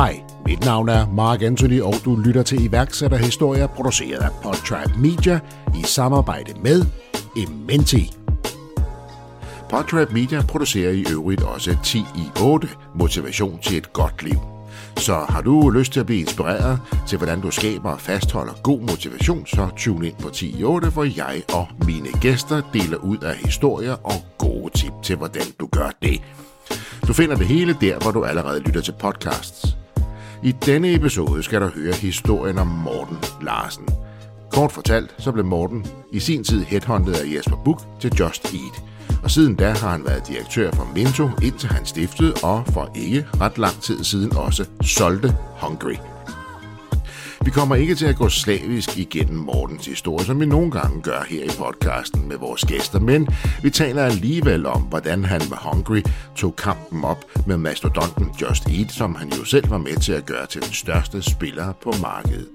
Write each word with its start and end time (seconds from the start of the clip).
Hej, 0.00 0.22
mit 0.46 0.64
navn 0.64 0.88
er 0.88 1.06
Mark 1.06 1.42
Anthony, 1.42 1.80
og 1.80 1.94
du 2.04 2.16
lytter 2.16 2.42
til 2.42 2.64
iværksætterhistorier 2.64 3.66
produceret 3.66 4.18
af 4.18 4.30
Podtribe 4.42 4.98
Media 4.98 5.40
i 5.78 5.82
samarbejde 5.82 6.60
med 6.60 6.84
Ementi. 7.36 8.12
Podtrap 9.70 10.12
Media 10.12 10.42
producerer 10.42 10.90
i 10.90 11.04
øvrigt 11.10 11.42
også 11.42 11.76
10 11.84 11.98
i 11.98 12.40
8 12.42 12.68
motivation 12.94 13.58
til 13.62 13.76
et 13.76 13.92
godt 13.92 14.22
liv. 14.22 14.38
Så 14.96 15.24
har 15.28 15.40
du 15.40 15.70
lyst 15.70 15.92
til 15.92 16.00
at 16.00 16.06
blive 16.06 16.20
inspireret 16.20 16.80
til, 17.08 17.18
hvordan 17.18 17.40
du 17.40 17.50
skaber 17.50 17.90
og 17.90 18.00
fastholder 18.00 18.52
god 18.62 18.80
motivation, 18.80 19.46
så 19.46 19.68
tune 19.76 20.06
ind 20.06 20.16
på 20.22 20.30
10 20.30 20.60
i 20.60 20.64
8, 20.64 20.88
hvor 20.88 21.04
jeg 21.04 21.42
og 21.54 21.68
mine 21.86 22.08
gæster 22.20 22.62
deler 22.72 22.96
ud 22.96 23.18
af 23.18 23.36
historier 23.36 23.96
og 24.04 24.14
gode 24.38 24.78
tip 24.78 24.92
til, 25.02 25.16
hvordan 25.16 25.46
du 25.60 25.66
gør 25.66 25.90
det. 26.02 26.22
Du 27.06 27.12
finder 27.12 27.36
det 27.36 27.46
hele 27.46 27.76
der, 27.80 27.98
hvor 27.98 28.10
du 28.10 28.24
allerede 28.24 28.60
lytter 28.60 28.80
til 28.80 28.94
podcasts. 29.00 29.76
I 30.42 30.52
denne 30.52 30.94
episode 30.94 31.42
skal 31.42 31.60
du 31.60 31.66
høre 31.66 31.94
historien 31.94 32.58
om 32.58 32.66
Morten 32.66 33.16
Larsen. 33.42 33.88
Kort 34.50 34.72
fortalt, 34.72 35.14
så 35.18 35.32
blev 35.32 35.44
Morten 35.44 35.86
i 36.12 36.20
sin 36.20 36.44
tid 36.44 36.62
headhunted 36.64 37.14
af 37.14 37.34
Jesper 37.36 37.56
Buch 37.56 37.84
til 38.00 38.12
Just 38.20 38.44
Eat– 38.44 38.82
og 39.22 39.30
siden 39.30 39.54
da 39.54 39.70
har 39.70 39.90
han 39.90 40.04
været 40.04 40.28
direktør 40.28 40.70
for 40.70 40.88
Minto, 40.94 41.28
indtil 41.42 41.68
han 41.68 41.86
stiftede 41.86 42.34
og 42.42 42.66
for 42.66 42.90
ikke 42.94 43.26
ret 43.40 43.58
lang 43.58 43.80
tid 43.80 44.04
siden 44.04 44.36
også 44.36 44.64
solgte 44.82 45.36
Hungry. 45.60 45.94
Vi 47.44 47.50
kommer 47.50 47.74
ikke 47.74 47.94
til 47.94 48.06
at 48.06 48.16
gå 48.16 48.28
slavisk 48.28 48.98
igennem 48.98 49.38
Mortens 49.38 49.86
historie, 49.86 50.26
som 50.26 50.40
vi 50.40 50.46
nogle 50.46 50.70
gange 50.70 51.02
gør 51.02 51.24
her 51.28 51.44
i 51.44 51.48
podcasten 51.58 52.28
med 52.28 52.36
vores 52.36 52.64
gæster, 52.64 53.00
men 53.00 53.28
vi 53.62 53.70
taler 53.70 54.04
alligevel 54.04 54.66
om, 54.66 54.82
hvordan 54.82 55.24
han 55.24 55.40
med 55.48 55.56
Hungry 55.56 56.02
tog 56.36 56.56
kampen 56.56 57.04
op 57.04 57.24
med 57.46 57.56
mastodonten 57.56 58.26
Just 58.42 58.68
Eat, 58.68 58.92
som 58.92 59.14
han 59.14 59.28
jo 59.28 59.44
selv 59.44 59.70
var 59.70 59.78
med 59.78 59.96
til 59.96 60.12
at 60.12 60.26
gøre 60.26 60.46
til 60.46 60.62
den 60.62 60.72
største 60.72 61.22
spiller 61.22 61.72
på 61.72 61.92
markedet. 62.02 62.48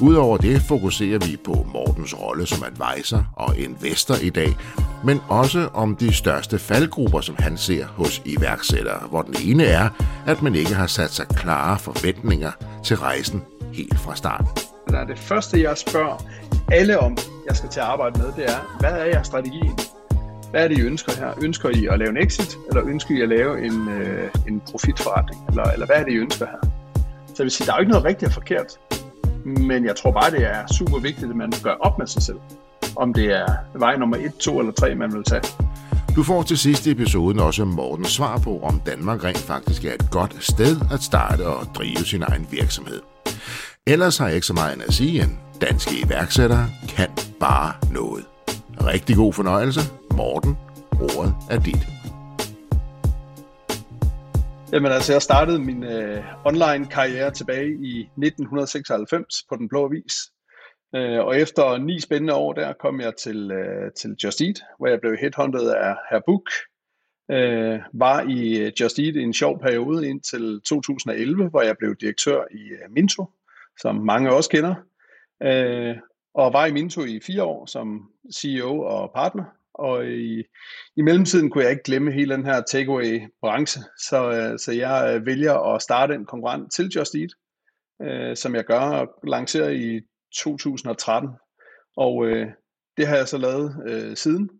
Udover 0.00 0.36
det 0.36 0.62
fokuserer 0.62 1.18
vi 1.18 1.36
på 1.44 1.66
Mortens 1.72 2.20
rolle 2.20 2.46
som 2.46 2.64
advisor 2.64 3.26
og 3.36 3.58
investor 3.58 4.14
i 4.22 4.30
dag, 4.30 4.56
men 5.04 5.20
også 5.28 5.68
om 5.74 5.96
de 5.96 6.12
største 6.14 6.58
faldgrupper, 6.58 7.20
som 7.20 7.36
han 7.38 7.56
ser 7.56 7.86
hos 7.86 8.22
iværksættere, 8.24 9.08
hvor 9.08 9.22
den 9.22 9.34
ene 9.44 9.64
er, 9.64 9.88
at 10.26 10.42
man 10.42 10.54
ikke 10.54 10.74
har 10.74 10.86
sat 10.86 11.10
sig 11.10 11.26
klare 11.28 11.78
forventninger 11.78 12.50
til 12.84 12.96
rejsen 12.96 13.42
helt 13.72 13.98
fra 13.98 14.16
start. 14.16 14.44
Det 15.08 15.18
første, 15.18 15.62
jeg 15.62 15.78
spørger 15.78 16.24
alle 16.72 16.98
om, 16.98 17.16
jeg 17.48 17.56
skal 17.56 17.68
til 17.68 17.80
at 17.80 17.86
arbejde 17.86 18.18
med, 18.18 18.32
det 18.36 18.44
er, 18.44 18.76
hvad 18.80 18.90
er 18.90 19.04
jeres 19.04 19.26
strategi? 19.26 19.70
Hvad 20.50 20.64
er 20.64 20.68
det, 20.68 20.78
I 20.78 20.80
ønsker 20.80 21.12
her? 21.18 21.32
Ønsker 21.42 21.68
I 21.68 21.86
at 21.86 21.98
lave 21.98 22.10
en 22.10 22.16
exit, 22.16 22.56
eller 22.68 22.82
ønsker 22.86 23.14
I 23.14 23.20
at 23.20 23.28
lave 23.28 23.66
en, 23.66 23.88
øh, 23.88 24.30
en 24.48 24.62
profitforretning? 24.70 25.44
Eller, 25.48 25.62
eller 25.62 25.86
hvad 25.86 25.96
er 25.96 26.04
det, 26.04 26.12
I 26.12 26.16
ønsker 26.16 26.46
her? 26.46 26.70
Så 27.26 27.34
jeg 27.38 27.44
vil 27.44 27.50
sige, 27.50 27.66
der 27.66 27.72
er 27.72 27.76
jo 27.76 27.80
ikke 27.80 27.90
noget 27.90 28.04
rigtigt 28.04 28.28
og 28.28 28.34
forkert. 28.34 28.66
Men 29.44 29.84
jeg 29.84 29.96
tror 29.96 30.10
bare, 30.10 30.30
det 30.30 30.42
er 30.42 30.66
super 30.78 30.98
vigtigt, 30.98 31.30
at 31.30 31.36
man 31.36 31.52
gør 31.62 31.74
op 31.80 31.98
med 31.98 32.06
sig 32.06 32.22
selv. 32.22 32.38
Om 32.96 33.14
det 33.14 33.24
er 33.24 33.46
vej 33.74 33.96
nummer 33.96 34.16
1, 34.16 34.34
2 34.34 34.58
eller 34.58 34.72
3, 34.72 34.94
man 34.94 35.12
vil 35.12 35.24
tage. 35.24 35.42
Du 36.16 36.22
får 36.22 36.42
til 36.42 36.58
sidste 36.58 36.90
episoden 36.90 37.38
også 37.40 37.64
Mortens 37.64 38.08
svar 38.08 38.38
på, 38.38 38.60
om 38.60 38.80
Danmark 38.86 39.24
rent 39.24 39.38
faktisk 39.38 39.84
er 39.84 39.92
et 39.92 40.10
godt 40.10 40.36
sted 40.40 40.76
at 40.92 41.02
starte 41.02 41.46
og 41.46 41.66
drive 41.74 41.96
sin 42.04 42.22
egen 42.22 42.46
virksomhed. 42.50 43.00
Ellers 43.94 44.18
har 44.18 44.26
jeg 44.26 44.34
ikke 44.34 44.46
så 44.46 44.52
meget 44.52 44.82
at 44.82 44.94
sige 44.94 45.22
end, 45.22 45.30
danske 45.60 45.90
iværksættere 46.06 46.66
kan 46.88 47.08
bare 47.40 47.92
noget. 47.92 48.24
Rigtig 48.92 49.16
god 49.16 49.32
fornøjelse. 49.32 49.80
Morten, 50.16 50.56
ordet 50.92 51.34
er 51.50 51.58
dit. 51.58 51.84
Jamen 54.72 54.92
altså, 54.92 55.12
jeg 55.12 55.22
startede 55.22 55.58
min 55.58 55.84
øh, 55.84 56.24
online-karriere 56.44 57.30
tilbage 57.30 57.68
i 57.68 58.00
1996 58.00 59.42
på 59.48 59.56
Den 59.56 59.68
Blå 59.68 59.84
Avis. 59.84 60.14
Øh, 60.94 61.26
og 61.26 61.40
efter 61.40 61.78
ni 61.78 62.00
spændende 62.00 62.34
år 62.34 62.52
der 62.52 62.72
kom 62.80 63.00
jeg 63.00 63.12
til, 63.24 63.50
øh, 63.50 63.92
til 64.00 64.10
Just 64.24 64.40
Eat, 64.40 64.60
hvor 64.78 64.86
jeg 64.86 65.00
blev 65.00 65.16
headhunted 65.20 65.68
af 65.70 65.94
Herr 66.10 66.22
Book. 66.26 66.46
Øh, 67.30 67.78
var 67.92 68.22
i 68.22 68.72
Just 68.80 68.98
Eat 68.98 69.16
i 69.16 69.22
en 69.22 69.34
sjov 69.34 69.60
periode 69.60 70.08
indtil 70.08 70.60
2011, 70.64 71.48
hvor 71.48 71.62
jeg 71.62 71.76
blev 71.78 71.96
direktør 72.00 72.40
i 72.50 72.62
øh, 72.78 72.90
Minto, 72.94 73.24
som 73.80 73.96
mange 73.96 74.32
også 74.32 74.50
kender. 74.50 74.74
Øh, 75.42 75.96
og 76.34 76.52
var 76.52 76.66
i 76.66 76.72
Minto 76.72 77.04
i 77.04 77.20
fire 77.26 77.44
år 77.44 77.66
som 77.66 78.10
CEO 78.34 78.80
og 78.80 79.10
partner 79.14 79.44
og 79.78 80.06
i, 80.06 80.44
i 80.96 81.02
mellemtiden 81.02 81.50
kunne 81.50 81.64
jeg 81.64 81.70
ikke 81.70 81.82
glemme 81.82 82.12
hele 82.12 82.34
den 82.34 82.44
her 82.44 82.62
takeaway-branche, 82.62 83.82
så, 84.08 84.30
øh, 84.30 84.58
så 84.58 84.72
jeg 84.72 85.14
øh, 85.14 85.26
vælger 85.26 85.74
at 85.74 85.82
starte 85.82 86.14
en 86.14 86.26
konkurrent 86.26 86.72
til 86.72 86.88
Just 86.88 87.14
Eat, 87.14 87.30
øh, 88.02 88.36
som 88.36 88.54
jeg 88.54 88.64
gør 88.64 88.80
og 88.80 89.08
lancerer 89.26 89.70
i 89.70 90.00
2013. 90.34 91.30
Og 91.96 92.26
øh, 92.26 92.46
det 92.96 93.06
har 93.06 93.16
jeg 93.16 93.28
så 93.28 93.38
lavet 93.38 93.82
øh, 93.86 94.16
siden, 94.16 94.50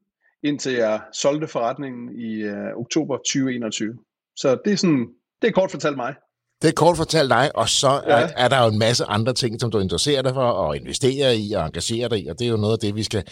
indtil 0.42 0.72
jeg 0.72 1.00
solgte 1.12 1.48
forretningen 1.48 2.20
i 2.20 2.42
øh, 2.42 2.76
oktober 2.76 3.16
2021. 3.16 3.98
Så 4.36 4.58
det 4.64 4.72
er 4.72 4.76
sådan, 4.76 5.08
det 5.42 5.48
er 5.48 5.52
kort 5.52 5.70
fortalt 5.70 5.96
mig. 5.96 6.14
Det 6.62 6.68
er 6.68 6.72
kort 6.72 6.96
fortalt 6.96 7.30
dig, 7.30 7.50
og 7.54 7.68
så 7.68 7.88
ja. 7.90 8.12
er, 8.12 8.28
er 8.36 8.48
der 8.48 8.62
jo 8.62 8.68
en 8.68 8.78
masse 8.78 9.04
andre 9.04 9.32
ting, 9.32 9.60
som 9.60 9.70
du 9.70 9.78
interesserer 9.78 10.22
dig 10.22 10.34
for, 10.34 10.40
og 10.40 10.76
investerer 10.76 11.30
i 11.30 11.52
og 11.52 11.66
engagerer 11.66 12.08
dig 12.08 12.24
i, 12.24 12.26
og 12.26 12.38
det 12.38 12.44
er 12.44 12.50
jo 12.50 12.56
noget 12.56 12.72
af 12.72 12.78
det, 12.78 12.94
vi 12.94 13.02
skal 13.02 13.22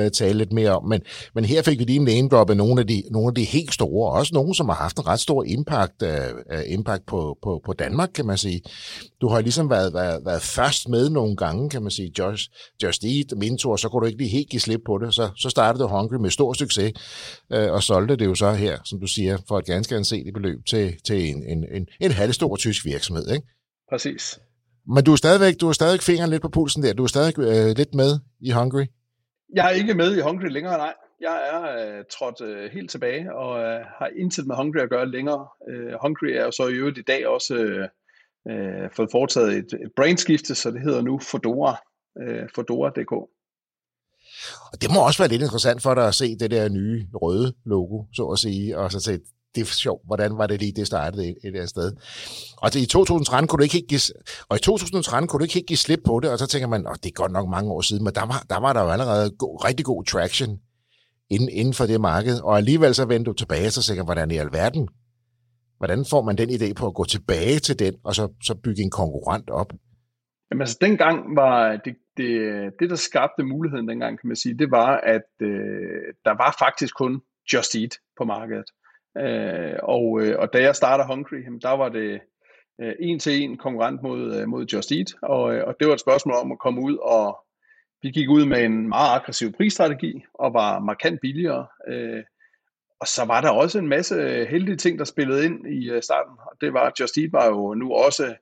uh, 0.00 0.08
tale 0.08 0.38
lidt 0.38 0.52
mere 0.52 0.70
om. 0.70 0.84
Men, 0.84 1.00
men 1.34 1.44
her 1.44 1.62
fik 1.62 1.78
vi 1.78 1.84
lige 1.84 1.96
en 1.96 2.04
name 2.04 2.28
drop 2.28 2.50
af 2.50 2.56
nogle 2.56 2.80
af, 2.80 2.86
de, 2.86 3.02
nogle 3.10 3.28
af 3.28 3.34
de 3.34 3.44
helt 3.44 3.74
store, 3.74 4.10
og 4.10 4.18
også 4.18 4.34
nogle, 4.34 4.54
som 4.54 4.68
har 4.68 4.76
haft 4.76 4.96
en 4.96 5.06
ret 5.06 5.20
stor 5.20 5.44
impact, 5.44 6.02
uh, 6.02 6.08
impact 6.66 7.06
på, 7.06 7.38
på, 7.42 7.60
på 7.66 7.72
Danmark, 7.72 8.08
kan 8.14 8.26
man 8.26 8.38
sige. 8.38 8.62
Du 9.20 9.28
har 9.28 9.40
ligesom 9.40 9.70
været, 9.70 9.94
været, 9.94 10.20
været 10.24 10.42
først 10.42 10.88
med 10.88 11.08
nogle 11.10 11.36
gange, 11.36 11.70
kan 11.70 11.82
man 11.82 11.90
sige, 11.90 12.12
Just, 12.18 12.50
Just 12.82 13.04
Eat, 13.04 13.26
Minto, 13.36 13.76
så 13.76 13.88
kunne 13.88 14.00
du 14.00 14.06
ikke 14.06 14.18
lige 14.18 14.30
helt 14.30 14.48
give 14.48 14.60
slip 14.60 14.80
på 14.86 14.98
det. 14.98 15.14
Så, 15.14 15.30
så 15.36 15.50
startede 15.50 15.82
du 15.82 15.88
Hungry 15.88 16.16
med 16.16 16.30
stor 16.30 16.52
succes, 16.52 16.92
uh, 17.54 17.72
og 17.72 17.82
solgte 17.82 18.16
det 18.16 18.24
jo 18.24 18.34
så 18.34 18.52
her, 18.52 18.78
som 18.84 19.00
du 19.00 19.06
siger, 19.06 19.38
for 19.48 19.58
et 19.58 19.64
ganske 19.64 19.96
anseligt 19.96 20.34
beløb 20.34 20.58
til, 20.68 20.94
til 21.06 21.28
en, 21.28 21.42
en, 21.48 21.64
en, 21.74 21.86
en 22.00 22.10
halvstor 22.10 22.56
tysk 22.56 22.75
virksomhed, 22.84 23.30
ikke? 23.30 23.46
Præcis. 23.90 24.40
Men 24.94 25.04
du 25.04 25.12
er 25.12 25.16
stadigvæk, 25.16 25.60
du 25.60 25.68
er 25.68 25.72
stadig 25.72 26.00
fingeren 26.00 26.30
lidt 26.30 26.42
på 26.42 26.48
pulsen 26.48 26.82
der. 26.82 26.92
Du 26.92 27.02
er 27.02 27.06
stadig 27.06 27.38
øh, 27.38 27.76
lidt 27.76 27.94
med 27.94 28.18
i 28.40 28.50
Hungry. 28.50 28.84
Jeg 29.54 29.66
er 29.66 29.70
ikke 29.70 29.94
med 29.94 30.16
i 30.16 30.20
Hungry 30.20 30.48
længere, 30.48 30.78
nej. 30.78 30.94
Jeg 31.20 31.36
er 31.52 31.62
øh, 31.98 32.04
trådt 32.12 32.40
øh, 32.40 32.70
helt 32.72 32.90
tilbage 32.90 33.34
og 33.34 33.58
øh, 33.58 33.80
har 33.98 34.10
intet 34.18 34.46
med 34.46 34.56
Hungry 34.56 34.78
at 34.78 34.90
gøre 34.90 35.10
længere. 35.10 35.46
Øh, 35.70 35.92
Hungry 36.02 36.26
er 36.26 36.44
jo 36.44 36.50
så 36.50 36.68
i 36.68 36.74
øvrigt 36.74 36.98
i 36.98 37.02
dag 37.02 37.26
også 37.26 37.54
øh, 37.54 37.88
øh, 38.50 38.90
fået 38.96 39.08
foretaget 39.12 39.52
et, 39.52 39.72
et 39.72 39.92
brainskifte, 39.96 40.54
så 40.54 40.70
det 40.70 40.80
hedder 40.80 41.02
nu 41.02 41.18
Fodora, 41.18 41.76
øh, 42.22 42.48
Fodora.dk. 42.54 43.12
Og 44.72 44.82
det 44.82 44.90
må 44.94 45.06
også 45.06 45.22
være 45.22 45.28
lidt 45.28 45.42
interessant 45.42 45.82
for 45.82 45.94
dig 45.94 46.06
at 46.08 46.14
se 46.14 46.38
det 46.38 46.50
der 46.50 46.68
nye 46.68 47.06
røde 47.14 47.54
logo, 47.64 48.04
så 48.14 48.26
at 48.26 48.38
sige, 48.38 48.78
og 48.78 48.92
så 48.92 49.00
se, 49.00 49.20
det 49.56 49.62
er 49.62 49.66
sjovt, 49.66 50.02
hvordan 50.06 50.38
var 50.38 50.46
det 50.46 50.60
lige, 50.60 50.72
det 50.72 50.86
startede 50.86 51.34
et, 51.44 51.56
et 51.56 51.68
sted. 51.68 51.92
Og 52.56 52.74
det, 52.74 52.80
i 52.80 52.86
2013 52.86 53.48
kunne 53.48 53.58
du 53.58 53.62
ikke 53.62 53.86
give, 53.88 54.00
og 54.48 54.56
i 54.56 54.60
2013 54.60 55.28
kunne 55.28 55.38
du 55.38 55.44
ikke 55.44 55.62
give 55.66 55.76
slip 55.76 56.00
på 56.04 56.20
det, 56.20 56.30
og 56.30 56.38
så 56.38 56.46
tænker 56.46 56.68
man, 56.68 56.86
åh, 56.86 56.94
det 57.02 57.06
er 57.06 57.12
godt 57.22 57.32
nok 57.32 57.48
mange 57.48 57.72
år 57.72 57.80
siden, 57.80 58.04
men 58.04 58.14
der 58.14 58.26
var 58.26 58.44
der, 58.50 58.60
var 58.60 58.72
der 58.72 58.82
jo 58.82 58.88
allerede 58.88 59.30
go, 59.30 59.56
rigtig 59.56 59.84
god 59.86 60.04
traction 60.04 60.58
inden, 61.30 61.48
inden 61.48 61.74
for 61.74 61.86
det 61.86 62.00
marked, 62.00 62.40
og 62.40 62.56
alligevel 62.56 62.94
så 62.94 63.04
vendte 63.04 63.28
du 63.28 63.32
tilbage, 63.32 63.70
så 63.70 63.82
tænker 63.82 64.04
hvordan 64.04 64.30
i 64.30 64.36
alverden, 64.36 64.88
hvordan 65.78 66.04
får 66.10 66.22
man 66.22 66.38
den 66.38 66.50
idé 66.50 66.72
på 66.72 66.86
at 66.86 66.94
gå 66.94 67.04
tilbage 67.04 67.58
til 67.58 67.78
den, 67.78 67.94
og 68.04 68.14
så, 68.14 68.28
så 68.42 68.54
bygge 68.54 68.82
en 68.82 68.90
konkurrent 68.90 69.50
op? 69.50 69.72
Jamen 70.50 70.62
altså, 70.62 70.78
dengang 70.80 71.36
var 71.36 71.76
det, 71.84 71.96
det, 72.16 72.30
det, 72.80 72.90
der 72.90 72.96
skabte 72.96 73.42
muligheden 73.44 73.88
dengang, 73.88 74.20
kan 74.20 74.28
man 74.28 74.36
sige, 74.36 74.58
det 74.58 74.70
var, 74.70 74.96
at 74.96 75.28
øh, 75.40 76.06
der 76.24 76.34
var 76.42 76.56
faktisk 76.58 76.94
kun 76.94 77.20
Just 77.52 77.74
Eat 77.74 77.94
på 78.18 78.24
markedet. 78.24 78.68
Øh, 79.20 79.78
og, 79.82 80.20
øh, 80.20 80.38
og 80.38 80.52
da 80.52 80.62
jeg 80.62 80.76
starter 80.76 81.06
Hungry, 81.06 81.36
der 81.62 81.76
var 81.76 81.88
det 81.88 82.20
øh, 82.80 82.94
en 83.00 83.18
til 83.18 83.42
en 83.42 83.56
konkurrent 83.56 84.02
mod, 84.02 84.36
øh, 84.36 84.48
mod 84.48 84.66
Just 84.66 84.92
Eat, 84.92 85.14
og, 85.22 85.54
øh, 85.54 85.66
og 85.66 85.76
det 85.80 85.88
var 85.88 85.94
et 85.94 86.00
spørgsmål 86.00 86.34
om 86.34 86.52
at 86.52 86.58
komme 86.58 86.80
ud 86.80 86.96
og 86.96 87.38
Vi 88.02 88.10
gik 88.10 88.28
ud 88.30 88.44
med 88.44 88.64
en 88.64 88.88
meget 88.88 89.20
aggressiv 89.20 89.52
prisstrategi 89.52 90.24
og 90.34 90.54
var 90.54 90.78
markant 90.78 91.20
billigere. 91.20 91.66
Øh, 91.88 92.22
og 93.00 93.06
så 93.06 93.24
var 93.24 93.40
der 93.40 93.50
også 93.50 93.78
en 93.78 93.88
masse 93.88 94.14
øh, 94.14 94.46
heldige 94.46 94.76
ting, 94.76 94.98
der 94.98 95.04
spillede 95.04 95.44
ind 95.44 95.66
i 95.66 95.90
øh, 95.90 96.02
starten. 96.02 96.32
Og 96.38 96.52
det 96.60 96.72
var, 96.72 96.80
at 96.80 97.00
Just 97.00 97.18
Eat 97.18 97.32
var 97.32 97.46
jo 97.46 97.74
nu 97.74 97.92
også 97.92 98.34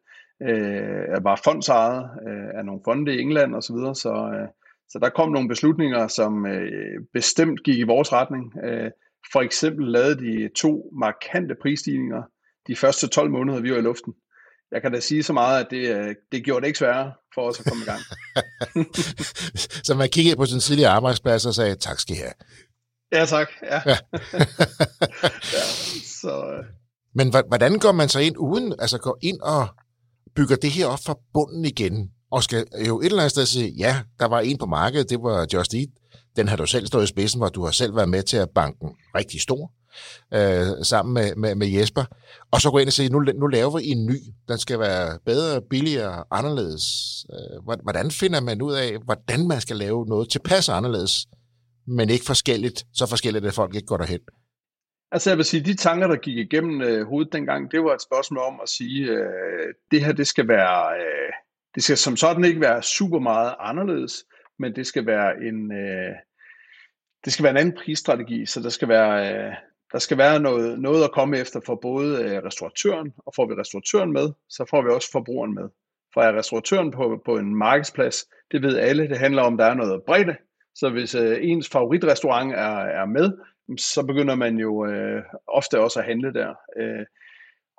øh, 0.42 1.24
var 1.24 1.40
fondsejet 1.44 2.10
øh, 2.28 2.58
af 2.58 2.64
nogle 2.64 2.80
fonde 2.84 3.14
i 3.14 3.20
England 3.20 3.54
osv., 3.54 3.62
så, 3.62 3.72
videre, 3.72 3.94
så, 3.94 4.12
øh, 4.34 4.48
så 4.88 4.98
der 4.98 5.08
kom 5.08 5.32
nogle 5.32 5.48
beslutninger, 5.48 6.08
som 6.08 6.46
øh, 6.46 7.00
bestemt 7.12 7.62
gik 7.62 7.78
i 7.78 7.82
vores 7.82 8.12
retning. 8.12 8.52
Øh, 8.64 8.90
for 9.32 9.40
eksempel 9.40 9.86
lavede 9.86 10.18
de 10.18 10.48
to 10.56 10.90
markante 10.98 11.54
prisstigninger 11.62 12.22
de 12.66 12.76
første 12.76 13.08
12 13.08 13.30
måneder, 13.30 13.60
vi 13.60 13.72
var 13.72 13.78
i 13.78 13.80
luften. 13.80 14.12
Jeg 14.72 14.82
kan 14.82 14.92
da 14.92 15.00
sige 15.00 15.22
så 15.22 15.32
meget, 15.32 15.64
at 15.64 15.70
det, 15.70 15.96
øh, 15.96 16.14
det 16.32 16.44
gjorde 16.44 16.60
det 16.60 16.66
ikke 16.66 16.78
sværere 16.78 17.12
for 17.34 17.48
os 17.48 17.60
at 17.60 17.66
komme 17.66 17.82
i 17.82 17.86
gang. 17.86 18.00
så 19.86 19.94
man 19.94 20.08
kiggede 20.08 20.36
på 20.36 20.46
sin 20.46 20.60
tidligere 20.60 20.90
arbejdsplads 20.90 21.46
og 21.46 21.54
sagde, 21.54 21.74
tak 21.74 22.00
skal 22.00 22.16
I 22.16 22.18
have. 22.18 22.32
Ja, 23.12 23.24
tak. 23.26 23.48
Ja. 23.62 23.80
ja. 23.86 23.96
ja 25.56 25.64
så, 26.20 26.54
øh. 26.58 26.64
Men 27.14 27.28
hvordan 27.48 27.78
går 27.78 27.92
man 27.92 28.08
så 28.08 28.20
ind 28.20 28.36
uden, 28.38 28.74
altså 28.78 28.98
går 28.98 29.18
ind 29.22 29.40
og 29.40 29.68
bygger 30.36 30.56
det 30.56 30.70
her 30.70 30.86
op 30.86 30.98
fra 31.06 31.18
bunden 31.34 31.64
igen, 31.64 32.10
og 32.30 32.42
skal 32.42 32.66
jo 32.86 33.00
et 33.00 33.06
eller 33.06 33.18
andet 33.18 33.30
sted 33.30 33.46
sige, 33.46 33.68
ja, 33.78 34.02
der 34.20 34.26
var 34.26 34.40
en 34.40 34.58
på 34.58 34.66
markedet, 34.66 35.10
det 35.10 35.22
var 35.22 35.46
Just 35.52 35.74
Eat, 35.74 35.88
den 36.36 36.48
har 36.48 36.56
du 36.56 36.66
selv 36.66 36.86
stået 36.86 37.04
i 37.04 37.06
spidsen, 37.06 37.40
hvor 37.40 37.48
du 37.48 37.64
har 37.64 37.70
selv 37.70 37.96
været 37.96 38.08
med 38.08 38.22
til 38.22 38.36
at 38.36 38.50
banken 38.50 38.88
rigtig 39.14 39.40
stor, 39.40 39.72
øh, 40.34 40.84
sammen 40.84 41.14
med, 41.14 41.36
med, 41.36 41.54
med 41.54 41.66
Jesper, 41.66 42.04
og 42.50 42.60
så 42.60 42.70
gå 42.70 42.78
ind 42.78 42.86
og 42.86 42.92
sige, 42.92 43.08
nu, 43.08 43.18
nu 43.20 43.46
laver 43.46 43.78
vi 43.78 43.84
en 43.86 44.06
ny, 44.06 44.16
den 44.48 44.58
skal 44.58 44.78
være 44.78 45.18
bedre, 45.26 45.62
billigere, 45.70 46.24
anderledes. 46.30 46.84
Øh, 47.32 47.76
hvordan 47.82 48.10
finder 48.10 48.40
man 48.40 48.62
ud 48.62 48.72
af, 48.72 48.98
hvordan 49.04 49.48
man 49.48 49.60
skal 49.60 49.76
lave 49.76 50.06
noget 50.06 50.30
tilpas 50.30 50.68
anderledes, 50.68 51.26
men 51.86 52.10
ikke 52.10 52.24
forskelligt, 52.24 52.84
så 52.92 53.06
forskelligt, 53.06 53.46
at 53.46 53.54
folk 53.54 53.74
ikke 53.74 53.86
går 53.86 53.96
derhen? 53.96 54.20
Altså 55.12 55.30
jeg 55.30 55.36
vil 55.36 55.44
sige, 55.44 55.64
de 55.64 55.76
tanker, 55.76 56.06
der 56.06 56.16
gik 56.16 56.36
igennem 56.36 56.82
øh, 56.82 57.06
hovedet 57.06 57.32
dengang, 57.32 57.70
det 57.70 57.84
var 57.84 57.94
et 57.94 58.02
spørgsmål 58.02 58.44
om 58.44 58.60
at 58.62 58.68
sige, 58.68 59.04
øh, 59.10 59.74
det 59.90 60.04
her 60.04 60.12
det 60.12 60.26
skal 60.26 60.48
være, 60.48 60.96
øh, 60.96 61.32
det 61.74 61.84
skal 61.84 61.96
som 61.96 62.16
sådan 62.16 62.44
ikke 62.44 62.60
være 62.60 62.82
super 62.82 63.18
meget 63.18 63.54
anderledes, 63.60 64.24
men 64.58 64.76
det 64.76 64.86
skal 64.86 65.06
være 65.06 65.36
en, 65.42 65.72
øh, 65.72 66.14
det 67.24 67.32
skal 67.32 67.42
være 67.42 67.50
en 67.50 67.56
anden 67.56 67.78
prisstrategi, 67.84 68.46
så 68.46 68.60
der 68.60 68.68
skal 68.68 68.88
være, 68.88 69.34
øh, 69.34 69.54
der 69.92 69.98
skal 69.98 70.18
være 70.18 70.40
noget, 70.40 70.80
noget 70.80 71.04
at 71.04 71.12
komme 71.12 71.38
efter 71.38 71.60
for 71.66 71.74
både 71.82 72.24
øh, 72.24 72.42
restauratøren, 72.42 73.12
og 73.26 73.32
får 73.36 73.46
vi 73.46 73.54
restauratøren 73.54 74.12
med, 74.12 74.32
så 74.48 74.66
får 74.70 74.82
vi 74.82 74.88
også 74.88 75.08
forbrugeren 75.12 75.54
med. 75.54 75.68
For 76.14 76.20
er 76.20 76.38
restauratøren 76.38 76.90
på, 76.90 77.22
på 77.24 77.36
en 77.36 77.56
markedsplads, 77.56 78.24
det 78.50 78.62
ved 78.62 78.78
alle, 78.78 79.08
det 79.08 79.18
handler 79.18 79.42
om, 79.42 79.52
at 79.52 79.58
der 79.58 79.64
er 79.64 79.74
noget 79.74 80.02
bredde, 80.06 80.36
så 80.74 80.90
hvis 80.90 81.14
øh, 81.14 81.38
ens 81.40 81.68
favoritrestaurant 81.68 82.52
er, 82.52 82.76
er 83.00 83.06
med, 83.06 83.32
så 83.78 84.06
begynder 84.06 84.34
man 84.34 84.58
jo 84.58 84.86
øh, 84.86 85.22
ofte 85.46 85.80
også 85.80 85.98
at 85.98 86.06
handle 86.06 86.32
der. 86.32 86.54
Øh, 86.76 87.06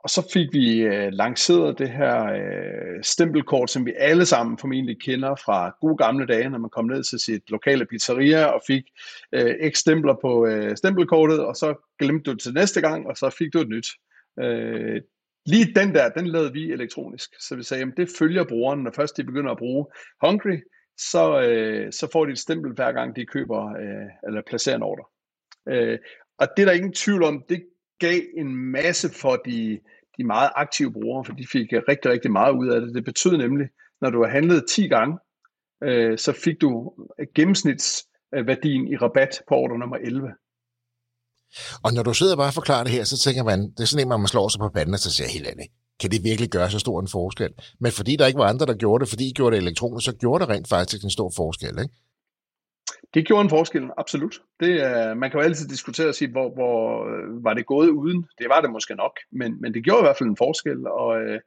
og 0.06 0.10
så 0.10 0.30
fik 0.34 0.54
vi 0.54 0.80
øh, 0.80 1.12
lanceret 1.12 1.80
det 1.80 1.90
her 1.90 2.26
øh, 2.26 3.04
stempelkort, 3.04 3.70
som 3.70 3.86
vi 3.86 3.94
alle 3.98 4.26
sammen 4.26 4.58
formentlig 4.58 5.00
kender 5.00 5.36
fra 5.36 5.78
gode 5.82 5.98
gamle 5.98 6.26
dage, 6.26 6.50
når 6.50 6.58
man 6.58 6.70
kom 6.70 6.86
ned 6.86 7.04
til 7.04 7.20
sit 7.20 7.50
lokale 7.50 7.86
pizzeria 7.86 8.46
og 8.46 8.62
fik 8.68 8.84
øh, 9.32 9.72
x 9.72 9.78
stempler 9.78 10.16
på 10.22 10.48
øh, 10.48 10.78
stempelkortet, 10.78 11.40
og 11.40 11.56
så 11.56 11.96
glemte 12.00 12.24
du 12.24 12.32
det 12.32 12.42
til 12.42 12.54
næste 12.54 12.82
gang, 12.82 13.08
og 13.08 13.18
så 13.18 13.30
fik 13.30 13.54
du 13.54 13.60
et 13.60 13.70
nyt. 13.70 13.88
Øh, 14.40 15.02
lige 15.46 15.74
den 15.76 15.96
der, 15.96 16.10
den 16.10 16.28
lavede 16.28 16.54
vi 16.54 16.72
elektronisk. 16.72 17.30
Så 17.40 17.56
vi 17.56 17.64
sagde, 17.64 17.84
at 17.84 17.94
det 17.98 18.10
følger 18.20 18.44
brugeren, 18.44 18.84
når 18.84 18.92
først 18.96 19.18
de 19.18 19.24
begynder 19.24 19.52
at 19.52 19.58
bruge 19.58 19.86
Hungry, 20.22 20.58
så, 20.98 21.42
øh, 21.42 21.92
så 21.92 22.10
får 22.12 22.26
de 22.26 22.32
et 22.32 22.40
stempel 22.40 22.74
hver 22.74 22.92
gang 22.92 23.16
de 23.16 23.26
køber 23.26 23.66
øh, 23.66 24.10
eller 24.28 24.42
placerer 24.48 24.76
en 24.76 24.84
ordre. 24.84 25.04
Øh, 25.70 26.00
og 26.38 26.48
det 26.58 26.64
er 26.64 26.68
der 26.68 26.74
ingen 26.74 26.94
tvivl 26.94 27.24
om, 27.24 27.44
det 27.50 27.64
gav 28.00 28.22
en 28.38 28.56
masse 28.56 29.10
for 29.10 29.36
de, 29.36 29.80
de 30.18 30.24
meget 30.24 30.50
aktive 30.56 30.94
brugere, 30.94 31.26
for 31.26 31.34
de 31.34 31.48
fik 31.52 31.68
rigtig, 31.90 32.12
rigtig 32.12 32.32
meget 32.32 32.54
ud 32.54 32.68
af 32.68 32.82
det. 32.82 32.96
Det 32.96 33.06
betød 33.06 33.38
nemlig, 33.38 33.68
når 34.02 34.10
du 34.10 34.24
har 34.24 34.32
handlet 34.32 34.66
10 34.70 34.88
gange, 34.88 35.18
øh, 35.84 36.18
så 36.18 36.32
fik 36.32 36.62
du 36.62 36.94
gennemsnitsværdien 37.36 38.88
i 38.88 38.96
rabat 38.96 39.42
på 39.48 39.56
ordre 39.56 39.80
nummer 39.80 39.98
11. 39.98 40.32
Og 41.84 41.94
når 41.94 42.04
du 42.04 42.14
sidder 42.14 42.34
og 42.34 42.38
bare 42.38 42.48
og 42.48 42.54
forklarer 42.54 42.84
det 42.84 42.94
her, 42.94 43.04
så 43.04 43.18
tænker 43.18 43.44
man, 43.44 43.60
det 43.72 43.80
er 43.80 43.86
sådan 43.86 44.12
en, 44.12 44.22
man 44.22 44.28
slår 44.28 44.48
sig 44.48 44.60
på 44.60 44.70
panden, 44.70 44.94
og 44.94 45.00
så 45.00 45.12
siger 45.12 45.30
helt 45.30 45.48
andet. 45.48 45.68
Kan 46.00 46.12
det 46.12 46.24
virkelig 46.24 46.50
gøre 46.50 46.72
så 46.72 46.80
stor 46.80 47.00
en 47.00 47.08
forskel? 47.08 47.54
Men 47.80 47.92
fordi 47.92 48.16
der 48.16 48.26
ikke 48.28 48.40
var 48.40 48.50
andre, 48.50 48.66
der 48.66 48.74
gjorde 48.74 49.02
det, 49.02 49.10
fordi 49.10 49.30
I 49.30 49.34
gjorde 49.34 49.56
det 49.56 49.62
elektronisk, 49.62 50.06
så 50.06 50.16
gjorde 50.16 50.42
det 50.42 50.50
rent 50.50 50.68
faktisk 50.68 51.04
en 51.04 51.10
stor 51.10 51.32
forskel, 51.36 51.80
ikke? 51.80 51.94
Det 53.16 53.28
gjorde 53.28 53.44
en 53.44 53.50
forskel, 53.50 53.90
absolut. 53.98 54.42
Det, 54.60 54.72
uh, 54.72 55.18
man 55.18 55.32
kan 55.32 55.40
jo 55.40 55.46
altid 55.46 55.68
diskutere 55.68 56.08
og 56.08 56.16
sige, 56.16 56.32
hvor, 56.32 56.50
hvor 56.54 57.06
uh, 57.06 57.44
var 57.44 57.54
det 57.54 57.66
gået 57.66 57.90
uden. 57.90 58.28
Det 58.40 58.50
var 58.50 58.62
det 58.62 58.70
måske 58.72 58.96
nok, 58.96 59.20
men, 59.32 59.62
men 59.62 59.74
det 59.74 59.84
gjorde 59.84 60.00
i 60.00 60.06
hvert 60.06 60.18
fald 60.18 60.30
en 60.30 60.38
forskel. 60.38 60.88
Og, 60.88 61.08
uh, 61.08 61.40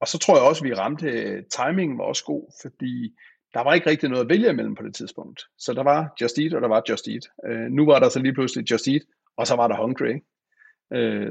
og 0.00 0.08
så 0.08 0.18
tror 0.18 0.36
jeg 0.36 0.44
også, 0.48 0.64
at 0.64 0.68
vi 0.68 0.74
ramte, 0.74 1.44
timingen 1.56 1.98
var 1.98 2.04
også 2.04 2.24
god, 2.24 2.52
fordi 2.62 3.16
der 3.54 3.60
var 3.60 3.74
ikke 3.74 3.90
rigtig 3.90 4.08
noget 4.08 4.24
at 4.24 4.28
vælge 4.28 4.50
imellem 4.50 4.74
på 4.74 4.82
det 4.82 4.94
tidspunkt. 4.94 5.42
Så 5.58 5.72
der 5.72 5.82
var 5.82 6.14
Just 6.20 6.38
Eat, 6.38 6.54
og 6.54 6.62
der 6.62 6.68
var 6.68 6.82
Just 6.88 7.08
Eat. 7.08 7.24
Uh, 7.48 7.72
nu 7.72 7.86
var 7.86 7.98
der 7.98 8.08
så 8.08 8.18
lige 8.18 8.34
pludselig 8.34 8.70
Just 8.70 8.88
Eat, 8.88 9.02
og 9.36 9.46
så 9.46 9.56
var 9.56 9.68
der 9.68 9.76
Hungry. 9.76 10.08
Ikke? 10.08 10.26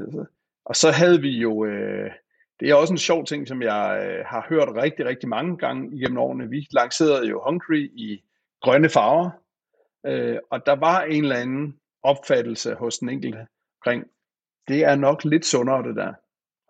Uh, 0.00 0.24
og 0.64 0.76
så 0.76 0.90
havde 0.90 1.20
vi 1.20 1.30
jo, 1.30 1.52
uh, 1.52 2.10
det 2.60 2.70
er 2.70 2.74
også 2.74 2.92
en 2.92 2.98
sjov 2.98 3.24
ting, 3.24 3.48
som 3.48 3.62
jeg 3.62 3.80
har 4.26 4.46
hørt 4.48 4.68
rigtig, 4.76 5.06
rigtig 5.06 5.28
mange 5.28 5.56
gange 5.56 5.96
igennem 5.96 6.18
årene. 6.18 6.48
Vi 6.48 6.66
lancerede 6.70 7.28
jo 7.28 7.42
Hungry 7.46 7.90
i 7.94 8.22
grønne 8.62 8.88
farver, 8.88 9.30
Øh, 10.06 10.38
og 10.50 10.66
der 10.66 10.76
var 10.76 11.02
en 11.02 11.22
eller 11.22 11.36
anden 11.36 11.76
opfattelse 12.02 12.74
hos 12.74 12.98
den 12.98 13.08
enkelte 13.08 13.46
omkring, 13.78 14.04
det 14.68 14.84
er 14.84 14.96
nok 14.96 15.24
lidt 15.24 15.46
sundere 15.46 15.82
det 15.82 15.96
der 15.96 16.12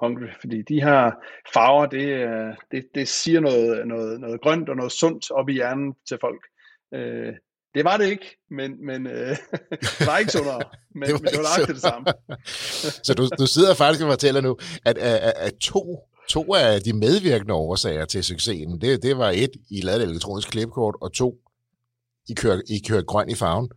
hungry, 0.00 0.28
fordi 0.40 0.62
de 0.62 0.82
her 0.82 1.10
farver, 1.54 1.86
det, 1.86 2.08
øh, 2.08 2.54
det, 2.70 2.88
det 2.94 3.08
siger 3.08 3.40
noget, 3.40 3.88
noget, 3.88 4.20
noget 4.20 4.40
grønt 4.40 4.68
og 4.68 4.76
noget 4.76 4.92
sundt 4.92 5.30
op 5.30 5.48
i 5.48 5.52
hjernen 5.52 5.94
til 6.08 6.18
folk. 6.20 6.42
Øh, 6.94 7.34
det 7.74 7.84
var 7.84 7.96
det 7.96 8.06
ikke, 8.10 8.36
men, 8.50 8.86
men 8.86 9.06
øh, 9.06 9.36
det 9.98 10.06
var 10.06 10.18
ikke 10.18 10.32
sundere, 10.32 10.62
men 10.98 11.02
det 11.08 11.12
var, 11.12 11.18
men 11.18 11.32
det 11.32 11.38
var 11.38 11.66
det 11.66 11.82
samme. 11.82 12.06
så 13.06 13.14
du, 13.14 13.28
du 13.38 13.46
sidder 13.46 13.74
faktisk 13.74 14.04
og 14.04 14.10
fortæller 14.10 14.40
nu, 14.40 14.56
at, 14.84 14.98
at, 14.98 15.32
at 15.36 15.54
to, 15.54 16.08
to 16.28 16.54
af 16.54 16.80
de 16.80 16.92
medvirkende 16.92 17.54
årsager 17.54 18.04
til 18.04 18.24
succesen, 18.24 18.80
det, 18.80 19.02
det 19.02 19.18
var 19.18 19.30
et, 19.30 19.50
I 19.70 19.80
lavede 19.80 20.04
et 20.04 20.10
elektronisk 20.10 20.50
klipkort, 20.50 20.96
og 21.00 21.12
to, 21.12 21.38
i 22.30 22.34
kører, 22.34 22.60
I 22.68 22.78
kører 22.88 23.02
grøn 23.02 23.28
i 23.30 23.34
farven? 23.34 23.70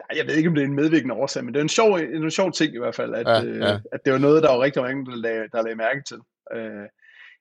Nej, 0.00 0.18
jeg 0.18 0.26
ved 0.26 0.34
ikke, 0.34 0.48
om 0.48 0.54
det 0.54 0.62
er 0.62 0.66
en 0.66 0.74
medvirkende 0.74 1.14
årsag, 1.14 1.44
men 1.44 1.54
det 1.54 1.60
er 1.60 1.64
en 1.64 1.68
sjov, 1.68 1.94
en 1.98 2.30
sjov 2.30 2.52
ting 2.52 2.74
i 2.74 2.78
hvert 2.78 2.94
fald, 2.94 3.14
at, 3.14 3.26
ja, 3.26 3.42
ja. 3.42 3.74
Øh, 3.74 3.80
at 3.92 4.00
det 4.04 4.12
var 4.12 4.18
noget, 4.18 4.42
der 4.42 4.50
var 4.50 4.60
rigtig 4.60 4.82
mange, 4.82 5.06
der 5.06 5.16
lagde, 5.16 5.48
der 5.52 5.62
lagde 5.62 5.76
mærke 5.76 6.02
til. 6.08 6.18
Øh, 6.54 6.86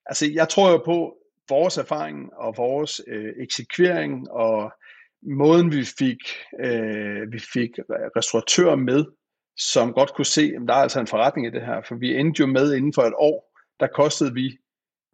altså, 0.05 0.31
jeg 0.33 0.49
tror 0.49 0.71
jo 0.71 0.77
på 0.77 1.17
vores 1.49 1.77
erfaring 1.77 2.33
og 2.33 2.53
vores 2.57 3.01
øh, 3.07 3.33
eksekvering 3.37 4.31
og 4.31 4.71
måden, 5.23 5.71
vi 5.71 5.85
fik, 5.99 6.17
øh, 6.59 7.31
vi 7.31 7.39
fik 7.53 7.69
restauratører 8.17 8.75
med, 8.75 9.05
som 9.57 9.93
godt 9.93 10.13
kunne 10.13 10.25
se, 10.25 10.53
at 10.55 10.67
der 10.67 10.73
er 10.73 10.77
altså 10.77 10.99
en 10.99 11.07
forretning 11.07 11.47
i 11.47 11.49
det 11.49 11.65
her, 11.65 11.81
for 11.87 11.95
vi 11.95 12.15
endte 12.15 12.39
jo 12.39 12.47
med 12.47 12.73
inden 12.73 12.93
for 12.93 13.01
et 13.01 13.13
år, 13.17 13.51
der 13.79 13.87
kostede 13.87 14.33
vi 14.33 14.57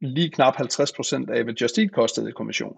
lige 0.02 0.32
knap 0.32 0.56
50% 0.56 1.32
af, 1.32 1.44
hvad 1.44 1.54
Just 1.54 1.78
Eat 1.78 1.92
kostede 1.92 2.30
i 2.30 2.32
kommission. 2.32 2.78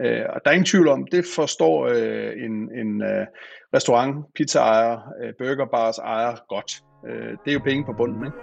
Øh, 0.00 0.24
og 0.34 0.40
der 0.44 0.50
er 0.50 0.52
ingen 0.52 0.66
tvivl 0.66 0.88
om, 0.88 1.06
det 1.12 1.24
forstår 1.36 1.86
øh, 1.86 2.32
en, 2.46 2.54
en 2.80 3.02
øh, 3.02 3.26
restaurant, 3.74 4.26
pizzaejer, 4.34 4.98
øh, 5.22 5.32
burgerbars 5.38 5.98
ejer 5.98 6.34
godt. 6.48 6.72
Øh, 7.08 7.30
det 7.44 7.48
er 7.50 7.52
jo 7.52 7.60
penge 7.64 7.84
på 7.84 7.92
bunden, 7.98 8.26
ikke? 8.26 8.38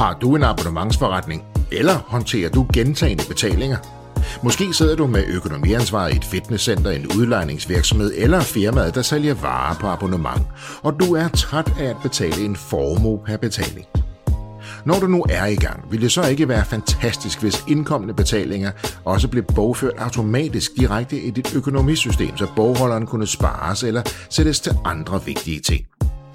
Har 0.00 0.18
du 0.20 0.36
en 0.36 0.42
abonnementsforretning, 0.42 1.44
eller 1.72 1.96
håndterer 2.14 2.50
du 2.50 2.66
gentagende 2.74 3.24
betalinger? 3.28 3.78
Måske 4.42 4.72
sidder 4.72 4.96
du 4.96 5.06
med 5.06 5.24
økonomiansvar 5.36 6.08
i 6.08 6.16
et 6.16 6.24
fitnesscenter, 6.24 6.90
en 6.90 7.06
udlejningsvirksomhed 7.18 8.12
eller 8.16 8.40
firmaet, 8.40 8.94
der 8.94 9.02
sælger 9.02 9.34
varer 9.34 9.76
på 9.80 9.86
abonnement, 9.86 10.42
og 10.82 11.00
du 11.00 11.14
er 11.14 11.28
træt 11.28 11.72
af 11.80 11.90
at 11.90 11.96
betale 12.02 12.44
en 12.44 12.56
formue 12.56 13.18
per 13.26 13.36
betaling. 13.36 13.86
Når 14.88 15.00
du 15.00 15.06
nu 15.06 15.24
er 15.28 15.46
i 15.46 15.54
gang, 15.54 15.92
vil 15.92 16.00
det 16.00 16.12
så 16.12 16.26
ikke 16.26 16.48
være 16.48 16.64
fantastisk, 16.64 17.40
hvis 17.40 17.64
indkommende 17.68 18.14
betalinger 18.14 18.70
også 19.04 19.28
blev 19.28 19.42
bogført 19.42 19.92
automatisk 19.98 20.76
direkte 20.76 21.20
i 21.20 21.30
dit 21.30 21.54
økonomisystem, 21.56 22.36
så 22.36 22.46
bogholderen 22.56 23.06
kunne 23.06 23.26
spares 23.26 23.82
eller 23.82 24.02
sættes 24.30 24.60
til 24.60 24.72
andre 24.84 25.24
vigtige 25.24 25.60
ting. 25.60 25.86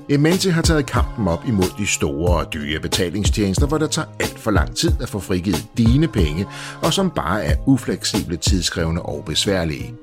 Emente 0.10 0.52
har 0.52 0.62
taget 0.62 0.86
kampen 0.86 1.28
op 1.28 1.48
imod 1.48 1.78
de 1.78 1.88
store 1.88 2.46
og 2.46 2.54
dyre 2.54 2.80
betalingstjenester, 2.80 3.68
hvor 3.68 3.78
det 3.78 3.92
tager 3.92 4.08
alt 4.20 4.40
for 4.40 4.52
lang 4.52 4.76
tid 4.76 4.92
at 5.02 5.10
få 5.10 5.20
frigivet 5.20 5.66
dine 5.78 6.08
penge, 6.08 6.46
og 6.82 6.94
som 6.94 7.10
bare 7.10 7.44
er 7.44 7.56
ufleksible, 7.66 8.38
tidskrævende 8.38 9.02
og 9.02 9.24
besværlige. 9.26 9.94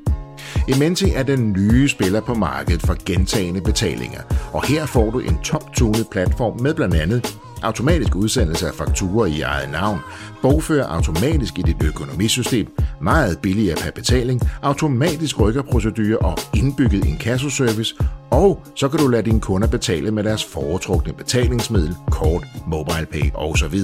Emente 0.69 1.13
er 1.13 1.23
den 1.23 1.53
nye 1.53 1.89
spiller 1.89 2.21
på 2.21 2.35
markedet 2.35 2.83
for 2.83 2.97
gentagende 3.07 3.61
betalinger, 3.61 4.21
og 4.53 4.65
her 4.65 4.87
får 4.87 5.11
du 5.11 5.19
en 5.19 5.39
top 5.43 5.71
platform 6.11 6.61
med 6.61 6.75
blandt 6.75 6.95
andet 6.95 7.41
automatisk 7.63 8.17
udsendelse 8.17 8.69
af 8.69 8.75
fakturer 8.75 9.27
i 9.27 9.41
eget 9.41 9.71
navn, 9.71 10.01
bogfører 10.43 10.87
automatisk 10.87 11.59
i 11.59 11.63
dit 11.63 11.77
økonomisystem, 11.85 12.67
meget 13.01 13.39
billigere 13.39 13.77
per 13.77 13.91
betaling, 13.91 14.41
automatisk 14.63 15.41
rykkerprocedurer 15.41 16.17
og 16.17 16.39
indbygget 16.57 17.05
inkassoservice, 17.05 17.95
og 18.31 18.63
så 18.77 18.89
kan 18.89 19.01
du 19.01 19.09
lade 19.09 19.23
dine 19.23 19.41
kunder 19.41 19.69
betale 19.69 20.11
med 20.11 20.25
deres 20.25 20.45
foretrukne 20.45 21.13
betalingsmiddel, 21.13 21.95
kort, 22.11 22.47
MobilePay 22.67 23.31
osv. 23.35 23.81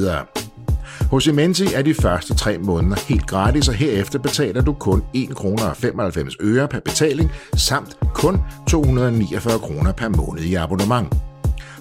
Hos 1.11 1.27
Imenti 1.27 1.75
er 1.75 1.83
de 1.83 1.95
første 1.95 2.35
tre 2.35 2.59
måneder 2.59 2.97
helt 3.09 3.27
gratis, 3.27 3.69
og 3.69 3.75
herefter 3.75 4.19
betaler 4.19 4.63
du 4.63 4.73
kun 4.73 5.03
1 5.15 5.37
kr. 5.37 5.75
95 5.75 6.37
øre 6.41 6.69
per 6.69 6.81
betaling, 6.81 7.33
samt 7.57 7.99
kun 8.15 8.41
249 8.69 9.59
kroner 9.59 9.93
per 9.93 10.09
måned 10.09 10.43
i 10.43 10.55
abonnement. 10.55 11.15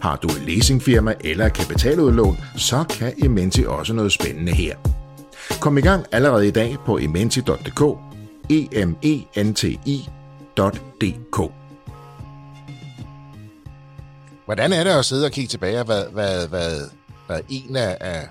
Har 0.05 0.15
du 0.15 0.27
et 0.27 0.41
leasingfirma 0.41 1.13
eller 1.19 1.49
kapitaludlån, 1.49 2.37
så 2.57 2.83
kan 2.89 3.13
Imenti 3.17 3.65
også 3.65 3.93
noget 3.93 4.11
spændende 4.11 4.51
her. 4.51 4.75
Kom 5.61 5.77
i 5.77 5.81
gang 5.81 6.05
allerede 6.11 6.47
i 6.47 6.51
dag 6.51 6.77
på 6.85 6.97
imenti.dk, 6.97 7.81
e 8.49 8.85
m 8.85 8.95
e 9.03 9.43
n 9.43 9.53
t 9.53 9.63
i.dk. 9.63 11.37
Hvordan 14.45 14.73
er 14.73 14.83
det 14.83 14.91
at 14.91 15.05
sidde 15.05 15.25
og 15.25 15.31
kigge 15.31 15.47
tilbage 15.47 15.83
hvad, 15.83 16.03
hvad, 16.11 16.47
hvad, 16.47 16.79
hvad 17.27 17.39
en 17.49 17.75
af, 17.75 17.97
af 18.01 18.27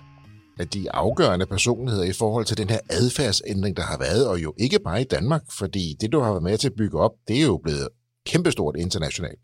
af 0.59 0.69
de 0.69 0.93
afgørende 0.93 1.47
personligheder 1.47 2.05
i 2.05 2.13
forhold 2.13 2.45
til 2.45 2.59
den 2.59 2.71
her 2.71 2.79
adfærdsændring, 2.91 3.77
der 3.77 3.83
har 3.83 3.99
været, 3.99 4.29
og 4.29 4.43
jo 4.43 4.55
ikke 4.59 4.79
bare 4.85 5.01
i 5.01 5.05
Danmark, 5.05 5.43
fordi 5.59 5.97
det, 6.01 6.13
du 6.13 6.21
har 6.21 6.31
været 6.31 6.43
med 6.43 6.59
til 6.59 6.69
at 6.69 6.77
bygge 6.79 7.01
op, 7.01 7.13
det 7.29 7.39
er 7.39 7.43
jo 7.43 7.61
blevet 7.65 7.89
kæmpestort 8.27 8.77
internationalt. 8.79 9.39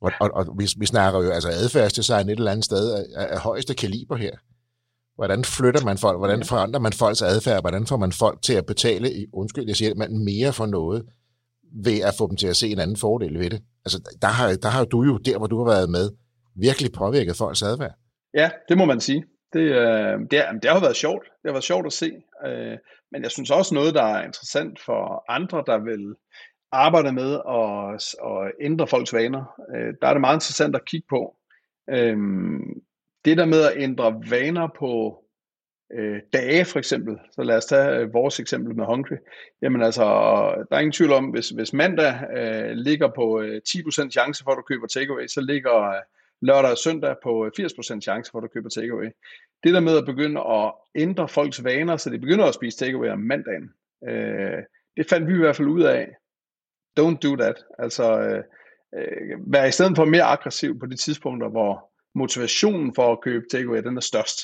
Og, 0.00 0.12
og, 0.20 0.30
og 0.34 0.54
vi, 0.58 0.68
vi 0.76 0.86
snakker 0.86 1.24
jo 1.24 1.30
altså 1.30 1.48
adfærdsdesign 1.48 2.28
et 2.28 2.38
eller 2.38 2.50
andet 2.50 2.64
sted 2.64 2.92
af, 2.92 3.26
af 3.34 3.38
højeste 3.38 3.74
kaliber 3.74 4.16
her. 4.16 4.36
Hvordan 5.14 5.44
flytter 5.44 5.84
man 5.84 5.98
folk? 5.98 6.18
Hvordan 6.18 6.44
forandrer 6.44 6.80
man 6.80 6.92
folks 6.92 7.22
adfærd? 7.22 7.60
Hvordan 7.60 7.86
får 7.86 7.96
man 7.96 8.12
folk 8.12 8.42
til 8.42 8.54
at 8.54 8.66
betale, 8.66 9.12
i, 9.12 9.26
undskyld, 9.32 9.66
jeg 9.66 9.76
siger 9.76 9.94
man 9.94 10.24
mere 10.24 10.52
for 10.52 10.66
noget, 10.66 11.06
ved 11.84 12.00
at 12.00 12.14
få 12.18 12.28
dem 12.28 12.36
til 12.36 12.46
at 12.46 12.56
se 12.56 12.68
en 12.68 12.78
anden 12.78 12.96
fordel 12.96 13.38
ved 13.38 13.50
det? 13.50 13.62
Altså, 13.84 14.16
der 14.22 14.28
har, 14.28 14.56
der 14.62 14.68
har 14.68 14.84
du 14.84 15.02
jo, 15.02 15.16
der 15.16 15.38
hvor 15.38 15.46
du 15.46 15.64
har 15.64 15.72
været 15.74 15.90
med, 15.90 16.10
virkelig 16.56 16.92
påvirket 16.92 17.36
folks 17.36 17.62
adfærd. 17.62 17.94
Ja, 18.34 18.50
det 18.68 18.78
må 18.78 18.84
man 18.84 19.00
sige. 19.00 19.24
Det, 19.52 19.60
øh, 19.60 20.14
det, 20.30 20.38
er, 20.38 20.52
det 20.62 20.70
har 20.70 20.80
været 20.80 20.96
sjovt. 20.96 21.24
Det 21.24 21.46
har 21.48 21.52
været 21.52 21.64
sjovt 21.64 21.86
at 21.86 21.92
se. 21.92 22.10
Øh, 22.46 22.76
men 23.12 23.22
jeg 23.22 23.30
synes 23.30 23.50
også 23.50 23.74
noget, 23.74 23.94
der 23.94 24.02
er 24.02 24.24
interessant 24.24 24.80
for 24.86 25.24
andre, 25.28 25.62
der 25.66 25.78
vil 25.78 26.14
arbejde 26.72 27.12
med 27.12 27.40
at, 27.48 28.14
at 28.30 28.52
ændre 28.60 28.86
folks 28.86 29.12
vaner. 29.12 29.60
Øh, 29.74 29.94
der 30.02 30.08
er 30.08 30.14
det 30.14 30.20
meget 30.20 30.36
interessant 30.36 30.76
at 30.76 30.84
kigge 30.84 31.06
på. 31.10 31.36
Øh, 31.90 32.16
det 33.24 33.36
der 33.38 33.44
med 33.44 33.62
at 33.62 33.72
ændre 33.76 34.22
vaner 34.30 34.68
på 34.78 35.24
øh, 35.92 36.20
dage 36.32 36.64
for 36.64 36.78
eksempel, 36.78 37.18
så 37.32 37.42
lad 37.42 37.56
os 37.56 37.64
tage 37.64 37.96
øh, 37.96 38.14
vores 38.14 38.40
eksempel 38.40 38.76
med 38.76 38.84
Hungry. 38.84 39.16
Jamen 39.62 39.82
altså, 39.82 40.04
der 40.70 40.76
er 40.76 40.80
ingen 40.80 40.92
tvivl 40.92 41.12
om, 41.12 41.24
hvis, 41.24 41.48
hvis 41.48 41.72
mandag 41.72 42.14
øh, 42.36 42.70
ligger 42.70 43.08
på 43.14 43.40
øh, 43.40 43.60
10% 43.68 44.10
chance 44.10 44.44
for, 44.44 44.50
at 44.50 44.56
du 44.56 44.62
køber 44.62 44.86
takeaway, 44.86 45.26
så 45.26 45.40
ligger 45.40 45.82
øh, 45.82 46.02
lørdag 46.42 46.70
og 46.70 46.78
søndag 46.78 47.16
på 47.22 47.44
øh, 47.46 47.66
80% 47.66 48.00
chance 48.00 48.30
for, 48.30 48.38
at 48.38 48.42
du 48.42 48.48
køber 48.48 48.68
takeaway. 48.68 49.10
Det 49.64 49.74
der 49.74 49.80
med 49.80 49.98
at 49.98 50.06
begynde 50.06 50.40
at 50.40 50.72
ændre 50.94 51.28
folks 51.28 51.64
vaner, 51.64 51.96
så 51.96 52.10
de 52.10 52.18
begynder 52.18 52.44
at 52.44 52.54
spise 52.54 52.78
takeaway 52.78 53.08
om 53.08 53.18
mandagen, 53.18 53.70
øh, 54.08 54.62
det 54.96 55.08
fandt 55.08 55.28
vi 55.28 55.34
i 55.34 55.38
hvert 55.38 55.56
fald 55.56 55.68
ud 55.68 55.82
af. 55.82 56.08
Don't 57.00 57.18
do 57.22 57.36
that. 57.36 57.64
Altså, 57.78 58.20
øh, 58.20 58.44
øh, 58.94 59.52
vær 59.52 59.64
i 59.64 59.70
stedet 59.70 59.96
for 59.96 60.04
mere 60.04 60.22
aggressiv 60.22 60.78
på 60.78 60.86
de 60.86 60.96
tidspunkter, 60.96 61.48
hvor 61.48 61.90
motivationen 62.14 62.94
for 62.94 63.12
at 63.12 63.20
købe 63.20 63.44
takeaway, 63.50 63.82
den 63.82 63.96
er 63.96 64.00
størst. 64.00 64.38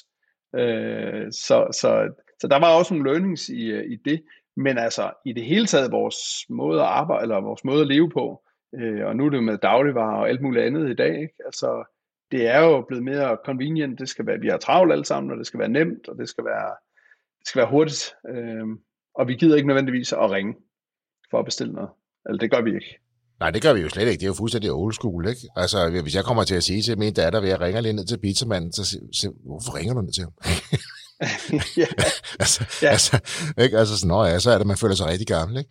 Øh, 0.57 1.33
så, 1.33 1.69
så, 1.81 2.13
så 2.41 2.49
der 2.49 2.59
var 2.59 2.77
også 2.77 2.95
nogle 2.95 3.11
learnings 3.11 3.49
i, 3.49 3.65
øh, 3.65 3.93
i 3.93 3.97
det, 3.97 4.23
men 4.57 4.79
altså 4.79 5.13
i 5.25 5.33
det 5.33 5.45
hele 5.45 5.67
taget 5.67 5.93
vores 5.93 6.17
måde 6.49 6.81
at 6.81 6.87
arbejde, 6.87 7.23
eller 7.23 7.41
vores 7.41 7.65
måde 7.65 7.81
at 7.81 7.87
leve 7.87 8.11
på, 8.11 8.43
Øh, 8.75 9.07
og 9.07 9.17
nu 9.17 9.27
er 9.27 9.31
det 9.31 9.37
jo 9.37 9.43
med 9.43 9.59
dagligvarer 9.59 10.17
og 10.17 10.29
alt 10.29 10.43
muligt 10.43 10.65
andet 10.65 10.91
i 10.91 10.95
dag. 10.95 11.21
Ikke? 11.21 11.35
Altså, 11.45 11.85
det 12.31 12.47
er 12.47 12.61
jo 12.61 12.81
blevet 12.81 13.05
mere 13.05 13.39
convenient. 13.45 13.99
Det 13.99 14.09
skal 14.09 14.27
være, 14.27 14.41
vi 14.41 14.49
har 14.49 14.59
travlt 14.59 14.93
alle 14.93 15.05
sammen, 15.05 15.33
og 15.33 15.39
det 15.39 15.47
skal 15.47 15.61
være 15.61 15.69
nemt, 15.69 16.09
og 16.09 16.19
det 16.19 16.29
skal 16.29 16.45
være, 16.45 16.75
det 17.39 17.49
skal 17.49 17.59
være 17.61 17.71
hurtigt. 17.71 18.15
Øh, 18.29 18.67
og 19.15 19.29
vi 19.29 19.35
gider 19.35 19.57
ikke 19.57 19.67
nødvendigvis 19.67 20.13
at 20.13 20.31
ringe 20.31 20.55
for 21.31 21.39
at 21.39 21.45
bestille 21.45 21.73
noget. 21.73 21.91
Eller 22.29 22.39
det 22.39 22.51
gør 22.51 22.63
vi 22.63 22.75
ikke. 22.75 22.99
Nej, 23.41 23.51
det 23.51 23.63
gør 23.63 23.73
vi 23.73 23.81
jo 23.81 23.89
slet 23.89 24.09
ikke. 24.09 24.21
Det 24.21 24.23
er 24.23 24.27
jo 24.27 24.35
fuldstændig 24.35 24.73
old 24.73 24.95
school, 24.95 25.29
ikke? 25.29 25.41
Altså, 25.57 26.01
hvis 26.03 26.15
jeg 26.15 26.25
kommer 26.25 26.45
til 26.45 26.55
at 26.55 26.65
sige 26.65 26.83
til 26.83 26.99
min 26.99 27.15
datter, 27.15 27.41
at 27.41 27.61
ringe 27.61 27.83
lige 27.83 27.93
ned 27.93 28.07
til 28.07 28.19
pizzamanden, 28.19 28.73
så 28.73 28.85
siger 28.85 29.31
hvorfor 29.45 29.77
ringer 29.77 29.95
du 29.95 30.01
ned 30.01 30.13
til 30.13 30.23
ham? 30.23 30.33
ja. 31.77 31.87
altså, 32.43 32.65
ja. 32.83 32.89
altså, 32.89 33.21
ikke? 33.59 33.79
altså 33.79 33.99
sådan, 33.99 34.33
ja, 34.33 34.39
så 34.39 34.51
er 34.51 34.59
det, 34.59 34.67
man 34.67 34.77
føler 34.77 34.95
sig 34.95 35.07
rigtig 35.07 35.27
gammel, 35.27 35.59
ikke? 35.59 35.71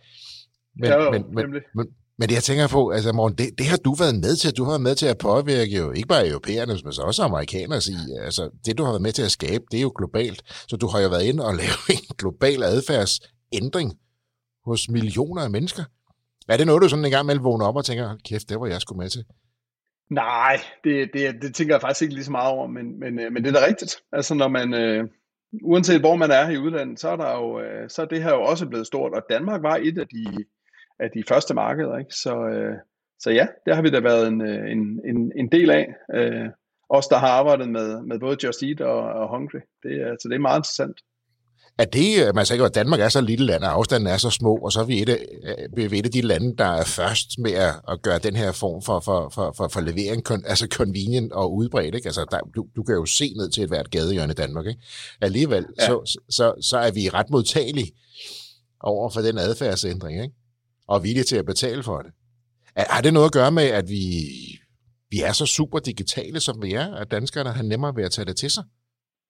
Men, 0.76 0.90
ja, 0.90 1.04
jo, 1.04 1.10
men, 1.10 1.24
men, 1.34 1.44
men, 1.74 1.86
men 2.18 2.28
det 2.28 2.34
jeg 2.34 2.42
tænker 2.42 2.68
på, 2.68 2.90
altså 2.90 3.12
Morten, 3.12 3.38
det, 3.38 3.58
det 3.58 3.66
har 3.66 3.76
du 3.76 3.94
været 3.94 4.14
med 4.14 4.36
til. 4.36 4.56
Du 4.56 4.64
har 4.64 4.70
været 4.70 4.80
med 4.80 4.94
til 4.94 5.06
at 5.06 5.18
påvirke 5.18 5.76
jo 5.76 5.90
ikke 5.90 6.08
bare 6.08 6.28
europæerne, 6.28 6.72
men 6.72 6.92
også 6.98 7.22
amerikanere. 7.22 7.80
I, 7.88 7.96
altså, 8.24 8.50
det 8.66 8.78
du 8.78 8.84
har 8.84 8.90
været 8.90 9.02
med 9.02 9.12
til 9.12 9.22
at 9.22 9.30
skabe, 9.30 9.64
det 9.70 9.78
er 9.78 9.82
jo 9.82 9.92
globalt. 9.96 10.42
Så 10.68 10.76
du 10.76 10.86
har 10.86 11.00
jo 11.00 11.08
været 11.08 11.24
inde 11.24 11.46
og 11.46 11.54
lave 11.62 11.78
en 11.90 12.16
global 12.18 12.62
adfærdsændring 12.62 13.98
hos 14.64 14.88
millioner 14.88 15.42
af 15.42 15.50
mennesker. 15.50 15.84
Er 16.48 16.56
det 16.56 16.66
noget, 16.66 16.82
du 16.82 16.88
sådan 16.88 17.04
en 17.04 17.10
gang 17.10 17.24
imellem 17.24 17.44
vågner 17.44 17.66
op 17.66 17.76
og 17.76 17.84
tænker, 17.84 18.16
kæft, 18.28 18.48
det 18.48 18.60
var 18.60 18.66
jeg 18.66 18.80
skulle 18.80 18.98
med 18.98 19.08
til? 19.08 19.24
Nej, 20.10 20.56
det, 20.84 21.10
det, 21.14 21.42
det 21.42 21.54
tænker 21.54 21.74
jeg 21.74 21.80
faktisk 21.80 22.02
ikke 22.02 22.14
lige 22.14 22.24
så 22.24 22.30
meget 22.30 22.52
over, 22.52 22.66
men, 22.66 23.00
men, 23.00 23.18
øh, 23.20 23.32
men 23.32 23.44
det 23.44 23.56
er 23.56 23.60
da 23.60 23.66
rigtigt. 23.66 23.96
Altså 24.12 24.34
når 24.34 24.48
man, 24.48 24.74
øh, 24.74 25.04
uanset 25.62 26.00
hvor 26.00 26.16
man 26.16 26.30
er 26.30 26.50
i 26.50 26.58
udlandet, 26.58 27.00
så 27.00 27.08
er, 27.08 27.16
der 27.16 27.32
jo, 27.32 27.60
øh, 27.60 27.90
så 27.90 28.02
er 28.02 28.06
det 28.06 28.22
her 28.22 28.34
jo 28.34 28.42
også 28.42 28.66
blevet 28.66 28.86
stort, 28.86 29.12
og 29.12 29.22
Danmark 29.30 29.62
var 29.62 29.76
et 29.76 29.98
af 29.98 30.06
de 30.08 30.44
af 30.98 31.10
de 31.10 31.22
første 31.28 31.54
markeder. 31.54 31.98
Ikke? 31.98 32.14
Så, 32.14 32.46
øh, 32.46 32.76
så 33.18 33.30
ja, 33.30 33.46
det 33.66 33.74
har 33.74 33.82
vi 33.82 33.90
da 33.90 34.00
været 34.00 34.28
en, 34.28 34.40
øh, 34.40 34.70
en, 34.70 35.00
en, 35.04 35.32
en 35.36 35.52
del 35.52 35.70
af. 35.70 35.94
Øh, 36.14 36.48
os, 36.88 37.06
der 37.06 37.16
har 37.16 37.28
arbejdet 37.28 37.68
med, 37.68 38.02
med 38.02 38.18
både 38.18 38.36
Just 38.44 38.62
Eat 38.62 38.80
og, 38.80 38.98
og 38.98 39.28
Hungry. 39.30 39.60
Det, 39.82 39.92
er, 40.02 40.16
så 40.20 40.28
det 40.28 40.34
er 40.34 40.38
meget 40.38 40.58
interessant. 40.58 41.00
Er 41.78 41.84
det, 41.84 42.34
man 42.34 42.46
siger 42.46 42.64
at 42.64 42.74
Danmark 42.74 43.00
er 43.00 43.08
så 43.08 43.20
lille 43.20 43.46
land, 43.46 43.64
og 43.64 43.72
afstanden 43.72 44.06
er 44.06 44.16
så 44.16 44.30
små, 44.30 44.56
og 44.56 44.72
så 44.72 44.80
er 44.80 44.84
vi 44.84 45.02
et, 45.02 45.08
af, 45.08 45.26
øh, 45.76 45.90
vi 45.90 45.98
et 45.98 46.06
af 46.06 46.12
de 46.12 46.20
lande, 46.20 46.56
der 46.56 46.64
er 46.64 46.84
først 46.84 47.38
med 47.38 47.52
at, 47.52 47.74
at 47.88 48.02
gøre 48.02 48.18
den 48.18 48.36
her 48.36 48.52
form 48.52 48.82
for, 48.82 49.00
for, 49.00 49.28
for, 49.34 49.52
for, 49.56 49.68
for 49.68 49.80
levering, 49.80 50.22
altså 50.46 50.66
convenient 50.70 51.32
og 51.32 51.54
udbredt. 51.54 51.94
Ikke? 51.94 52.06
Altså, 52.06 52.24
der, 52.30 52.40
du, 52.56 52.66
du 52.76 52.82
kan 52.82 52.94
jo 52.94 53.06
se 53.06 53.32
ned 53.36 53.50
til 53.50 53.62
et 53.62 53.68
hvert 53.68 53.90
gadehjørne 53.90 54.32
i 54.32 54.34
Danmark. 54.34 54.66
Ikke? 54.66 54.80
Alligevel, 55.20 55.66
ja. 55.80 55.86
så, 55.86 56.18
så, 56.30 56.54
så 56.60 56.78
er 56.78 56.90
vi 56.90 57.08
ret 57.08 57.30
modtagelige 57.30 57.92
over 58.80 59.10
for 59.10 59.20
den 59.20 59.38
adfærdsændring. 59.38 60.22
Ikke? 60.22 60.34
og 60.88 61.02
villige 61.02 61.24
til 61.24 61.36
at 61.36 61.46
betale 61.46 61.82
for 61.82 62.02
det. 62.02 62.12
Har 62.76 63.00
det 63.00 63.12
noget 63.12 63.26
at 63.26 63.32
gøre 63.32 63.52
med, 63.52 63.64
at 63.64 63.88
vi, 63.88 64.24
vi 65.10 65.20
er 65.20 65.32
så 65.32 65.46
super 65.46 65.78
digitale, 65.78 66.40
som 66.40 66.62
vi 66.62 66.72
er, 66.72 66.94
at 66.94 67.10
danskerne 67.10 67.52
har 67.52 67.62
nemmere 67.62 67.96
ved 67.96 68.04
at 68.04 68.10
tage 68.10 68.24
det 68.24 68.36
til 68.36 68.50
sig? 68.50 68.64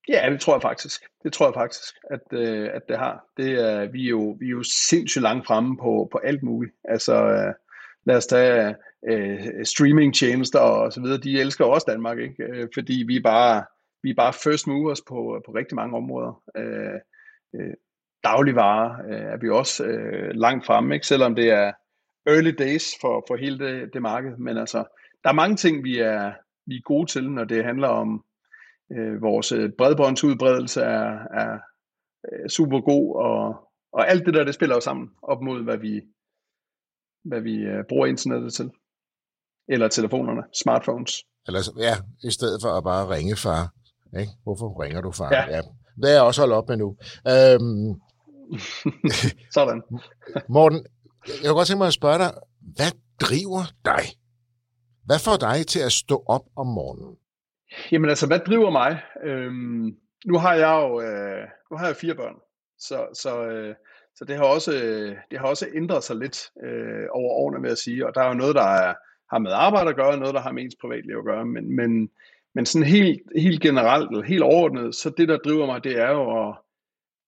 Ja, 0.09 0.31
det 0.31 0.41
tror 0.41 0.55
jeg 0.55 0.63
faktisk. 0.63 1.03
Det 1.23 1.33
tror 1.33 1.47
jeg 1.47 1.55
faktisk, 1.55 1.95
at, 2.11 2.33
øh, 2.33 2.71
at 2.75 2.83
det 2.89 2.99
har. 2.99 3.25
Det 3.37 3.51
er, 3.53 3.87
vi, 3.87 4.05
er 4.05 4.11
jo, 4.11 4.37
vi 4.41 4.47
er 4.47 4.51
jo 4.51 4.63
sindssygt 4.63 5.23
langt 5.23 5.47
fremme 5.47 5.77
på, 5.77 6.09
på 6.13 6.19
alt 6.19 6.43
muligt. 6.43 6.75
Altså, 6.85 7.15
øh, 7.15 7.55
lad 8.07 8.17
os 8.17 8.27
tage 8.27 8.75
øh, 9.09 9.65
streamingtjenester 9.65 10.59
og 10.59 10.93
så 10.93 11.01
videre. 11.01 11.19
De 11.19 11.41
elsker 11.41 11.65
også 11.65 11.85
Danmark, 11.89 12.19
ikke? 12.19 12.45
Øh, 12.45 12.69
fordi 12.75 13.05
vi 13.07 13.17
er 13.17 13.23
bare, 13.23 13.65
vi 14.03 14.11
er 14.11 14.15
bare 14.15 14.33
first 14.33 14.67
movers 14.67 15.01
på, 15.01 15.43
på 15.47 15.53
rigtig 15.53 15.77
mange 15.77 15.97
områder. 15.97 16.43
Øh, 16.57 17.01
øh, 17.55 17.75
dagligvarer 18.25 19.07
øh, 19.09 19.33
er 19.33 19.37
vi 19.37 19.49
også 19.49 19.85
øh, 19.85 20.31
langt 20.35 20.67
fremme, 20.67 20.95
ikke? 20.95 21.07
selvom 21.07 21.35
det 21.35 21.51
er 21.51 21.73
early 22.27 22.55
days 22.59 22.85
for, 23.01 23.25
for 23.29 23.37
hele 23.37 23.59
det, 23.59 23.95
det 23.95 24.03
marked. 24.03 24.37
Men 24.37 24.59
altså, 24.59 24.79
der 25.25 25.31
er 25.31 25.35
mange 25.35 25.57
ting, 25.57 25.85
vi 25.85 25.99
er, 25.99 26.33
vi 26.67 26.77
er 26.77 26.83
gode 26.85 27.07
til, 27.07 27.31
når 27.31 27.45
det 27.45 27.65
handler 27.65 27.89
om 27.89 28.25
øh, 28.93 29.23
vores 29.23 29.53
øh, 29.53 29.71
bredbåndsudbredelse 29.79 30.81
er, 30.81 31.11
er 31.43 31.59
øh, 32.33 32.49
super 32.49 32.81
god, 32.81 33.17
og, 33.17 33.55
og 33.93 34.09
alt 34.11 34.27
det 34.27 34.35
der, 34.35 34.45
det 34.45 34.55
spiller 34.55 34.77
jo 34.77 34.81
sammen 34.81 35.09
op 35.23 35.43
mod, 35.43 35.63
hvad 35.65 35.79
vi, 35.79 36.03
hvad 37.25 37.41
vi 37.41 37.55
øh, 37.57 37.85
bruger 37.89 38.07
internettet 38.07 38.53
til. 38.53 38.71
Eller 39.69 39.89
telefonerne, 39.89 40.43
smartphones. 40.63 41.25
Eller, 41.47 41.61
ja, 41.79 41.95
i 42.29 42.31
stedet 42.31 42.63
for 42.63 42.69
at 42.69 42.85
bare 42.85 43.15
ringe 43.15 43.37
far. 43.37 43.73
Ikke? 44.21 44.33
Hvorfor 44.43 44.83
ringer 44.83 45.01
du 45.01 45.13
far? 45.13 45.35
Ja. 45.35 45.57
ja. 45.57 45.61
Det 46.03 46.11
er 46.11 46.15
jeg 46.15 46.23
også 46.23 46.41
holdt 46.41 46.55
op 46.55 46.69
med 46.69 46.77
nu. 46.77 46.97
Øhm, 47.29 48.01
Sådan. 49.57 49.83
Morten, 50.49 50.87
jeg 51.27 51.47
kunne 51.47 51.55
godt 51.55 51.69
tænke 51.69 51.79
mig 51.79 51.87
at 51.87 51.93
spørge 51.93 52.19
dig, 52.19 52.33
hvad 52.61 52.93
driver 53.21 53.65
dig? 53.85 54.05
Hvad 55.05 55.19
får 55.19 55.37
dig 55.37 55.67
til 55.67 55.81
at 55.81 55.93
stå 55.93 56.25
op 56.27 56.45
om 56.57 56.67
morgenen? 56.67 57.17
Jamen 57.93 58.11
altså, 58.11 58.27
hvad 58.27 58.39
driver 58.39 58.71
mig? 58.71 59.03
Øhm, 59.25 59.97
nu 60.27 60.39
har 60.39 60.55
jeg 60.55 60.83
jo 60.83 61.01
øh, 61.01 61.49
nu 61.71 61.77
har 61.77 61.87
jeg 61.87 61.97
fire 61.97 62.15
børn, 62.15 62.35
så, 62.79 63.07
så, 63.15 63.47
øh, 63.47 63.75
så 64.17 64.25
det, 64.25 64.37
har 64.37 64.45
også, 64.45 64.73
det 65.31 65.39
har 65.39 65.47
også 65.47 65.67
ændret 65.75 66.05
sig 66.05 66.17
lidt 66.17 66.51
øh, 66.65 67.07
over 67.11 67.33
årene, 67.33 67.61
med 67.61 67.71
at 67.71 67.79
sige. 67.79 68.07
Og 68.07 68.15
der 68.15 68.21
er 68.21 68.29
jo 68.29 68.35
noget, 68.35 68.55
der 68.55 68.63
er, 68.63 68.95
har 69.31 69.39
med 69.39 69.51
arbejde 69.55 69.91
at 69.91 69.97
gøre, 69.97 70.13
og 70.13 70.19
noget, 70.19 70.35
der 70.35 70.41
har 70.41 70.53
med 70.53 70.63
ens 70.63 70.77
privatliv 70.81 71.17
at 71.19 71.25
gøre. 71.25 71.47
Men, 71.47 71.77
men, 71.77 72.11
men 72.55 72.67
sådan 72.67 72.87
helt, 72.87 73.23
helt 73.37 73.63
generelt, 73.63 74.11
eller 74.11 74.25
helt 74.25 74.43
overordnet, 74.43 74.95
så 74.95 75.11
det, 75.11 75.29
der 75.29 75.39
driver 75.39 75.67
mig, 75.67 75.85
det 75.85 75.99
er 75.99 76.11
jo 76.11 76.49
at 76.49 76.55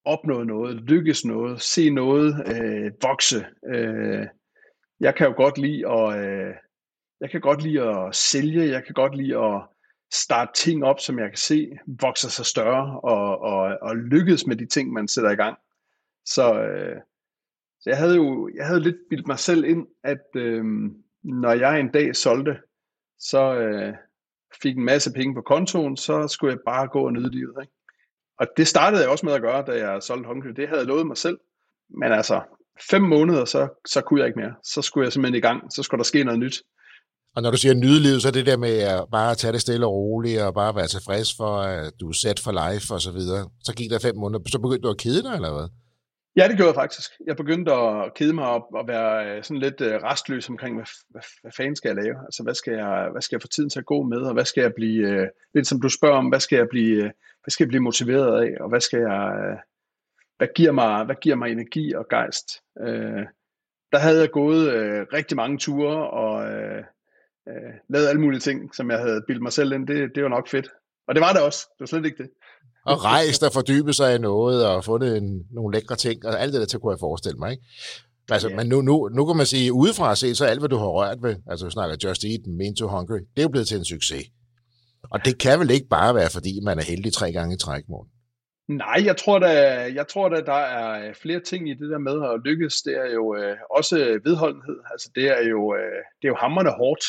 opnå 0.05 0.43
noget, 0.43 0.77
lykkes 0.77 1.25
noget, 1.25 1.61
se 1.61 1.91
noget 1.91 2.45
øh, 2.47 2.93
vokse. 3.03 3.47
Øh, 3.67 4.27
jeg 5.01 5.15
kan 5.15 5.27
jo 5.27 5.35
godt 5.37 5.59
lide 5.59 5.89
at, 5.89 6.19
øh, 6.19 6.55
jeg 7.21 7.31
kan 7.31 7.41
godt 7.41 7.63
lide 7.63 7.83
at 7.83 8.15
sælge, 8.15 8.71
jeg 8.71 8.85
kan 8.85 8.95
godt 8.95 9.17
lide 9.17 9.37
at 9.37 9.63
starte 10.13 10.53
ting 10.55 10.85
op, 10.85 11.01
som 11.01 11.19
jeg 11.19 11.29
kan 11.29 11.37
se 11.39 11.71
vokser 11.87 12.29
sig 12.29 12.47
større 12.47 13.01
og, 13.01 13.41
og, 13.41 13.79
og 13.83 13.97
lykkes 13.97 14.47
med 14.47 14.57
de 14.57 14.67
ting, 14.67 14.93
man 14.93 15.09
sætter 15.09 15.31
i 15.31 15.35
gang. 15.35 15.59
Så, 16.25 16.63
øh, 16.63 16.97
så 17.81 17.91
jeg 17.91 17.99
havde 17.99 18.17
jo 18.17 18.51
jeg 18.57 18.67
havde 18.67 18.81
lidt 18.81 18.97
bildt 19.11 19.27
mig 19.27 19.39
selv 19.39 19.65
ind, 19.65 19.87
at 20.05 20.27
øh, 20.35 20.65
når 21.23 21.53
jeg 21.53 21.81
en 21.81 21.93
dag 21.93 22.17
solgte, 22.17 22.59
så 23.19 23.55
øh, 23.55 23.95
fik 24.63 24.77
en 24.77 24.85
masse 24.85 25.13
penge 25.13 25.35
på 25.35 25.41
kontoen, 25.41 25.97
så 25.97 26.29
skulle 26.29 26.53
jeg 26.53 26.61
bare 26.67 26.89
gå 26.89 27.07
og 27.07 27.13
nyde 27.13 27.31
livet. 27.31 27.55
Ikke? 27.61 27.73
Og 28.39 28.47
det 28.57 28.69
startede 28.69 29.03
jeg 29.03 29.11
også 29.11 29.27
med 29.27 29.33
at 29.33 29.41
gøre, 29.43 29.65
da 29.67 29.87
jeg 29.87 30.03
solgte 30.03 30.27
Hungry. 30.27 30.49
Det 30.49 30.69
havde 30.69 30.81
jeg 30.81 30.87
lovet 30.87 31.07
mig 31.07 31.17
selv. 31.17 31.39
Men 31.89 32.13
altså, 32.13 32.43
fem 32.91 33.03
måneder, 33.03 33.45
så, 33.45 33.69
så 33.87 34.01
kunne 34.01 34.21
jeg 34.21 34.27
ikke 34.27 34.41
mere. 34.41 34.55
Så 34.63 34.83
skulle 34.83 35.05
jeg 35.05 35.13
simpelthen 35.13 35.39
i 35.39 35.41
gang. 35.41 35.73
Så 35.73 35.83
skulle 35.83 35.99
der 35.99 36.05
ske 36.05 36.25
noget 36.25 36.41
nyt. 36.41 36.63
Og 37.37 37.43
når 37.43 37.51
du 37.51 37.57
siger 37.57 37.75
nydelivet, 37.75 38.23
så 38.23 38.29
er 38.29 38.33
det 38.33 38.47
der 38.47 38.57
med 38.57 38.79
at 38.79 39.05
bare 39.13 39.35
tage 39.35 39.53
det 39.53 39.61
stille 39.61 39.87
og 39.87 39.93
roligt, 39.93 40.41
og 40.41 40.55
bare 40.55 40.77
være 40.77 40.87
tilfreds 40.87 41.37
for, 41.37 41.53
at 41.57 41.93
du 42.01 42.09
er 42.09 42.13
sat 42.13 42.41
for 42.41 42.53
life 42.63 42.95
og 42.95 43.01
så 43.01 43.13
videre. 43.13 43.51
Så 43.65 43.75
gik 43.75 43.91
der 43.91 43.99
fem 43.99 44.17
måneder, 44.17 44.41
så 44.49 44.59
begyndte 44.59 44.87
du 44.87 44.91
at 44.91 44.99
kede 44.99 45.23
dig, 45.23 45.35
eller 45.35 45.53
hvad? 45.53 45.69
Ja, 46.39 46.49
det 46.49 46.57
gjorde 46.57 46.69
jeg 46.69 46.75
faktisk. 46.75 47.11
Jeg 47.27 47.37
begyndte 47.37 47.73
at 47.73 48.15
kede 48.15 48.33
mig 48.33 48.45
op 48.45 48.63
og 48.75 48.89
være 48.89 49.37
øh, 49.37 49.45
sådan 49.45 49.61
lidt 49.61 49.81
øh, 49.81 49.95
restløs 50.03 50.49
omkring, 50.49 50.75
hvad, 50.77 50.87
hvad, 51.09 51.23
hvad 51.43 51.53
fanden 51.57 51.77
skal 51.77 51.89
jeg 51.89 51.97
lave? 52.05 52.17
Altså, 52.27 52.43
hvad 52.43 52.55
skal 52.55 52.73
jeg, 52.73 53.09
hvad 53.13 53.23
skal 53.23 53.37
jeg 53.37 53.43
få 53.43 53.49
tiden 53.49 53.71
til 53.71 53.79
at 53.79 53.87
gå 53.87 54.03
med, 54.03 54.19
og 54.19 54.33
hvad 54.33 54.45
skal 54.45 54.61
jeg 54.61 54.73
blive, 54.75 55.09
øh, 55.09 55.27
lidt 55.55 55.67
som 55.67 55.81
du 55.81 55.89
spørger 55.89 56.17
om, 56.17 56.29
hvad 56.29 56.41
skal 56.41 56.57
jeg 56.57 56.69
blive, 56.71 57.03
hvad 57.43 57.51
skal 57.51 57.65
jeg 57.65 57.69
blive 57.69 57.83
motiveret 57.83 58.43
af, 58.43 58.51
og 58.61 58.69
hvad 58.69 58.81
skal 58.81 59.01
jeg, 59.01 59.57
hvad 60.37 60.49
giver 60.57 60.73
mig, 60.73 61.05
hvad 61.05 61.17
giver 61.23 61.37
mig 61.37 61.53
energi 61.53 61.93
og 61.93 62.07
gejst? 62.09 62.49
der 63.93 63.99
havde 63.99 64.21
jeg 64.21 64.31
gået 64.31 64.67
rigtig 65.13 65.37
mange 65.37 65.59
ture 65.59 66.11
og 66.11 66.35
lavet 67.89 68.09
alle 68.09 68.21
mulige 68.21 68.41
ting, 68.41 68.75
som 68.75 68.91
jeg 68.91 68.99
havde 68.99 69.23
bildt 69.27 69.43
mig 69.43 69.53
selv 69.53 69.73
ind. 69.73 69.87
Det, 69.87 70.11
det 70.15 70.23
var 70.23 70.29
nok 70.29 70.49
fedt. 70.49 70.69
Og 71.09 71.15
det 71.15 71.21
var 71.21 71.33
det 71.33 71.43
også. 71.43 71.67
Det 71.73 71.81
var 71.81 71.87
slet 71.87 72.05
ikke 72.05 72.23
det 72.23 72.31
og 72.89 73.05
rejst 73.05 73.43
og 73.43 73.53
fordybet 73.53 73.95
sig 73.97 74.15
i 74.15 74.19
noget, 74.19 74.67
og 74.67 74.85
fundet 74.85 75.17
en, 75.17 75.47
nogle 75.51 75.77
lækre 75.77 75.97
ting, 75.97 76.27
og 76.27 76.41
alt 76.41 76.53
det 76.53 76.61
der 76.61 76.67
til 76.67 76.79
kunne 76.79 76.93
jeg 76.93 77.01
forestille 77.01 77.39
mig, 77.39 77.51
ikke? 77.51 77.65
Altså, 78.31 78.49
yeah. 78.49 78.57
men 78.57 78.67
nu, 78.67 78.81
nu, 78.81 79.09
nu 79.09 79.27
kan 79.27 79.37
man 79.37 79.47
sige, 79.47 79.73
udefra 79.73 80.17
set, 80.17 80.37
så 80.37 80.45
alt, 80.45 80.61
hvad 80.61 80.69
du 80.69 80.77
har 80.77 80.87
rørt 80.87 81.23
ved, 81.23 81.37
altså 81.51 81.65
du 81.65 81.71
snakker 81.71 81.97
Just 82.05 82.25
Eat, 82.25 82.47
Mean 82.47 82.77
to 82.77 82.87
Hungry, 82.89 83.19
det 83.19 83.39
er 83.39 83.43
jo 83.43 83.49
blevet 83.49 83.69
til 83.69 83.79
en 83.79 83.85
succes. 83.85 84.25
Og 85.11 85.25
det 85.25 85.39
kan 85.39 85.61
vel 85.61 85.71
ikke 85.71 85.89
bare 85.89 86.15
være, 86.15 86.31
fordi 86.33 86.61
man 86.63 86.79
er 86.79 86.83
heldig 86.83 87.13
tre 87.13 87.33
gange 87.33 87.55
i 87.55 87.59
træk, 87.59 87.85
morgen. 87.89 88.09
Nej, 88.69 89.03
jeg 89.05 89.17
tror 89.17 89.39
da, 89.39 89.53
jeg 89.95 90.09
tror 90.09 90.29
da, 90.29 90.41
der 90.41 90.63
er 90.81 91.13
flere 91.23 91.41
ting 91.41 91.71
i 91.71 91.75
det 91.75 91.91
der 91.91 91.99
med 91.99 92.17
at 92.31 92.41
lykkes. 92.45 92.75
Det 92.83 92.95
er 92.97 93.13
jo 93.15 93.37
øh, 93.37 93.57
også 93.71 93.97
vedholdenhed. 94.25 94.79
Altså, 94.93 95.11
det 95.15 95.27
er 95.39 95.49
jo, 95.49 95.75
øh, 95.75 96.01
det 96.19 96.25
er 96.25 96.33
jo 96.35 96.39
hammerne 96.45 96.71
hårdt 96.71 97.05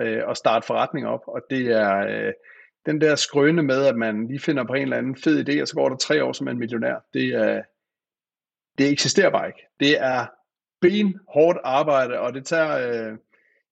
øh, 0.00 0.22
og 0.26 0.36
starte 0.36 0.66
forretning 0.66 1.06
op, 1.06 1.22
og 1.26 1.42
det 1.50 1.66
er, 1.66 1.98
øh, 1.98 2.32
den 2.86 3.00
der 3.00 3.16
skrøne 3.16 3.62
med, 3.62 3.86
at 3.86 3.96
man 3.96 4.26
lige 4.26 4.40
finder 4.40 4.64
på 4.64 4.74
en 4.74 4.82
eller 4.82 4.96
anden 4.96 5.16
fed 5.16 5.48
idé, 5.48 5.62
og 5.62 5.68
så 5.68 5.74
går 5.74 5.88
der 5.88 5.96
tre 5.96 6.24
år 6.24 6.32
som 6.32 6.48
en 6.48 6.58
millionær, 6.58 7.04
det, 7.14 7.28
er, 7.28 7.62
det 8.78 8.90
eksisterer 8.90 9.30
bare 9.30 9.46
ikke. 9.46 9.66
Det 9.80 10.00
er 10.00 10.26
ben 10.80 11.20
hårdt 11.28 11.58
arbejde, 11.64 12.18
og 12.20 12.34
det 12.34 12.46
tager, 12.46 12.88
øh, 12.88 13.18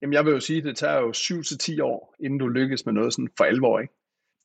jamen 0.02 0.12
jeg 0.12 0.24
vil 0.24 0.32
jo 0.32 0.40
sige, 0.40 0.62
det 0.62 0.76
tager 0.76 1.00
jo 1.00 1.12
7 1.12 1.42
til 1.42 1.58
10 1.58 1.80
år, 1.80 2.14
inden 2.20 2.38
du 2.38 2.48
lykkes 2.48 2.86
med 2.86 2.94
noget 2.94 3.12
sådan 3.12 3.28
for 3.36 3.44
alvor, 3.44 3.80
ikke? 3.80 3.94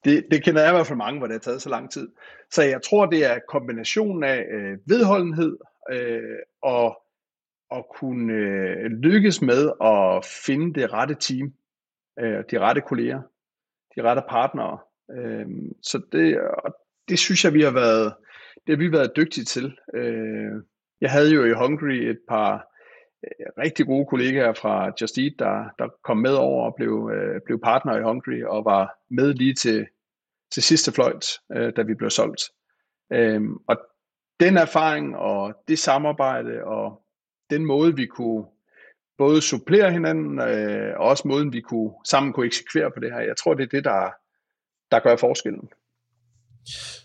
Det, 0.06 0.26
det 0.32 0.44
kender 0.44 0.62
jeg 0.62 0.72
i 0.72 0.76
hvert 0.76 0.88
fald 0.88 0.98
mange, 0.98 1.18
hvor 1.18 1.28
det 1.28 1.34
har 1.34 1.40
taget 1.40 1.62
så 1.62 1.70
lang 1.70 1.92
tid. 1.92 2.10
Så 2.52 2.64
jeg 2.64 2.82
tror, 2.82 3.06
det 3.06 3.26
er 3.26 3.40
kombinationen 3.48 4.24
af 4.24 4.46
øh, 4.52 4.78
vedholdenhed 4.86 5.58
øh, 5.92 6.40
og 6.62 7.02
at 7.72 7.86
kunne 7.96 8.34
øh, 8.34 8.86
lykkes 8.86 9.42
med 9.42 9.72
at 9.82 10.26
finde 10.46 10.82
det 10.82 10.94
rette 10.94 11.16
team, 11.20 11.54
øh, 12.20 12.44
de 12.52 12.60
rette 12.60 12.82
kolleger, 12.82 13.22
de 13.96 14.02
rette 14.04 14.22
partnere. 14.30 14.80
Øh, 15.12 15.48
så 15.84 16.02
det, 16.12 16.40
det 17.10 17.20
synes 17.20 17.46
jeg, 17.46 17.54
vi 17.54 17.62
har 17.62 17.72
været, 17.72 18.14
det 18.68 18.76
har 18.76 18.78
vi 18.78 18.92
været 18.92 19.16
dygtige 19.16 19.46
til. 19.46 19.78
Øh, 19.94 20.64
jeg 21.02 21.12
havde 21.12 21.34
jo 21.34 21.46
i 21.46 21.54
Hungry 21.54 21.94
et 21.94 22.20
par 22.30 22.54
øh, 23.24 23.48
rigtig 23.58 23.86
gode 23.86 24.06
kollegaer 24.06 24.54
fra 24.54 24.92
Just 25.02 25.18
Eat, 25.18 25.34
der, 25.40 25.66
der 25.80 25.88
kom 26.04 26.18
med 26.18 26.34
over 26.34 26.66
og 26.66 26.76
blev, 26.76 27.12
øh, 27.14 27.42
blev 27.46 27.60
partner 27.64 27.98
i 27.98 28.04
Hungry 28.04 28.44
og 28.44 28.66
var 28.66 28.98
med 29.10 29.34
lige 29.34 29.54
til, 29.54 29.88
til 30.52 30.64
sidste 30.64 30.92
fløjt, 30.92 31.26
øh, 31.52 31.74
da 31.76 31.82
vi 31.82 31.94
blev 31.94 32.10
solgt. 32.10 32.42
Øh, 33.14 33.42
og 33.68 33.78
den 34.40 34.58
erfaring 34.58 35.18
og 35.18 35.64
det 35.68 35.80
samarbejde 35.80 36.64
og 36.64 37.02
den 37.50 37.66
måde, 37.66 37.96
vi 37.96 38.06
kunne 38.06 38.46
både 39.18 39.42
supplere 39.42 39.92
hinanden, 39.92 40.40
øh, 40.40 41.00
og 41.00 41.06
også 41.06 41.28
måden, 41.28 41.54
vi 41.54 41.62
kunne, 41.62 41.92
sammen 42.06 42.34
kunne 42.34 42.46
eksekvere 42.46 42.92
på 42.92 43.00
det 43.00 43.12
her. 43.12 43.20
Jeg 43.20 43.38
tror, 43.38 43.54
det 43.54 43.64
er 43.64 43.76
det, 43.78 43.84
der, 43.84 44.12
der 44.92 45.00
gør 45.00 45.16
forskellen. 45.16 45.70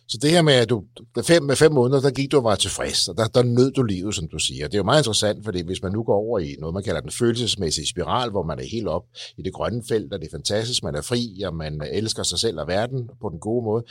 Så 0.09 0.19
det 0.23 0.31
her 0.31 0.43
med, 0.43 0.53
at 0.53 0.71
du 0.71 0.85
fem, 1.25 1.43
med 1.43 1.57
fem 1.57 1.73
måneder, 1.73 2.01
der 2.01 2.11
gik 2.11 2.33
du 2.33 2.37
og 2.37 2.45
var 2.45 2.55
tilfreds, 2.55 3.09
og 3.09 3.17
der, 3.17 3.27
der 3.27 3.43
nød 3.43 3.73
du 3.73 3.83
livet, 3.83 4.15
som 4.15 4.29
du 4.29 4.39
siger. 4.39 4.67
Det 4.67 4.75
er 4.75 4.79
jo 4.79 4.85
meget 4.85 5.01
interessant, 5.01 5.45
fordi 5.45 5.63
hvis 5.63 5.83
man 5.83 5.93
nu 5.93 6.03
går 6.03 6.15
over 6.15 6.39
i 6.39 6.57
noget, 6.61 6.75
man 6.75 6.83
kalder 6.83 7.01
den 7.01 7.11
følelsesmæssige 7.11 7.87
spiral, 7.87 8.31
hvor 8.31 8.43
man 8.43 8.59
er 8.59 8.65
helt 8.73 8.89
op 8.89 9.05
i 9.39 9.43
det 9.43 9.53
grønne 9.53 9.83
felt, 9.89 10.13
og 10.13 10.21
det 10.21 10.27
er 10.27 10.31
fantastisk, 10.31 10.83
man 10.83 10.95
er 10.95 11.03
fri, 11.03 11.43
og 11.47 11.55
man 11.55 11.83
elsker 11.93 12.23
sig 12.23 12.39
selv 12.39 12.61
og 12.61 12.69
verden 12.69 13.11
på 13.21 13.29
den 13.29 13.39
gode 13.39 13.65
måde, 13.65 13.85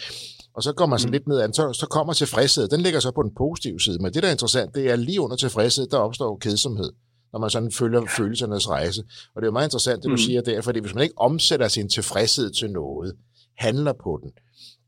og 0.53 0.63
så 0.63 0.73
går 0.73 0.85
man 0.85 0.99
så 0.99 1.07
mm. 1.07 1.11
lidt 1.11 1.27
ned, 1.27 1.53
så, 1.53 1.73
så 1.73 1.87
kommer 1.87 2.13
tilfredshed. 2.13 2.67
Den 2.67 2.81
ligger 2.81 2.99
så 2.99 3.11
på 3.11 3.23
den 3.23 3.31
positive 3.37 3.79
side, 3.79 3.97
men 4.01 4.13
det, 4.13 4.23
der 4.23 4.27
er 4.27 4.31
interessant, 4.31 4.75
det 4.75 4.91
er 4.91 4.95
lige 4.95 5.21
under 5.21 5.35
tilfredshed, 5.35 5.87
der 5.87 5.97
opstår 5.97 6.37
kedsomhed 6.37 6.91
når 7.33 7.39
man 7.39 7.49
sådan 7.49 7.71
følger 7.71 8.05
følelsernes 8.17 8.69
rejse. 8.69 9.01
Og 9.35 9.41
det 9.41 9.45
er 9.45 9.47
jo 9.47 9.51
meget 9.51 9.67
interessant, 9.67 9.97
det 9.97 10.09
du 10.09 10.09
mm. 10.09 10.17
siger 10.17 10.41
der, 10.41 10.61
fordi 10.61 10.79
hvis 10.79 10.93
man 10.93 11.03
ikke 11.03 11.17
omsætter 11.17 11.67
sin 11.67 11.89
tilfredshed 11.89 12.51
til 12.51 12.71
noget, 12.71 13.15
handler 13.57 13.93
på 13.93 14.19
den, 14.23 14.31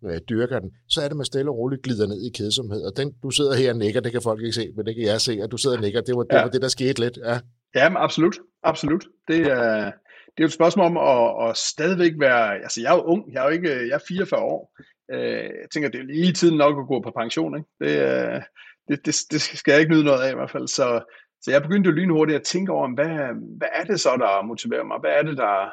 øh, 0.10 0.22
dyrker 0.30 0.60
den, 0.60 0.72
så 0.90 1.02
er 1.02 1.08
det 1.08 1.18
med 1.18 1.26
stille 1.26 1.52
og 1.52 1.58
roligt 1.58 1.82
glider 1.82 2.08
ned 2.08 2.22
i 2.22 2.30
kedsomhed. 2.38 2.82
Og 2.84 2.98
den, 2.98 3.14
du 3.24 3.30
sidder 3.30 3.56
her 3.56 3.72
og 3.72 3.78
nikker, 3.78 4.02
det 4.02 4.12
kan 4.12 4.22
folk 4.22 4.42
ikke 4.42 4.54
se, 4.54 4.72
men 4.76 4.86
det 4.86 4.96
kan 4.96 5.04
jeg 5.04 5.22
se, 5.22 5.40
at 5.44 5.52
du 5.52 5.58
sidder 5.58 5.76
og 5.76 5.82
nikker. 5.82 6.02
Det 6.02 6.16
var 6.16 6.24
det, 6.24 6.36
ja. 6.36 6.42
var 6.42 6.50
det 6.50 6.62
der 6.62 6.68
skete 6.68 7.00
lidt. 7.00 7.18
Ja, 7.18 7.40
ja 7.76 7.90
men 7.90 7.98
absolut. 7.98 8.38
Absolut. 8.64 9.06
Det 9.28 9.40
er, 9.40 9.92
det 10.36 10.40
er 10.40 10.44
jo 10.44 10.46
et 10.46 10.54
spørgsmål 10.54 10.86
om 10.86 10.98
at, 10.98 11.50
at 11.50 11.58
stadigvæk 11.58 12.12
være, 12.20 12.56
altså 12.56 12.82
jeg 12.82 12.92
er 12.92 12.96
jo 12.96 13.04
ung, 13.04 13.34
jeg 13.34 13.40
er 13.40 13.44
jo 13.44 13.50
ikke, 13.50 13.70
jeg 13.70 13.96
er 13.96 14.06
44 14.08 14.42
år. 14.42 14.72
Øh, 15.14 15.50
jeg 15.62 15.70
tænker, 15.74 15.90
det 15.90 16.00
er 16.00 16.04
lige 16.04 16.34
tiden 16.34 16.58
nok 16.58 16.80
at 16.80 16.88
gå 16.88 17.02
på 17.02 17.12
pension, 17.18 17.58
ikke? 17.58 17.70
Det, 17.82 18.44
det, 18.88 19.06
det, 19.06 19.16
det 19.32 19.42
skal 19.42 19.72
jeg 19.72 19.82
ikke 19.82 19.94
nyde 19.94 20.04
noget 20.04 20.22
af 20.24 20.32
i 20.32 20.36
hvert 20.36 20.52
fald. 20.52 20.68
Så, 20.68 21.14
så 21.44 21.52
jeg 21.52 21.62
begyndte 21.62 21.90
jo 21.90 21.96
lynhurtigt 21.96 22.36
at 22.36 22.44
tænke 22.44 22.72
over, 22.72 22.94
hvad, 22.94 23.36
hvad 23.58 23.68
er 23.72 23.84
det 23.84 24.00
så, 24.00 24.10
der 24.10 24.46
motiverer 24.46 24.84
mig? 24.84 25.00
Hvad 25.00 25.12
er 25.12 25.24
det, 25.24 25.38
der, 25.38 25.72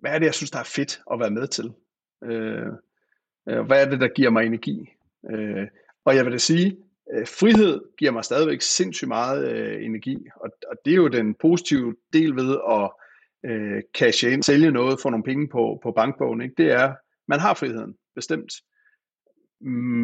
hvad 0.00 0.10
er 0.10 0.18
det, 0.18 0.26
jeg 0.26 0.34
synes, 0.34 0.50
der 0.50 0.58
er 0.58 0.72
fedt 0.76 1.00
at 1.12 1.20
være 1.20 1.30
med 1.30 1.48
til? 1.48 1.72
Øh, 2.24 2.66
øh, 3.48 3.66
hvad 3.66 3.86
er 3.86 3.90
det, 3.90 4.00
der 4.00 4.08
giver 4.08 4.30
mig 4.30 4.46
energi? 4.46 4.92
Øh, 5.30 5.66
og 6.04 6.16
jeg 6.16 6.24
vil 6.24 6.32
da 6.32 6.38
sige, 6.38 6.76
øh, 7.12 7.26
frihed 7.26 7.80
giver 7.98 8.10
mig 8.10 8.24
stadigvæk 8.24 8.60
sindssygt 8.62 9.08
meget 9.08 9.52
øh, 9.52 9.84
energi, 9.84 10.26
og, 10.36 10.50
og 10.70 10.76
det 10.84 10.92
er 10.92 10.96
jo 10.96 11.08
den 11.08 11.34
positive 11.34 11.96
del 12.12 12.36
ved 12.36 12.58
at 12.70 12.90
øh, 13.50 13.82
cashe 13.94 14.30
ind, 14.30 14.42
sælge 14.42 14.70
noget, 14.70 15.00
få 15.02 15.10
nogle 15.10 15.24
penge 15.24 15.48
på, 15.48 15.80
på 15.82 15.92
bankbogen. 15.92 16.40
Ikke? 16.40 16.54
Det 16.58 16.72
er, 16.72 16.94
man 17.28 17.40
har 17.40 17.54
friheden, 17.54 17.94
bestemt. 18.14 18.52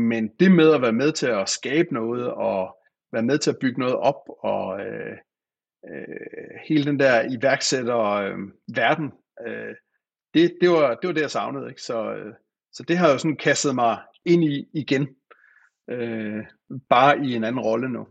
Men 0.09 0.29
det 0.41 0.53
med 0.53 0.75
at 0.75 0.83
være 0.83 0.93
med 0.93 1.13
til 1.13 1.27
at 1.27 1.49
skabe 1.49 1.95
noget 1.95 2.27
og 2.27 2.77
være 3.13 3.23
med 3.23 3.39
til 3.39 3.51
at 3.51 3.59
bygge 3.61 3.81
noget 3.81 3.97
op, 3.97 4.29
og 4.43 4.81
øh, 4.81 5.17
øh, 5.91 6.59
hele 6.69 6.85
den 6.85 6.99
der 6.99 7.23
iværksætter 7.39 8.01
øh, 8.01 8.39
verden, 8.75 9.13
øh, 9.47 9.75
det, 10.35 10.55
det, 10.61 10.71
var, 10.71 10.95
det 10.95 11.09
var 11.09 11.15
det, 11.15 11.21
jeg 11.21 11.31
savnede. 11.31 11.69
Ikke? 11.69 11.83
Så, 11.83 12.15
øh, 12.15 12.35
så 12.73 12.83
det 12.83 12.99
har 12.99 13.11
jo 13.11 13.19
sådan 13.19 13.37
kastet 13.37 13.75
mig 13.75 13.99
ind 14.25 14.45
i 14.45 14.69
igen, 14.73 15.09
øh, 15.91 16.45
bare 16.89 17.19
i 17.19 17.35
en 17.35 17.45
anden 17.45 17.61
rolle 17.61 17.89
nu. 17.89 18.07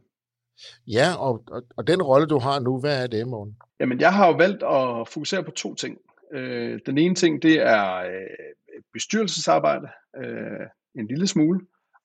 Ja, 0.88 1.16
og, 1.20 1.44
og, 1.48 1.64
og 1.78 1.88
den 1.88 2.02
rolle, 2.02 2.28
du 2.28 2.40
har 2.40 2.60
nu, 2.60 2.80
hvad 2.80 3.04
er 3.04 3.08
det, 3.08 3.28
Morten? 3.28 3.58
Jamen, 3.80 4.00
jeg 4.00 4.14
har 4.14 4.28
jo 4.28 4.34
valgt 4.34 4.64
at 4.64 5.08
fokusere 5.08 5.44
på 5.44 5.52
to 5.52 5.76
ting. 5.76 5.98
Øh, 6.34 6.80
den 6.86 6.98
ene 6.98 7.16
ting, 7.16 7.42
det 7.42 7.62
er 7.62 7.96
øh, 7.96 8.84
bestyrelsesarbejde, 8.94 9.88
øh, 10.18 10.68
en 10.96 11.08
lille 11.08 11.28
smule, 11.28 11.60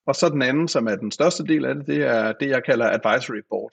og 0.06 0.14
så 0.14 0.28
den 0.28 0.42
anden, 0.42 0.68
som 0.68 0.86
er 0.86 0.96
den 0.96 1.12
største 1.12 1.44
del 1.44 1.64
af 1.64 1.74
det, 1.74 1.86
det 1.86 2.02
er 2.02 2.32
det, 2.32 2.48
jeg 2.48 2.64
kalder 2.64 2.86
advisory 2.90 3.42
board. 3.50 3.72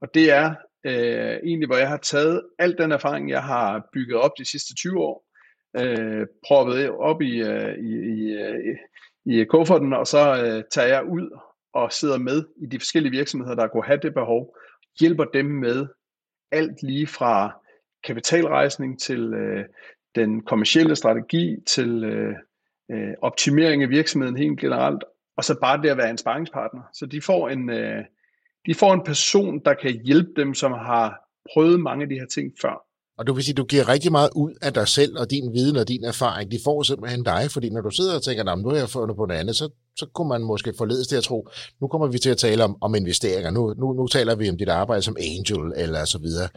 Og 0.00 0.14
det 0.14 0.32
er 0.32 0.54
øh, 0.86 1.38
egentlig, 1.44 1.66
hvor 1.66 1.76
jeg 1.76 1.88
har 1.88 1.96
taget 1.96 2.42
al 2.58 2.78
den 2.78 2.92
erfaring, 2.92 3.30
jeg 3.30 3.42
har 3.42 3.88
bygget 3.92 4.16
op 4.16 4.30
de 4.38 4.44
sidste 4.44 4.74
20 4.74 5.00
år, 5.00 5.24
øh, 5.76 6.26
proppet 6.46 6.90
op 6.90 7.22
i, 7.22 7.42
øh, 7.42 7.78
i, 7.78 8.32
øh, 8.32 8.76
i, 9.26 9.40
i 9.40 9.44
kufferten, 9.44 9.92
og 9.92 10.06
så 10.06 10.44
øh, 10.44 10.64
tager 10.70 10.88
jeg 10.88 11.04
ud 11.04 11.38
og 11.74 11.92
sidder 11.92 12.18
med 12.18 12.44
i 12.62 12.66
de 12.66 12.78
forskellige 12.78 13.12
virksomheder, 13.12 13.54
der 13.54 13.68
kunne 13.68 13.84
have 13.84 14.00
det 14.02 14.14
behov, 14.14 14.56
hjælper 15.00 15.24
dem 15.24 15.46
med 15.46 15.86
alt 16.50 16.82
lige 16.82 17.06
fra 17.06 17.60
kapitalrejsning 18.04 19.00
til, 19.00 19.34
øh, 19.34 19.64
den 20.14 20.42
kommercielle 20.42 20.96
strategi 20.96 21.56
til 21.66 22.04
øh, 22.04 22.34
øh 22.90 23.14
optimering 23.22 23.82
af 23.82 23.90
virksomheden 23.90 24.36
helt 24.36 24.60
generelt, 24.60 25.04
og 25.36 25.44
så 25.44 25.54
bare 25.60 25.82
det 25.82 25.88
at 25.88 25.96
være 25.96 26.10
en 26.10 26.18
sparringspartner. 26.18 26.82
Så 26.92 27.06
de 27.06 27.20
får 27.20 27.48
en, 27.48 27.70
øh, 27.70 28.04
de 28.66 28.74
får 28.74 28.92
en 28.94 29.02
person, 29.06 29.60
der 29.64 29.74
kan 29.74 30.00
hjælpe 30.04 30.30
dem, 30.36 30.54
som 30.54 30.72
har 30.72 31.14
prøvet 31.52 31.80
mange 31.80 32.02
af 32.02 32.08
de 32.08 32.14
her 32.14 32.26
ting 32.26 32.52
før. 32.62 32.86
Og 33.18 33.26
du 33.26 33.32
vil 33.32 33.44
sige, 33.44 33.54
du 33.54 33.64
giver 33.64 33.88
rigtig 33.88 34.12
meget 34.12 34.30
ud 34.36 34.54
af 34.62 34.72
dig 34.74 34.88
selv 34.88 35.18
og 35.18 35.30
din 35.30 35.52
viden 35.52 35.76
og 35.76 35.88
din 35.88 36.04
erfaring. 36.04 36.50
De 36.50 36.58
får 36.64 36.82
simpelthen 36.82 37.24
dig, 37.24 37.50
fordi 37.50 37.70
når 37.70 37.80
du 37.80 37.90
sidder 37.90 38.16
og 38.16 38.22
tænker, 38.22 38.56
nu 38.56 38.68
har 38.68 38.76
jeg 38.76 38.88
fundet 38.88 39.16
på 39.16 39.26
noget 39.26 39.40
andet, 39.40 39.56
så, 39.56 39.70
så 39.96 40.06
kunne 40.14 40.28
man 40.28 40.42
måske 40.42 40.74
forledes 40.78 41.08
til 41.08 41.16
at 41.16 41.22
tro, 41.22 41.48
nu 41.80 41.88
kommer 41.88 42.06
vi 42.06 42.18
til 42.18 42.30
at 42.30 42.36
tale 42.36 42.64
om, 42.64 42.76
om 42.80 42.94
investeringer. 42.94 43.50
Nu, 43.50 43.74
nu, 43.74 43.92
nu 43.92 44.06
taler 44.06 44.34
vi 44.34 44.50
om 44.50 44.56
dit 44.56 44.68
arbejde 44.68 45.02
som 45.02 45.16
angel 45.20 45.72
eller 45.76 46.04
så 46.04 46.18
videre. 46.18 46.48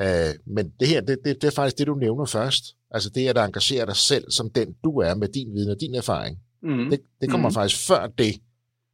Øh, 0.00 0.34
men 0.46 0.72
det 0.80 0.88
her, 0.88 1.00
det, 1.00 1.18
det, 1.24 1.42
det 1.42 1.46
er 1.46 1.50
faktisk 1.50 1.78
det, 1.78 1.86
du 1.86 1.94
nævner 1.94 2.24
først. 2.24 2.64
Altså 2.90 3.10
det, 3.10 3.28
at 3.28 3.38
engagere 3.38 3.86
dig 3.86 3.96
selv 3.96 4.30
som 4.30 4.50
den, 4.50 4.74
du 4.84 5.00
er 5.00 5.14
med 5.14 5.28
din 5.28 5.54
viden 5.54 5.70
og 5.70 5.80
din 5.80 5.94
erfaring. 5.94 6.38
Mm. 6.62 6.90
Det, 6.90 7.00
det 7.20 7.30
kommer 7.30 7.48
mm. 7.48 7.54
faktisk 7.54 7.88
før 7.88 8.06
det, 8.06 8.34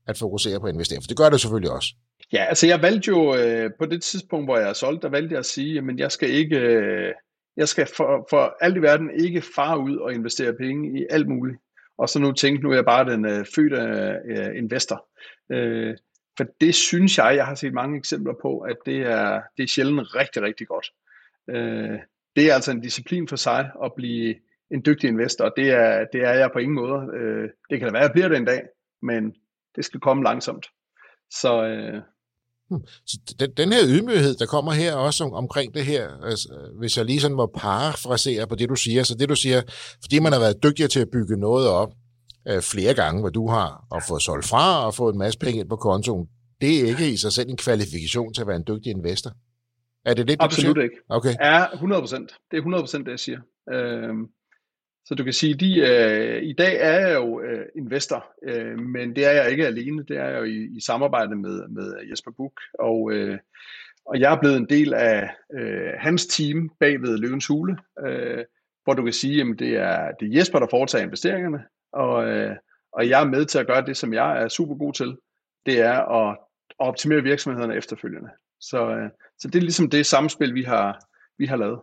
at 0.09 0.19
fokusere 0.19 0.61
på 0.61 0.67
investeringer. 0.67 1.03
For 1.03 1.09
det 1.09 1.17
gør 1.17 1.31
det 1.31 1.41
selvfølgelig 1.41 1.71
også. 1.71 1.95
Ja, 2.33 2.45
altså 2.45 2.67
jeg 2.67 2.83
valgte 2.83 3.09
jo 3.09 3.37
øh, 3.37 3.71
på 3.79 3.87
det 3.87 4.03
tidspunkt, 4.03 4.47
hvor 4.47 4.59
jeg 4.59 4.77
solgte, 4.77 5.03
der 5.03 5.09
valgte 5.09 5.33
jeg 5.33 5.39
at 5.39 5.47
sige, 5.47 5.79
at 5.79 5.99
jeg 5.99 6.13
skal 6.13 6.31
ikke, 6.31 6.57
øh, 6.59 7.15
jeg 7.57 7.69
skal 7.69 7.87
for, 7.97 8.27
for 8.31 8.57
alt 8.61 8.77
i 8.77 8.83
verden 8.83 9.11
ikke 9.21 9.43
fare 9.55 9.79
ud 9.79 9.97
og 9.97 10.13
investere 10.13 10.53
penge 10.53 11.01
i 11.01 11.07
alt 11.11 11.29
muligt. 11.29 11.59
Og 11.99 12.09
så 12.09 12.19
nu 12.19 12.33
tænkte 12.33 12.63
nu 12.63 12.71
er 12.71 12.75
jeg 12.75 12.85
bare 12.85 13.13
den 13.13 13.25
øh, 13.25 13.47
fødte 13.55 13.77
øh, 14.25 14.59
investor. 14.59 15.07
Øh, 15.53 15.97
for 16.37 16.45
det 16.61 16.75
synes 16.75 17.19
jeg, 17.19 17.37
jeg 17.37 17.47
har 17.47 17.55
set 17.55 17.73
mange 17.73 17.99
eksempler 17.99 18.35
på, 18.43 18.59
at 18.59 18.77
det 18.87 18.97
er, 18.97 19.41
det 19.57 19.63
er 19.63 19.69
sjældent 19.69 20.15
rigtig, 20.15 20.43
rigtig 20.43 20.67
godt. 20.67 20.87
Øh, 21.51 21.99
det 22.37 22.51
er 22.51 22.55
altså 22.55 22.71
en 22.71 22.81
disciplin 22.81 23.29
for 23.29 23.37
sig 23.37 23.71
at 23.85 23.93
blive 23.97 24.35
en 24.73 24.83
dygtig 24.87 25.09
investor, 25.09 25.45
og 25.45 25.53
det 25.57 25.71
er, 25.71 26.05
det 26.13 26.21
er 26.25 26.33
jeg 26.33 26.51
på 26.53 26.59
ingen 26.59 26.75
måde. 26.75 27.07
Øh, 27.19 27.49
det 27.71 27.79
kan 27.79 27.89
da 27.89 27.93
være, 27.93 28.03
at 28.03 28.09
jeg 28.09 28.13
bliver 28.13 28.29
det 28.29 28.37
en 28.37 28.45
dag, 28.45 28.63
men 29.03 29.35
det 29.77 29.85
skal 29.85 30.01
komme 30.01 30.23
langsomt. 30.23 30.67
Så, 31.31 31.65
øh, 31.65 32.03
Hmm. 32.71 32.81
Så 33.07 33.19
den, 33.41 33.51
den 33.57 33.73
her 33.73 33.81
ydmyghed, 33.87 34.35
der 34.35 34.47
kommer 34.47 34.73
her 34.73 34.95
også 34.95 35.25
om, 35.25 35.33
omkring 35.33 35.75
det 35.75 35.85
her, 35.85 36.09
altså, 36.25 36.49
hvis 36.79 36.97
jeg 36.97 37.05
lige 37.05 37.21
sådan 37.21 37.37
må 37.37 37.47
parafrasere 37.47 38.47
på 38.47 38.55
det, 38.55 38.69
du 38.69 38.75
siger, 38.75 39.03
så 39.03 39.15
det 39.15 39.29
du 39.29 39.37
siger, 39.37 39.63
fordi 40.03 40.19
man 40.19 40.33
har 40.33 40.41
været 40.41 40.63
dygtig 40.63 40.91
til 40.91 41.01
at 41.01 41.11
bygge 41.13 41.37
noget 41.37 41.69
op 41.69 41.93
øh, 42.49 42.63
flere 42.63 42.95
gange, 42.95 43.21
hvad 43.21 43.31
du 43.31 43.49
har, 43.49 43.85
og 43.91 44.03
fået 44.09 44.23
solgt 44.23 44.47
fra 44.47 44.87
og 44.87 44.95
fået 44.95 45.13
en 45.13 45.19
masse 45.19 45.39
penge 45.39 45.61
ind 45.61 45.69
på 45.69 45.77
kontoen, 45.77 46.29
det 46.61 46.81
er 46.81 46.87
ikke 46.87 47.11
i 47.11 47.17
sig 47.17 47.33
selv 47.33 47.51
en 47.51 47.57
kvalifikation 47.57 48.35
til 48.35 48.41
at 48.41 48.47
være 48.49 48.57
en 48.57 48.65
dygtig 48.69 48.91
investor. 48.91 49.31
Er 50.05 50.15
det 50.15 50.29
det, 50.29 50.37
Absolut 50.41 50.77
du 50.77 50.81
siger? 50.81 50.85
ikke. 50.85 50.97
Okay. 51.09 51.35
Ja, 51.41 51.73
100 51.73 52.03
procent. 52.03 52.29
Det 52.51 52.57
er 52.57 52.61
100 52.61 52.83
procent, 52.83 53.07
det 53.07 53.11
jeg 53.11 53.19
siger. 53.19 53.41
Øhm, 53.73 54.27
så 55.09 55.15
du 55.15 55.25
kan 55.25 55.33
sige, 55.33 55.55
de, 55.55 55.81
øh, 55.81 56.43
i 56.43 56.53
dag 56.53 56.77
er 56.81 57.07
jeg 57.07 57.15
jo 57.15 57.41
øh, 57.41 57.67
investor, 57.77 58.27
øh, 58.43 58.79
men 58.79 59.17
det 59.17 59.27
er 59.27 59.31
jeg 59.31 59.51
ikke 59.51 59.67
alene. 59.67 60.03
Det 60.03 60.17
er 60.17 60.29
jeg 60.29 60.39
jo 60.39 60.45
i, 60.45 60.77
i 60.77 60.81
samarbejde 60.81 61.37
med, 61.37 61.69
med 61.69 61.95
Jesper 62.11 62.31
Buk, 62.37 62.61
og, 62.79 63.13
øh, 63.13 63.39
og 64.07 64.21
jeg 64.21 64.33
er 64.33 64.41
blevet 64.41 64.57
en 64.57 64.69
del 64.69 64.95
af 64.95 65.31
øh, 65.59 65.93
hans 65.99 66.27
team 66.27 66.71
bag 66.81 67.03
ved 67.03 67.19
Løvens 67.19 67.47
Hule, 67.47 67.77
øh, 68.07 68.45
hvor 68.85 68.95
du 68.95 69.05
kan 69.05 69.13
sige, 69.13 69.41
at 69.41 69.59
det 69.59 69.77
er, 69.77 70.11
det 70.21 70.29
er 70.29 70.39
Jesper, 70.39 70.59
der 70.59 70.67
foretager 70.71 71.05
investeringerne, 71.05 71.65
og, 71.93 72.29
øh, 72.29 72.57
og 72.93 73.09
jeg 73.09 73.23
er 73.23 73.27
med 73.27 73.45
til 73.45 73.59
at 73.59 73.67
gøre 73.67 73.87
det, 73.87 73.97
som 73.97 74.13
jeg 74.13 74.43
er 74.43 74.49
super 74.49 74.75
god 74.75 74.93
til. 74.93 75.17
Det 75.67 75.81
er 75.81 76.29
at 76.29 76.39
optimere 76.79 77.23
virksomhederne 77.23 77.77
efterfølgende. 77.77 78.31
Så, 78.61 78.91
øh, 78.91 79.11
så 79.39 79.49
det 79.49 79.55
er 79.55 79.63
ligesom 79.63 79.91
det 79.91 80.07
samspil, 80.07 80.55
vi 80.55 80.63
har, 80.63 81.05
vi 81.39 81.47
har 81.47 81.57
lavet. 81.57 81.81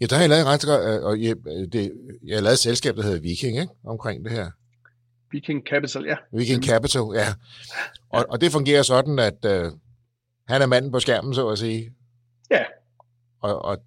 Ja, 0.00 0.06
der 0.06 0.14
har 0.16 0.22
jeg 0.22 0.28
lavet 0.28 0.46
ret 0.46 0.62
godt, 0.62 1.02
og 1.02 1.22
jeg, 1.22 1.36
det, 1.72 1.92
jeg 2.26 2.36
har 2.36 2.42
lavet 2.42 2.54
et 2.54 2.58
selskab, 2.58 2.96
der 2.96 3.02
hedder 3.02 3.20
Viking, 3.20 3.60
ikke? 3.60 3.72
omkring 3.84 4.24
det 4.24 4.32
her. 4.32 4.50
Viking 5.32 5.62
Capital, 5.70 6.04
ja. 6.04 6.16
Viking 6.32 6.64
Capital, 6.64 7.02
ja. 7.14 7.26
Og, 8.10 8.26
og 8.28 8.40
det 8.40 8.52
fungerer 8.52 8.82
sådan, 8.82 9.18
at 9.18 9.44
uh, 9.44 9.72
han 10.48 10.62
er 10.62 10.66
manden 10.66 10.92
på 10.92 11.00
skærmen, 11.00 11.34
så 11.34 11.48
at 11.48 11.58
sige. 11.58 11.90
Ja. 12.50 12.64
Og, 13.40 13.64
og 13.64 13.78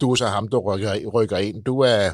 du 0.00 0.10
er 0.10 0.14
så 0.14 0.26
ham, 0.26 0.48
der 0.48 0.58
rykker, 0.58 1.06
rykker 1.08 1.36
ind. 1.36 1.64
Du 1.64 1.80
er 1.80 2.10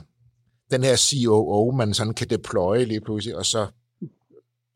den 0.71 0.83
her 0.85 0.97
COO, 0.97 1.71
man 1.71 1.95
sådan 1.95 2.15
kan 2.15 2.31
deploye 2.31 2.85
lige 2.85 3.01
pludselig, 3.01 3.37
og 3.37 3.47
så 3.47 3.67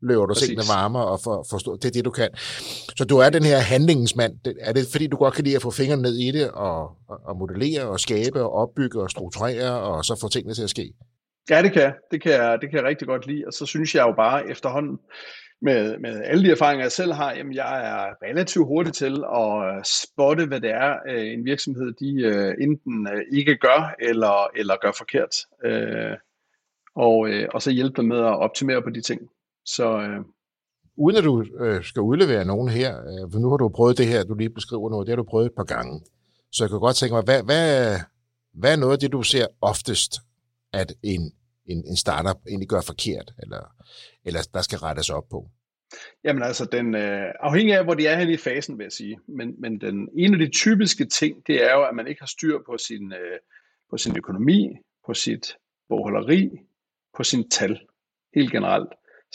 løber 0.06 0.26
du 0.26 0.34
tingene 0.34 0.62
varmere 0.68 1.06
og 1.06 1.20
for, 1.24 1.46
forstå, 1.50 1.76
det 1.76 1.84
er 1.84 1.90
det, 1.90 2.04
du 2.04 2.10
kan. 2.10 2.28
Så 2.96 3.04
du 3.04 3.16
er 3.18 3.30
den 3.30 3.42
her 3.42 3.58
handlingsmand. 3.58 4.34
Er 4.60 4.72
det 4.72 4.86
fordi, 4.92 5.06
du 5.06 5.16
godt 5.16 5.34
kan 5.34 5.44
lide 5.44 5.56
at 5.56 5.62
få 5.62 5.70
fingrene 5.70 6.02
ned 6.02 6.16
i 6.16 6.30
det 6.30 6.50
og, 6.50 6.80
og, 7.08 7.20
og 7.24 7.36
modellere 7.36 7.82
og 7.82 8.00
skabe 8.00 8.42
og 8.42 8.52
opbygge 8.52 9.02
og 9.02 9.10
strukturere 9.10 9.80
og 9.80 10.04
så 10.04 10.18
få 10.20 10.28
tingene 10.28 10.54
til 10.54 10.62
at 10.62 10.70
ske? 10.70 10.92
Ja, 11.50 11.62
det 11.62 11.72
kan 11.72 11.82
jeg. 11.82 11.94
Det 12.10 12.22
kan 12.22 12.32
jeg, 12.32 12.58
det 12.60 12.70
kan 12.70 12.76
jeg 12.78 12.86
rigtig 12.86 13.08
godt 13.08 13.26
lide. 13.26 13.44
Og 13.46 13.52
så 13.52 13.66
synes 13.66 13.94
jeg 13.94 14.02
jo 14.02 14.12
bare 14.12 14.50
efterhånden, 14.50 14.98
med, 15.62 15.98
med 15.98 16.22
alle 16.24 16.44
de 16.44 16.50
erfaringer, 16.50 16.84
jeg 16.84 16.92
selv 16.92 17.12
har, 17.12 17.34
jamen 17.34 17.54
jeg 17.54 17.90
er 17.90 18.26
relativt 18.28 18.66
hurtig 18.66 18.92
til 18.92 19.24
at 19.36 19.86
spotte, 19.86 20.46
hvad 20.46 20.60
det 20.60 20.70
er, 20.70 20.96
øh, 21.08 21.32
en 21.32 21.44
virksomhed 21.44 21.92
de 21.92 22.22
øh, 22.22 22.54
enten 22.60 23.08
øh, 23.12 23.22
ikke 23.32 23.56
gør 23.56 23.94
eller, 24.00 24.50
eller 24.56 24.76
gør 24.82 24.92
forkert. 24.98 25.34
Og, 26.96 27.28
og 27.54 27.62
så 27.62 27.70
hjælpe 27.70 27.96
dem 27.96 28.04
med 28.04 28.18
at 28.18 28.38
optimere 28.38 28.82
på 28.82 28.90
de 28.90 29.00
ting. 29.00 29.20
Så, 29.66 30.00
øh, 30.00 30.24
Uden 30.98 31.16
at 31.16 31.24
du 31.24 31.44
øh, 31.60 31.84
skal 31.84 32.02
udlevere 32.02 32.44
nogen 32.44 32.68
her, 32.68 32.98
øh, 32.98 33.32
for 33.32 33.38
nu 33.38 33.50
har 33.50 33.56
du 33.56 33.68
prøvet 33.68 33.98
det 33.98 34.06
her, 34.06 34.24
du 34.24 34.34
lige 34.34 34.50
beskriver 34.50 34.90
noget, 34.90 35.06
det 35.06 35.12
har 35.12 35.16
du 35.16 35.30
prøvet 35.30 35.46
et 35.46 35.56
par 35.56 35.64
gange. 35.64 36.00
Så 36.52 36.64
jeg 36.64 36.70
kan 36.70 36.78
godt 36.80 36.96
tænke 36.96 37.14
mig, 37.14 37.24
hvad, 37.24 37.42
hvad, 37.42 38.00
hvad 38.54 38.72
er 38.72 38.76
noget 38.76 38.92
af 38.92 38.98
det, 38.98 39.12
du 39.12 39.22
ser 39.22 39.46
oftest, 39.60 40.12
at 40.72 40.92
en, 41.02 41.32
en, 41.66 41.78
en 41.86 41.96
startup 41.96 42.40
egentlig 42.48 42.68
gør 42.68 42.80
forkert, 42.80 43.32
eller, 43.42 43.74
eller 44.24 44.40
der 44.54 44.62
skal 44.62 44.78
rettes 44.78 45.10
op 45.10 45.28
på? 45.30 45.48
Jamen 46.24 46.42
altså, 46.42 46.64
den, 46.64 46.94
øh, 46.94 47.26
afhængig 47.40 47.74
af, 47.74 47.84
hvor 47.84 47.94
de 47.94 48.06
er 48.06 48.18
hen 48.18 48.30
i 48.30 48.36
fasen, 48.36 48.78
vil 48.78 48.84
jeg 48.84 48.92
sige. 48.92 49.18
Men, 49.28 49.54
men 49.60 49.80
den, 49.80 50.08
en 50.16 50.34
af 50.34 50.38
de 50.38 50.50
typiske 50.50 51.04
ting, 51.04 51.46
det 51.46 51.64
er 51.64 51.74
jo, 51.74 51.82
at 51.84 51.94
man 51.94 52.06
ikke 52.06 52.20
har 52.20 52.26
styr 52.26 52.58
på 52.66 52.76
sin, 52.78 53.12
øh, 53.12 53.38
på 53.90 53.96
sin 53.96 54.16
økonomi, 54.16 54.68
på 55.06 55.14
sit 55.14 55.56
bogholderi, 55.88 56.50
på 57.16 57.22
sin 57.24 57.50
tal, 57.50 57.80
helt 58.34 58.52
generelt. 58.52 58.88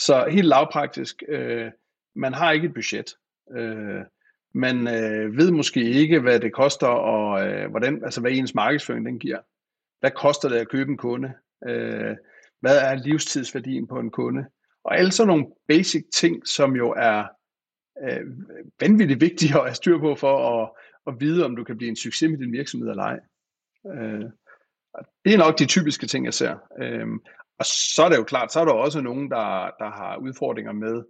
Så 0.05 0.27
helt 0.31 0.47
lavpraktisk, 0.47 1.23
øh, 1.27 1.71
man 2.15 2.33
har 2.33 2.51
ikke 2.51 2.67
et 2.67 2.73
budget. 2.73 3.15
Øh, 3.57 4.01
man 4.53 4.87
øh, 4.87 5.37
ved 5.37 5.51
måske 5.51 5.83
ikke, 5.83 6.19
hvad 6.19 6.39
det 6.39 6.53
koster, 6.53 6.87
og 6.87 7.47
øh, 7.47 7.69
hvordan, 7.69 8.03
altså 8.03 8.21
hvad 8.21 8.31
ens 8.31 8.55
markedsføring 8.55 9.05
den 9.05 9.19
giver. 9.19 9.39
Hvad 9.99 10.11
koster 10.11 10.49
det 10.49 10.55
at 10.55 10.69
købe 10.69 10.91
en 10.91 10.97
kunde? 10.97 11.33
Øh, 11.67 12.15
hvad 12.59 12.77
er 12.77 12.95
livstidsværdien 12.95 13.87
på 13.87 13.99
en 13.99 14.11
kunde? 14.11 14.45
Og 14.83 14.97
alle 14.97 15.11
sådan 15.11 15.27
nogle 15.27 15.47
basic 15.67 16.05
ting, 16.13 16.47
som 16.47 16.75
jo 16.75 16.93
er 16.97 17.23
øh, 18.03 18.25
vanvittigt 18.79 19.21
vigtige 19.21 19.55
at 19.59 19.63
have 19.63 19.75
styr 19.75 19.99
på 19.99 20.15
for 20.15 20.61
at, 20.61 20.69
at 21.07 21.13
vide, 21.19 21.45
om 21.45 21.55
du 21.55 21.63
kan 21.63 21.77
blive 21.77 21.89
en 21.89 21.95
succes 21.95 22.29
med 22.29 22.37
din 22.37 22.51
virksomhed 22.51 22.89
eller 22.89 23.03
ej. 23.03 23.19
Øh, 23.95 24.25
det 25.25 25.33
er 25.33 25.37
nok 25.37 25.59
de 25.59 25.65
typiske 25.65 26.07
ting, 26.07 26.25
jeg 26.25 26.33
ser. 26.33 26.57
Øh, 26.81 27.07
og 27.61 27.65
så 27.65 28.03
er 28.03 28.09
det 28.09 28.17
jo 28.17 28.23
klart, 28.23 28.53
så 28.53 28.59
er 28.59 28.65
der 28.65 28.71
også 28.71 29.01
nogen, 29.01 29.31
der, 29.31 29.71
der 29.79 29.89
har 29.99 30.17
udfordringer 30.17 30.71
med, 30.71 31.03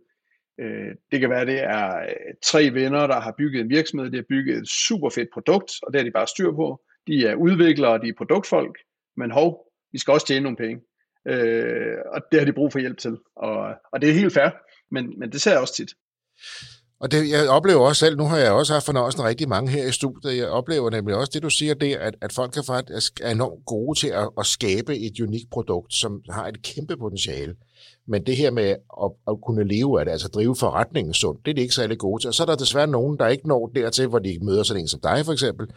øh, 0.60 0.96
det 1.12 1.20
kan 1.20 1.30
være, 1.30 1.46
det 1.46 1.60
er 1.64 2.02
øh, 2.02 2.34
tre 2.44 2.74
venner, 2.74 3.08
der 3.08 3.20
har 3.20 3.36
bygget 3.38 3.62
en 3.62 3.70
virksomhed, 3.70 4.12
de 4.12 4.18
har 4.18 4.26
bygget 4.30 4.58
et 4.58 4.68
super 4.68 5.10
fedt 5.10 5.30
produkt, 5.34 5.72
og 5.84 5.94
det 5.94 6.00
er 6.00 6.04
de 6.04 6.12
bare 6.12 6.28
styr 6.28 6.52
på. 6.52 6.82
De 7.08 7.28
er 7.28 7.36
udviklere, 7.36 8.02
de 8.02 8.08
er 8.08 8.14
produktfolk, 8.18 8.78
men 9.18 9.32
hov, 9.32 9.72
vi 9.92 9.98
skal 9.98 10.12
også 10.12 10.28
tjene 10.28 10.44
nogle 10.44 10.58
penge. 10.58 10.82
Øh, 11.28 11.98
og 12.06 12.22
det 12.32 12.40
har 12.40 12.46
de 12.46 12.54
brug 12.54 12.72
for 12.72 12.80
hjælp 12.80 12.98
til. 12.98 13.18
Og, 13.36 13.76
og 13.92 14.02
det 14.02 14.10
er 14.10 14.14
helt 14.14 14.34
fair, 14.34 14.50
men, 14.92 15.20
men 15.20 15.32
det 15.32 15.42
ser 15.42 15.52
jeg 15.52 15.62
også 15.62 15.76
tit. 15.76 15.94
Og 17.02 17.12
det, 17.12 17.30
jeg 17.30 17.50
oplever 17.50 17.80
også 17.80 18.00
selv, 18.00 18.18
nu 18.18 18.24
har 18.24 18.38
jeg 18.38 18.52
også 18.52 18.74
haft 18.74 18.86
fornøjelsen 18.86 19.24
rigtig 19.24 19.50
mange 19.50 19.72
her 19.72 19.88
i 19.88 19.92
studiet, 19.92 20.38
jeg 20.38 20.48
oplever 20.48 20.90
nemlig 20.90 21.16
også 21.16 21.32
det, 21.34 21.44
du 21.44 21.50
siger, 21.50 21.74
det 21.74 21.96
at, 21.96 22.16
at 22.22 22.34
folk 22.34 22.52
kan 22.52 22.64
faktisk 22.64 23.20
er 23.24 23.32
enormt 23.32 23.66
gode 23.66 24.00
til 24.00 24.08
at, 24.08 24.30
at 24.40 24.46
skabe 24.46 24.98
et 24.98 25.20
unikt 25.20 25.50
produkt, 25.52 25.94
som 25.94 26.22
har 26.30 26.48
et 26.48 26.62
kæmpe 26.62 26.98
potentiale. 26.98 27.54
Men 28.08 28.26
det 28.26 28.38
her 28.38 28.52
med 28.52 28.76
at, 29.04 29.12
at 29.28 29.36
kunne 29.46 29.68
leve 29.68 30.00
af 30.00 30.06
det, 30.06 30.12
altså 30.12 30.28
drive 30.28 30.56
forretningen 30.56 31.14
sundt, 31.14 31.46
det 31.46 31.52
er 31.52 31.56
de 31.56 31.62
ikke 31.62 31.76
særlig 31.76 31.98
gode 31.98 32.24
til. 32.24 32.28
Og 32.28 32.34
så 32.34 32.44
er 32.44 32.48
der 32.48 32.56
desværre 32.56 32.88
nogen, 32.88 33.18
der 33.20 33.28
ikke 33.28 33.48
når 33.48 33.72
dertil, 33.76 34.08
hvor 34.08 34.20
de 34.20 34.40
møder 34.42 34.64
sådan 34.64 34.82
en 34.82 34.88
som 34.88 35.00
dig 35.00 35.26
for 35.26 35.34
eksempel. 35.34 35.68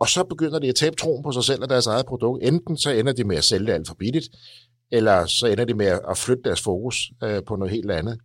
Og 0.00 0.08
så 0.08 0.24
begynder 0.24 0.58
de 0.58 0.68
at 0.68 0.74
tabe 0.74 0.96
troen 0.96 1.22
på 1.22 1.32
sig 1.32 1.44
selv 1.44 1.62
og 1.62 1.68
deres 1.68 1.86
eget 1.86 2.06
produkt. 2.06 2.44
Enten 2.44 2.76
så 2.76 2.90
ender 2.90 3.12
de 3.12 3.24
med 3.24 3.36
at 3.36 3.44
sælge 3.44 3.66
det 3.66 3.72
alt 3.72 3.88
for 3.88 3.94
billigt, 3.94 4.28
eller 4.92 5.26
så 5.26 5.46
ender 5.46 5.64
de 5.64 5.74
med 5.74 5.86
at 5.86 6.18
flytte 6.18 6.42
deres 6.44 6.60
fokus 6.60 7.10
øh, 7.22 7.42
på 7.46 7.56
noget 7.56 7.72
helt 7.72 7.90
andet. 7.90 8.18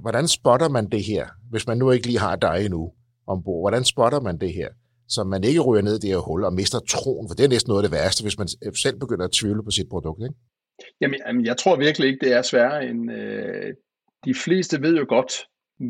Hvordan 0.00 0.28
spotter 0.28 0.68
man 0.68 0.86
det 0.86 1.02
her, 1.04 1.26
hvis 1.50 1.66
man 1.66 1.78
nu 1.78 1.90
ikke 1.90 2.06
lige 2.06 2.18
har 2.18 2.36
dig 2.36 2.64
endnu 2.64 2.92
ombord? 3.26 3.62
Hvordan 3.62 3.84
spotter 3.84 4.20
man 4.20 4.38
det 4.38 4.52
her, 4.52 4.68
så 5.08 5.24
man 5.24 5.44
ikke 5.44 5.60
ryger 5.60 5.82
ned 5.82 5.96
i 5.96 6.00
det 6.00 6.10
her 6.10 6.18
hul 6.18 6.44
og 6.44 6.52
mister 6.52 6.78
troen? 6.78 7.28
For 7.28 7.34
det 7.34 7.44
er 7.44 7.48
næsten 7.48 7.70
noget 7.70 7.82
af 7.84 7.88
det 7.90 7.96
værste, 7.96 8.22
hvis 8.22 8.38
man 8.38 8.48
øh, 8.64 8.72
selv 8.74 8.98
begynder 8.98 9.24
at 9.24 9.32
tvivle 9.32 9.64
på 9.64 9.70
sit 9.70 9.88
produkt, 9.88 10.22
ikke? 10.22 10.34
Jamen, 11.00 11.44
jeg 11.44 11.56
tror 11.56 11.76
virkelig 11.76 12.08
ikke, 12.08 12.26
det 12.26 12.32
er 12.32 12.42
sværere 12.42 12.86
end... 12.86 13.12
Øh, 13.12 13.74
de 14.24 14.34
fleste 14.34 14.82
ved 14.82 14.96
jo 14.96 15.06
godt, 15.08 15.32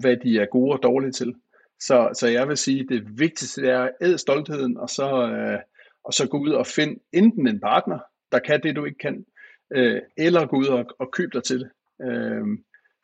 hvad 0.00 0.16
de 0.16 0.38
er 0.38 0.46
gode 0.46 0.72
og 0.72 0.82
dårlige 0.82 1.12
til. 1.12 1.34
Så, 1.80 2.08
så 2.20 2.28
jeg 2.28 2.48
vil 2.48 2.56
sige, 2.56 2.88
det 2.88 3.18
vigtigste 3.18 3.68
er 3.68 3.82
at 3.82 3.92
æde 4.02 4.18
stoltheden, 4.18 4.76
og 4.76 4.88
så, 4.88 5.08
øh, 5.30 5.58
og 6.04 6.12
så 6.12 6.28
gå 6.28 6.38
ud 6.38 6.50
og 6.50 6.66
finde 6.66 7.00
enten 7.12 7.48
en 7.48 7.60
partner, 7.60 7.98
der 8.32 8.38
kan 8.38 8.62
det, 8.62 8.76
du 8.76 8.84
ikke 8.84 8.98
kan, 8.98 9.24
øh, 9.72 10.00
eller 10.16 10.46
gå 10.46 10.56
ud 10.56 10.66
og, 10.66 10.84
og 10.98 11.12
købe 11.12 11.30
dig 11.34 11.42
til 11.44 11.60
det. 11.60 11.70
Øh, 12.02 12.44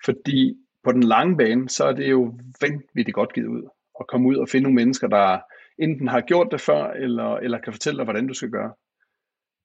fordi 0.05 0.55
på 0.85 0.93
den 0.93 1.03
lange 1.03 1.37
bane, 1.37 1.69
så 1.69 1.85
er 1.85 1.93
det 1.93 2.11
jo 2.11 2.35
vanvittigt 2.61 3.15
godt 3.15 3.35
givet 3.35 3.47
ud 3.47 3.63
at 4.01 4.07
komme 4.09 4.29
ud 4.29 4.37
og 4.37 4.49
finde 4.49 4.63
nogle 4.63 4.75
mennesker, 4.75 5.09
der 5.09 5.39
enten 5.79 6.09
har 6.09 6.21
gjort 6.21 6.49
det 6.53 6.61
før, 6.61 6.91
eller, 6.91 7.37
eller 7.37 7.59
kan 7.59 7.73
fortælle 7.73 7.97
dig, 7.97 8.05
hvordan 8.05 8.27
du 8.27 8.35
skal 8.35 8.51
gøre. 8.51 8.73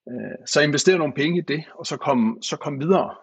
Øh, 0.10 0.46
så 0.46 0.62
investere 0.62 0.98
nogle 0.98 1.14
penge 1.14 1.38
i 1.38 1.42
det, 1.42 1.64
og 1.80 1.86
så 1.86 1.98
kom, 1.98 2.38
så 2.42 2.58
kom 2.58 2.80
videre 2.80 3.16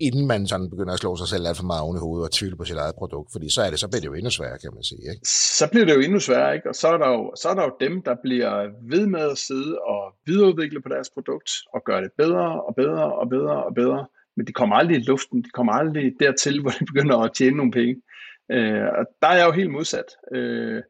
inden 0.00 0.26
man 0.26 0.46
sådan 0.46 0.70
begynder 0.70 0.92
at 0.92 0.98
slå 0.98 1.16
sig 1.16 1.28
selv 1.28 1.46
alt 1.46 1.56
for 1.56 1.64
meget 1.64 1.82
oven 1.82 1.96
i 1.96 2.04
hovedet 2.06 2.24
og 2.28 2.32
tvivle 2.32 2.56
på 2.56 2.64
sit 2.64 2.76
eget 2.76 2.94
produkt, 2.94 3.32
fordi 3.32 3.48
så 3.54 3.62
er 3.62 3.70
det, 3.70 3.78
så 3.80 3.88
bliver 3.88 4.00
det 4.00 4.08
jo 4.08 4.14
endnu 4.14 4.30
sværere, 4.30 4.58
kan 4.58 4.74
man 4.74 4.82
sige. 4.82 5.04
Ikke? 5.12 5.22
Så 5.58 5.64
bliver 5.70 5.86
det 5.86 5.94
jo 5.94 6.00
endnu 6.00 6.20
sværere, 6.20 6.54
ikke? 6.54 6.68
og 6.68 6.74
så 6.74 6.88
er, 6.88 6.98
der 6.98 7.08
jo, 7.08 7.32
så 7.40 7.48
er 7.48 7.54
der 7.54 7.64
jo 7.68 7.72
dem, 7.80 8.02
der 8.02 8.14
bliver 8.24 8.54
ved 8.92 9.06
med 9.06 9.24
at 9.34 9.38
sidde 9.38 9.78
og 9.78 10.02
videreudvikle 10.26 10.82
på 10.82 10.88
deres 10.88 11.10
produkt, 11.10 11.50
og 11.74 11.80
gøre 11.84 12.02
det 12.02 12.12
bedre 12.22 12.46
og 12.66 12.74
bedre 12.74 13.06
og 13.20 13.28
bedre 13.28 13.64
og 13.64 13.74
bedre, 13.74 14.06
men 14.36 14.46
de 14.46 14.52
kommer 14.52 14.76
aldrig 14.76 14.96
i 14.96 15.04
luften, 15.04 15.42
de 15.42 15.50
kommer 15.50 15.72
aldrig 15.72 16.14
dertil, 16.20 16.60
hvor 16.62 16.70
de 16.70 16.86
begynder 16.86 17.18
at 17.18 17.34
tjene 17.34 17.56
nogle 17.56 17.72
penge. 17.72 18.02
Øh, 18.50 18.88
og 18.98 19.06
der 19.22 19.28
er 19.28 19.36
jeg 19.36 19.46
jo 19.46 19.52
helt 19.52 19.70
modsat, 19.70 20.04
øh, 20.32 20.82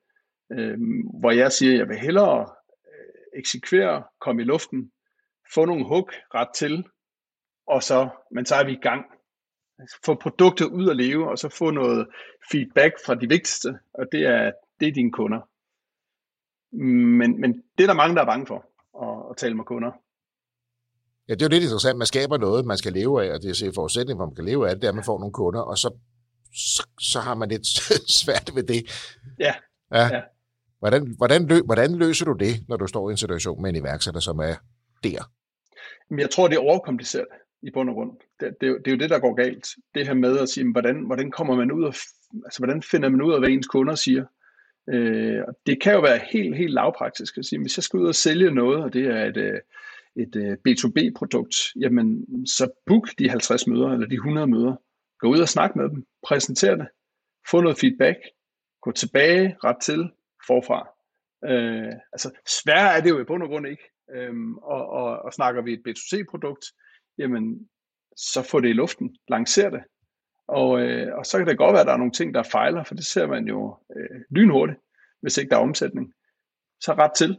øh, 0.52 0.78
hvor 1.20 1.30
jeg 1.30 1.52
siger, 1.52 1.72
at 1.72 1.78
jeg 1.78 1.88
vil 1.88 1.98
hellere 1.98 2.40
øh, 2.86 3.38
eksekvere, 3.38 4.02
komme 4.20 4.42
i 4.42 4.44
luften, 4.44 4.90
få 5.54 5.64
nogle 5.64 5.88
hug 5.88 6.10
ret 6.34 6.48
til, 6.54 6.84
og 7.66 7.82
så, 7.82 8.08
men 8.30 8.46
så 8.46 8.54
er 8.54 8.64
vi 8.64 8.72
i 8.72 8.80
gang. 8.82 9.04
Få 10.04 10.14
produktet 10.14 10.66
ud 10.66 10.90
at 10.90 10.96
leve, 10.96 11.30
og 11.30 11.38
så 11.38 11.48
få 11.48 11.70
noget 11.70 12.08
feedback 12.50 12.94
fra 13.06 13.14
de 13.14 13.28
vigtigste, 13.28 13.78
og 13.94 14.06
det 14.12 14.26
er, 14.26 14.52
det 14.80 14.88
er 14.88 14.92
dine 14.92 15.12
kunder. 15.12 15.40
Men, 17.18 17.40
men 17.40 17.62
det 17.78 17.84
er 17.84 17.86
der 17.86 17.94
mange, 17.94 18.16
der 18.16 18.22
er 18.22 18.26
bange 18.26 18.46
for, 18.46 18.66
at, 19.02 19.30
at 19.30 19.36
tale 19.36 19.54
med 19.54 19.64
kunder. 19.64 19.92
Ja, 21.28 21.34
det 21.34 21.42
er 21.42 21.46
jo 21.46 21.50
lidt 21.50 21.62
interessant. 21.62 21.98
Man 21.98 22.06
skaber 22.06 22.38
noget, 22.38 22.66
man 22.66 22.76
skal 22.76 22.92
leve 22.92 23.24
af, 23.24 23.34
og 23.34 23.42
det 23.42 23.62
er 23.62 23.72
forudsætning, 23.74 24.18
hvor 24.18 24.26
man 24.26 24.34
kan 24.34 24.44
leve 24.44 24.68
af 24.68 24.74
det, 24.74 24.84
er, 24.84 24.88
at 24.88 24.94
man 24.94 25.04
får 25.04 25.18
nogle 25.18 25.32
kunder, 25.32 25.60
og 25.60 25.78
så, 25.78 25.94
så, 26.54 26.88
så 27.00 27.20
har 27.20 27.34
man 27.34 27.48
lidt 27.48 27.66
svært 28.22 28.50
ved 28.54 28.62
det. 28.62 28.82
Ja. 29.38 29.54
ja. 29.92 30.04
ja. 30.14 30.20
Hvordan, 30.78 31.14
hvordan, 31.16 31.46
lø, 31.46 31.60
hvordan 31.60 31.96
løser 31.96 32.24
du 32.24 32.32
det, 32.32 32.68
når 32.68 32.76
du 32.76 32.86
står 32.86 33.10
i 33.10 33.12
en 33.12 33.16
situation 33.16 33.62
med 33.62 33.70
en 33.70 33.76
iværksætter, 33.76 34.20
som 34.20 34.38
er 34.38 34.54
der? 35.04 35.30
Jeg 36.18 36.30
tror, 36.30 36.48
det 36.48 36.56
er 36.56 36.60
overkompliceret 36.60 37.26
i 37.62 37.70
bund 37.74 37.88
og 37.88 37.94
grund. 37.94 38.10
Det, 38.40 38.54
det, 38.60 38.76
det 38.84 38.86
er 38.86 38.96
jo 38.96 38.98
det, 38.98 39.10
der 39.10 39.18
går 39.18 39.34
galt. 39.34 39.66
Det 39.94 40.06
her 40.06 40.14
med 40.14 40.38
at 40.38 40.48
sige, 40.48 40.72
hvordan, 40.72 41.06
hvordan 41.06 41.30
kommer 41.30 41.56
man 41.56 41.72
ud 41.72 41.84
af, 41.84 41.94
altså 42.44 42.58
hvordan 42.58 42.82
finder 42.82 43.08
man 43.08 43.22
ud 43.22 43.32
af, 43.32 43.38
hvad 43.40 43.48
ens 43.48 43.66
kunder 43.66 43.94
siger? 43.94 44.24
Øh, 44.88 45.42
det 45.66 45.82
kan 45.82 45.92
jo 45.92 46.00
være 46.00 46.20
helt, 46.32 46.56
helt 46.56 46.72
lavpraktisk 46.72 47.38
at 47.38 47.44
sige, 47.44 47.60
hvis 47.60 47.78
jeg 47.78 47.84
skal 47.84 48.00
ud 48.00 48.08
og 48.08 48.14
sælge 48.14 48.50
noget, 48.50 48.84
og 48.84 48.92
det 48.92 49.06
er 49.06 49.24
et, 49.24 49.36
øh, 49.36 49.60
et, 50.16 50.36
øh, 50.36 50.56
B2B-produkt, 50.68 51.56
jamen 51.80 52.26
så 52.46 52.70
book 52.86 53.08
de 53.18 53.30
50 53.30 53.66
møder, 53.66 53.88
eller 53.88 54.06
de 54.06 54.14
100 54.14 54.46
møder. 54.46 54.76
Gå 55.18 55.28
ud 55.28 55.40
og 55.40 55.48
snak 55.48 55.76
med 55.76 55.88
dem, 55.88 56.06
præsenter 56.26 56.76
det, 56.76 56.88
få 57.50 57.60
noget 57.60 57.78
feedback, 57.78 58.18
gå 58.82 58.92
tilbage, 58.92 59.56
ret 59.64 59.76
til, 59.82 60.10
forfra. 60.46 60.88
Øh, 61.50 61.92
altså 62.12 62.30
sværere 62.46 62.96
er 62.96 63.00
det 63.00 63.10
jo 63.10 63.20
i 63.20 63.24
bund 63.24 63.42
og 63.42 63.48
grund 63.48 63.66
ikke. 63.66 63.82
Øhm, 64.14 64.54
og, 64.58 64.88
og, 64.88 65.18
og 65.18 65.32
snakker 65.32 65.62
vi 65.62 65.72
et 65.72 65.82
B2C-produkt, 65.88 66.64
jamen 67.18 67.68
så 68.16 68.42
få 68.42 68.60
det 68.60 68.68
i 68.68 68.72
luften, 68.72 69.16
lancer 69.28 69.70
det. 69.70 69.82
Og, 70.48 70.80
øh, 70.80 71.18
og 71.18 71.26
så 71.26 71.38
kan 71.38 71.46
det 71.46 71.58
godt 71.58 71.72
være, 71.72 71.80
at 71.80 71.86
der 71.86 71.92
er 71.92 71.96
nogle 71.96 72.12
ting, 72.12 72.34
der 72.34 72.42
fejler, 72.42 72.84
for 72.84 72.94
det 72.94 73.06
ser 73.06 73.26
man 73.26 73.48
jo 73.48 73.78
øh, 73.96 74.20
lynhurtigt, 74.30 74.80
hvis 75.20 75.38
ikke 75.38 75.50
der 75.50 75.56
er 75.56 75.60
omsætning. 75.60 76.12
Så 76.80 76.92
ret 76.92 77.12
til, 77.16 77.38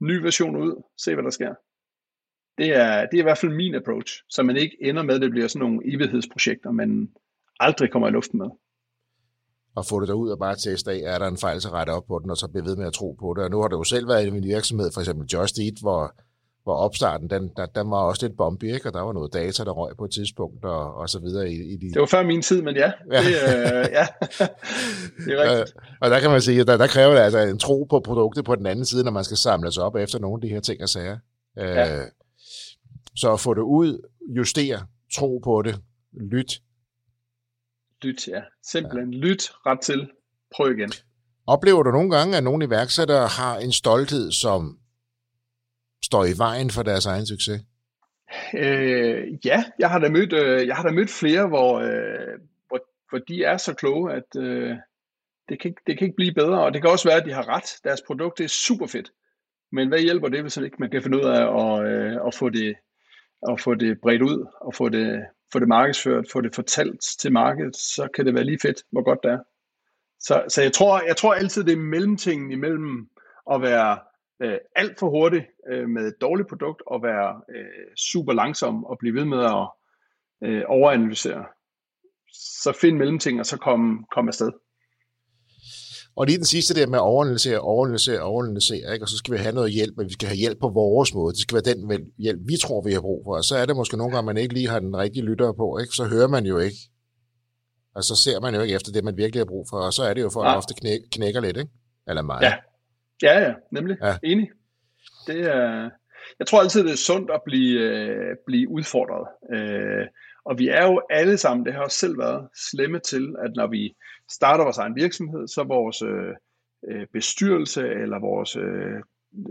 ny 0.00 0.22
version 0.22 0.56
ud, 0.56 0.82
se 0.96 1.14
hvad 1.14 1.24
der 1.24 1.30
sker. 1.30 1.54
Det 2.58 2.76
er, 2.76 3.00
det 3.06 3.14
er 3.14 3.18
i 3.18 3.22
hvert 3.22 3.38
fald 3.38 3.52
min 3.52 3.74
approach, 3.74 4.22
så 4.28 4.42
man 4.42 4.56
ikke 4.56 4.76
ender 4.80 5.02
med, 5.02 5.14
at 5.14 5.20
det 5.20 5.30
bliver 5.30 5.48
sådan 5.48 5.66
nogle 5.66 5.94
evighedsprojekter, 5.94 6.70
man 6.70 7.08
aldrig 7.60 7.90
kommer 7.90 8.08
i 8.08 8.10
luften 8.10 8.38
med. 8.38 8.46
Og 9.74 9.86
få 9.86 10.00
det 10.00 10.08
derud 10.08 10.30
og 10.30 10.38
bare 10.38 10.56
teste 10.56 10.90
af, 10.90 11.14
er 11.14 11.18
der 11.18 11.26
en 11.26 11.36
fejl, 11.36 11.60
så 11.60 11.68
rette 11.68 11.90
op 11.90 12.06
på 12.06 12.18
den, 12.18 12.30
og 12.30 12.36
så 12.36 12.48
blive 12.48 12.64
ved 12.64 12.76
med 12.76 12.86
at 12.86 12.92
tro 12.92 13.16
på 13.20 13.34
det. 13.36 13.44
Og 13.44 13.50
nu 13.50 13.60
har 13.60 13.68
det 13.68 13.76
jo 13.76 13.84
selv 13.84 14.08
været 14.08 14.26
i 14.26 14.30
min 14.30 14.44
virksomhed, 14.44 14.90
for 14.94 15.00
eksempel 15.00 15.26
Just 15.26 15.58
Eat, 15.58 15.78
hvor 15.80 16.14
hvor 16.64 16.74
opstarten, 16.74 17.30
den, 17.30 17.50
der, 17.56 17.66
den 17.66 17.90
var 17.90 17.96
også 17.96 18.26
lidt 18.26 18.36
bumpy, 18.36 18.64
ikke? 18.64 18.88
og 18.88 18.92
der 18.92 19.00
var 19.00 19.12
noget 19.12 19.32
data, 19.32 19.64
der 19.64 19.70
røg 19.70 19.96
på 19.96 20.04
et 20.04 20.10
tidspunkt, 20.10 20.64
og, 20.64 20.94
og 20.94 21.08
så 21.08 21.18
videre. 21.18 21.50
I, 21.50 21.72
i 21.72 21.76
de... 21.76 21.92
Det 21.92 22.00
var 22.00 22.06
før 22.06 22.22
min 22.22 22.42
tid, 22.42 22.62
men 22.62 22.76
ja, 22.76 22.92
ja. 23.12 23.18
Det, 23.18 23.26
øh, 23.26 23.86
ja. 23.98 24.06
det 25.24 25.32
er 25.34 25.42
rigtigt. 25.42 25.76
Og, 25.76 25.82
og 26.00 26.10
der 26.10 26.20
kan 26.20 26.30
man 26.30 26.40
sige, 26.40 26.60
at 26.60 26.66
der, 26.66 26.76
der 26.76 26.86
kræver 26.86 27.14
det 27.14 27.20
altså 27.20 27.38
en 27.38 27.58
tro 27.58 27.84
på 27.84 28.00
produktet 28.00 28.44
på 28.44 28.54
den 28.54 28.66
anden 28.66 28.84
side, 28.84 29.04
når 29.04 29.10
man 29.10 29.24
skal 29.24 29.36
samles 29.36 29.78
op 29.78 29.96
efter 29.96 30.18
nogle 30.18 30.36
af 30.36 30.40
de 30.40 30.48
her 30.48 30.60
ting 30.60 30.82
og 30.82 30.88
sager. 30.88 31.18
Øh, 31.58 31.64
ja. 31.64 32.02
Så 33.16 33.32
at 33.32 33.40
få 33.40 33.54
det 33.54 33.62
ud, 33.62 34.08
justere, 34.36 34.86
tro 35.14 35.38
på 35.44 35.62
det, 35.62 35.82
lyt. 36.12 36.62
Lyt, 38.02 38.28
ja. 38.28 38.42
Simpelthen 38.62 39.14
ja. 39.14 39.18
lyt 39.18 39.52
ret 39.66 39.80
til. 39.80 40.10
Prøv 40.56 40.78
igen. 40.78 40.92
Oplever 41.46 41.82
du 41.82 41.90
nogle 41.90 42.10
gange, 42.16 42.36
at 42.36 42.44
nogle 42.44 42.64
iværksættere 42.64 43.26
har 43.26 43.58
en 43.58 43.72
stolthed, 43.72 44.32
som 44.32 44.78
står 46.04 46.24
i 46.24 46.38
vejen 46.38 46.70
for 46.70 46.82
deres 46.82 47.06
egen 47.06 47.26
succes? 47.26 47.60
Øh, 48.54 49.38
ja, 49.44 49.64
jeg 49.78 49.90
har 49.90 49.98
da 49.98 50.08
mødt, 50.08 50.32
øh, 50.32 50.66
jeg 50.66 50.76
har 50.76 50.82
da 50.82 50.90
mødt 50.90 51.10
flere, 51.10 51.48
hvor, 51.48 51.78
øh, 51.78 52.38
hvor, 52.68 52.80
hvor 53.08 53.18
de 53.18 53.44
er 53.44 53.56
så 53.56 53.74
kloge, 53.74 54.12
at 54.12 54.36
øh, 54.36 54.76
det, 55.48 55.60
kan, 55.60 55.74
det 55.86 55.98
kan 55.98 56.04
ikke 56.06 56.16
blive 56.16 56.34
bedre, 56.34 56.64
og 56.64 56.72
det 56.72 56.82
kan 56.82 56.90
også 56.90 57.08
være, 57.08 57.20
at 57.20 57.26
de 57.26 57.32
har 57.32 57.48
ret. 57.48 57.76
Deres 57.84 58.02
produkt 58.06 58.40
er 58.40 58.48
super 58.48 58.86
fedt. 58.86 59.12
Men 59.72 59.88
hvad 59.88 59.98
hjælper 59.98 60.28
det, 60.28 60.42
hvis 60.42 60.56
ikke 60.56 60.76
man 60.78 60.90
kan 60.90 61.02
finde 61.02 61.18
ud 61.18 61.24
af 61.24 61.42
at, 61.62 61.92
øh, 61.92 62.16
at, 62.26 62.34
få, 62.34 62.48
det, 62.48 62.76
at 63.48 63.60
få 63.60 63.74
det 63.74 64.00
bredt 64.00 64.22
ud, 64.22 64.46
og 64.60 64.74
få 64.74 64.88
det, 64.88 65.26
få 65.52 65.58
det 65.58 65.68
markedsført, 65.68 66.26
få 66.32 66.40
det 66.40 66.54
fortalt 66.54 67.00
til 67.20 67.32
markedet, 67.32 67.76
så 67.76 68.08
kan 68.14 68.26
det 68.26 68.34
være 68.34 68.44
lige 68.44 68.58
fedt, 68.62 68.82
hvor 68.92 69.02
godt 69.02 69.18
det 69.22 69.30
er. 69.30 69.38
Så, 70.20 70.44
så 70.48 70.62
jeg, 70.62 70.72
tror, 70.72 71.02
jeg 71.06 71.16
tror 71.16 71.34
altid, 71.34 71.64
det 71.64 71.72
er 71.72 71.76
mellemtingen 71.76 72.52
imellem 72.52 73.08
at 73.52 73.62
være 73.62 73.98
øh, 74.42 74.58
alt 74.76 74.98
for 74.98 75.10
hurtig 75.10 75.46
øh, 75.70 75.88
med 75.88 76.08
et 76.08 76.20
dårligt 76.20 76.48
produkt 76.48 76.82
og 76.86 77.02
være 77.02 77.42
øh, 77.56 77.96
super 77.96 78.32
langsom 78.32 78.84
og 78.84 78.98
blive 78.98 79.14
ved 79.14 79.24
med 79.24 79.44
at 79.44 79.68
øh, 80.44 80.62
overanalysere. 80.66 81.44
Så 82.32 82.78
find 82.80 82.96
mellemting, 82.96 83.40
og 83.40 83.46
så 83.46 83.56
kom, 83.56 84.06
kom 84.14 84.28
afsted. 84.28 84.52
Og 86.20 86.26
lige 86.26 86.36
den 86.42 86.52
sidste 86.54 86.74
der 86.74 86.86
med 86.86 86.98
overanalysere, 86.98 87.58
overanalysere, 87.58 88.20
overanalysere, 88.20 88.92
ikke? 88.92 89.04
og 89.04 89.08
så 89.08 89.16
skal 89.16 89.32
vi 89.34 89.38
have 89.38 89.54
noget 89.54 89.72
hjælp, 89.72 89.94
men 89.96 90.06
vi 90.06 90.12
skal 90.12 90.28
have 90.28 90.36
hjælp 90.44 90.58
på 90.60 90.68
vores 90.68 91.14
måde. 91.14 91.32
Det 91.32 91.40
skal 91.40 91.54
være 91.54 91.74
den 91.74 92.12
hjælp, 92.18 92.40
vi 92.46 92.56
tror, 92.62 92.82
vi 92.82 92.92
har 92.92 93.00
brug 93.00 93.20
for. 93.26 93.36
Og 93.36 93.44
så 93.44 93.54
er 93.56 93.66
det 93.66 93.76
måske 93.76 93.96
nogle 93.96 94.12
gange, 94.14 94.26
man 94.26 94.36
ikke 94.36 94.54
lige 94.54 94.68
har 94.68 94.80
den 94.80 94.96
rigtige 94.96 95.24
lytter 95.24 95.52
på, 95.52 95.78
ikke? 95.78 95.92
så 95.92 96.04
hører 96.04 96.28
man 96.28 96.44
jo 96.46 96.58
ikke. 96.58 96.80
Og 97.96 98.02
så 98.04 98.14
ser 98.24 98.40
man 98.40 98.54
jo 98.54 98.60
ikke 98.60 98.74
efter 98.74 98.92
det, 98.92 99.04
man 99.04 99.16
virkelig 99.16 99.40
har 99.40 99.52
brug 99.54 99.66
for, 99.70 99.76
og 99.76 99.92
så 99.92 100.02
er 100.02 100.14
det 100.14 100.22
jo 100.22 100.30
for, 100.30 100.42
at 100.42 100.56
ofte 100.56 100.74
knæ- 100.82 101.08
knækker 101.12 101.40
lidt, 101.40 101.56
ikke? 101.56 101.70
Eller 102.08 102.22
meget. 102.22 102.42
Ja, 102.42 102.54
Ja, 103.22 103.40
ja, 103.40 103.52
nemlig. 103.72 103.96
Ja. 104.02 104.16
Enig. 104.22 104.48
Det 105.26 105.40
er, 105.40 105.90
jeg 106.38 106.46
tror 106.46 106.60
altid, 106.60 106.84
det 106.84 106.92
er 106.92 106.96
sundt 106.96 107.30
at 107.30 107.40
blive, 107.46 107.80
øh, 107.80 108.36
blive 108.46 108.68
udfordret. 108.68 109.26
Øh, 109.54 110.06
og 110.44 110.58
vi 110.58 110.68
er 110.68 110.84
jo 110.86 111.02
alle 111.10 111.36
sammen, 111.36 111.66
det 111.66 111.74
har 111.74 111.82
også 111.82 111.98
selv 111.98 112.18
været, 112.18 112.48
slemme 112.70 112.98
til, 112.98 113.34
at 113.44 113.50
når 113.56 113.66
vi 113.66 113.94
starter 114.30 114.64
vores 114.64 114.78
egen 114.78 114.96
virksomhed, 114.96 115.48
så 115.48 115.62
vores 115.62 116.02
øh, 116.02 116.34
øh 116.88 117.06
bestyrelse 117.12 117.88
eller 117.88 118.18
vores 118.18 118.56
øh, 118.56 119.00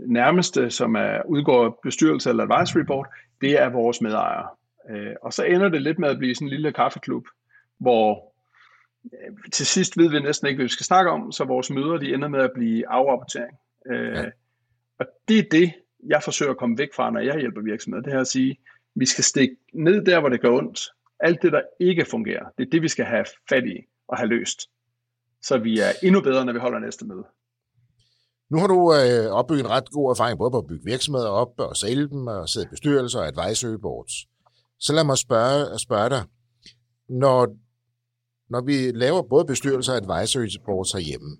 nærmeste, 0.06 0.70
som 0.70 0.94
er 0.94 1.22
udgår 1.26 1.80
bestyrelse 1.82 2.30
eller 2.30 2.46
advisory 2.50 2.82
board, 2.82 3.06
det 3.40 3.60
er 3.62 3.68
vores 3.68 4.00
medejere. 4.00 4.48
Øh, 4.90 5.14
og 5.22 5.32
så 5.32 5.44
ender 5.44 5.68
det 5.68 5.82
lidt 5.82 5.98
med 5.98 6.08
at 6.08 6.18
blive 6.18 6.34
sådan 6.34 6.48
en 6.48 6.52
lille 6.52 6.72
kaffeklub, 6.72 7.26
hvor 7.78 8.30
Øh, 9.04 9.50
til 9.52 9.66
sidst 9.66 9.98
ved 9.98 10.10
vi 10.10 10.20
næsten 10.20 10.48
ikke, 10.48 10.56
hvad 10.56 10.64
vi 10.64 10.72
skal 10.72 10.86
snakke 10.86 11.10
om, 11.10 11.32
så 11.32 11.44
vores 11.44 11.70
møder 11.70 11.96
de 11.96 12.14
ender 12.14 12.28
med 12.28 12.40
at 12.40 12.52
blive 12.54 12.88
afrapportering. 12.88 13.58
Øh, 13.86 14.16
ja. 14.16 14.24
Og 14.98 15.06
det 15.28 15.38
er 15.38 15.48
det, 15.50 15.72
jeg 16.06 16.22
forsøger 16.22 16.52
at 16.52 16.58
komme 16.58 16.78
væk 16.78 16.88
fra, 16.94 17.10
når 17.10 17.20
jeg 17.20 17.38
hjælper 17.38 17.60
virksomheder. 17.60 18.02
Det 18.02 18.12
er 18.12 18.20
at 18.20 18.26
sige, 18.26 18.56
vi 18.94 19.06
skal 19.06 19.24
stikke 19.24 19.56
ned 19.72 20.04
der, 20.04 20.20
hvor 20.20 20.28
det 20.28 20.40
gør 20.40 20.50
ondt. 20.50 20.80
Alt 21.20 21.42
det, 21.42 21.52
der 21.52 21.62
ikke 21.80 22.04
fungerer, 22.04 22.44
det 22.58 22.66
er 22.66 22.70
det, 22.70 22.82
vi 22.82 22.88
skal 22.88 23.04
have 23.04 23.24
fat 23.48 23.66
i 23.66 23.86
at 24.12 24.18
have 24.18 24.28
løst. 24.28 24.60
Så 25.42 25.58
vi 25.58 25.78
er 25.78 25.92
endnu 26.02 26.20
bedre, 26.20 26.44
når 26.44 26.52
vi 26.52 26.58
holder 26.58 26.78
næste 26.78 27.04
møde. 27.04 27.24
Nu 28.50 28.58
har 28.58 28.66
du 28.66 28.94
øh, 28.94 29.32
opbygget 29.32 29.64
en 29.64 29.70
ret 29.70 29.90
god 29.90 30.10
erfaring, 30.10 30.38
både 30.38 30.50
på 30.50 30.58
at 30.58 30.66
bygge 30.66 30.84
virksomheder 30.84 31.28
op 31.28 31.52
og 31.58 31.76
sælge 31.76 32.08
dem, 32.08 32.26
og 32.26 32.48
sidde 32.48 32.66
i 32.66 32.70
bestyrelser 32.70 33.18
og 33.18 33.26
advisory 33.26 33.78
boards. 33.82 34.12
Så 34.78 34.92
lad 34.92 35.04
mig 35.04 35.18
spørge, 35.18 35.78
spørge 35.78 36.10
dig, 36.10 36.24
når 37.08 37.46
når 38.50 38.60
vi 38.60 38.90
laver 38.90 39.22
både 39.22 39.44
bestyrelser 39.44 39.92
og 39.92 39.98
advisory 39.98 40.48
boards 40.66 40.92
herhjemme, 40.92 41.36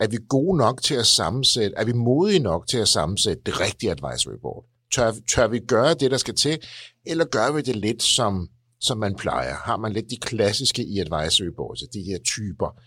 er 0.00 0.08
vi 0.08 0.18
gode 0.28 0.58
nok 0.58 0.82
til 0.82 0.94
at 0.94 1.06
sammensætte, 1.06 1.76
er 1.76 1.84
vi 1.84 1.92
modige 1.92 2.38
nok 2.38 2.66
til 2.66 2.78
at 2.78 2.88
sammensætte 2.88 3.42
det 3.46 3.60
rigtige 3.60 3.90
advisory 3.90 4.38
board? 4.42 4.64
Tør, 4.92 5.12
tør 5.30 5.48
vi 5.48 5.58
gøre 5.58 5.94
det, 5.94 6.10
der 6.10 6.16
skal 6.16 6.34
til, 6.34 6.58
eller 7.06 7.24
gør 7.24 7.52
vi 7.52 7.60
det 7.60 7.76
lidt 7.76 8.02
som, 8.02 8.48
som 8.80 8.98
man 8.98 9.14
plejer? 9.14 9.54
Har 9.54 9.76
man 9.76 9.92
lidt 9.92 10.10
de 10.10 10.16
klassiske 10.16 10.82
i 10.82 10.98
advisory 10.98 11.52
boards, 11.56 11.80
de 11.80 12.02
her 12.02 12.18
typer 12.18 12.80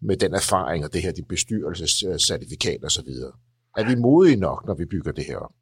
med 0.00 0.16
den 0.16 0.34
erfaring 0.34 0.84
og 0.84 0.92
det 0.92 1.02
her, 1.02 1.12
de 1.12 1.24
bestyrelsescertifikat 1.28 2.84
og 2.84 2.90
så 2.90 3.02
videre? 3.02 3.32
Er 3.76 3.84
vi 3.88 3.94
modige 3.94 4.36
nok, 4.36 4.66
når 4.66 4.74
vi 4.74 4.84
bygger 4.84 5.12
det 5.12 5.24
her 5.24 5.38
op? 5.38 5.52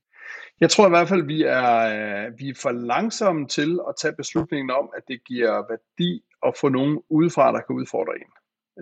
Jeg 0.60 0.70
tror 0.70 0.86
i 0.86 0.90
hvert 0.90 1.08
fald, 1.08 1.22
vi 1.22 1.42
er, 1.42 2.36
vi 2.38 2.48
er 2.48 2.54
for 2.62 2.72
langsomme 2.72 3.48
til 3.48 3.80
at 3.88 3.94
tage 4.00 4.14
beslutningen 4.16 4.70
om, 4.70 4.90
at 4.96 5.02
det 5.08 5.20
giver 5.24 5.52
værdi 5.70 6.22
at 6.46 6.52
få 6.60 6.68
nogen 6.68 7.00
udefra, 7.10 7.52
der 7.52 7.60
kan 7.60 7.76
udfordre 7.76 8.12
en. 8.22 8.32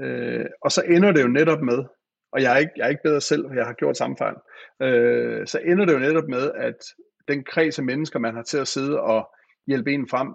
Øh, 0.05 0.47
og 0.63 0.73
så 0.73 0.83
ender 0.83 1.13
det 1.13 1.23
jo 1.23 1.29
netop 1.29 1.63
med, 1.63 1.85
og 2.33 2.43
jeg 2.43 2.55
er 2.55 2.59
ikke, 2.59 2.73
jeg 2.77 2.85
er 2.85 2.89
ikke 2.89 3.03
bedre 3.05 3.21
selv, 3.21 3.45
for 3.49 3.55
jeg 3.55 3.67
har 3.67 3.73
gjort 3.73 3.97
samme 3.97 4.17
fejl, 4.17 4.37
øh, 4.83 5.47
så 5.47 5.59
ender 5.59 5.85
det 5.85 5.93
jo 5.93 5.99
netop 5.99 6.29
med, 6.29 6.53
at 6.53 6.77
den 7.29 7.45
kreds 7.45 7.79
af 7.79 7.85
mennesker, 7.85 8.19
man 8.19 8.35
har 8.35 8.43
til 8.43 8.59
at 8.59 8.69
sidde 8.69 9.01
og 9.01 9.29
hjælpe 9.67 9.93
en 9.93 10.09
frem, 10.09 10.29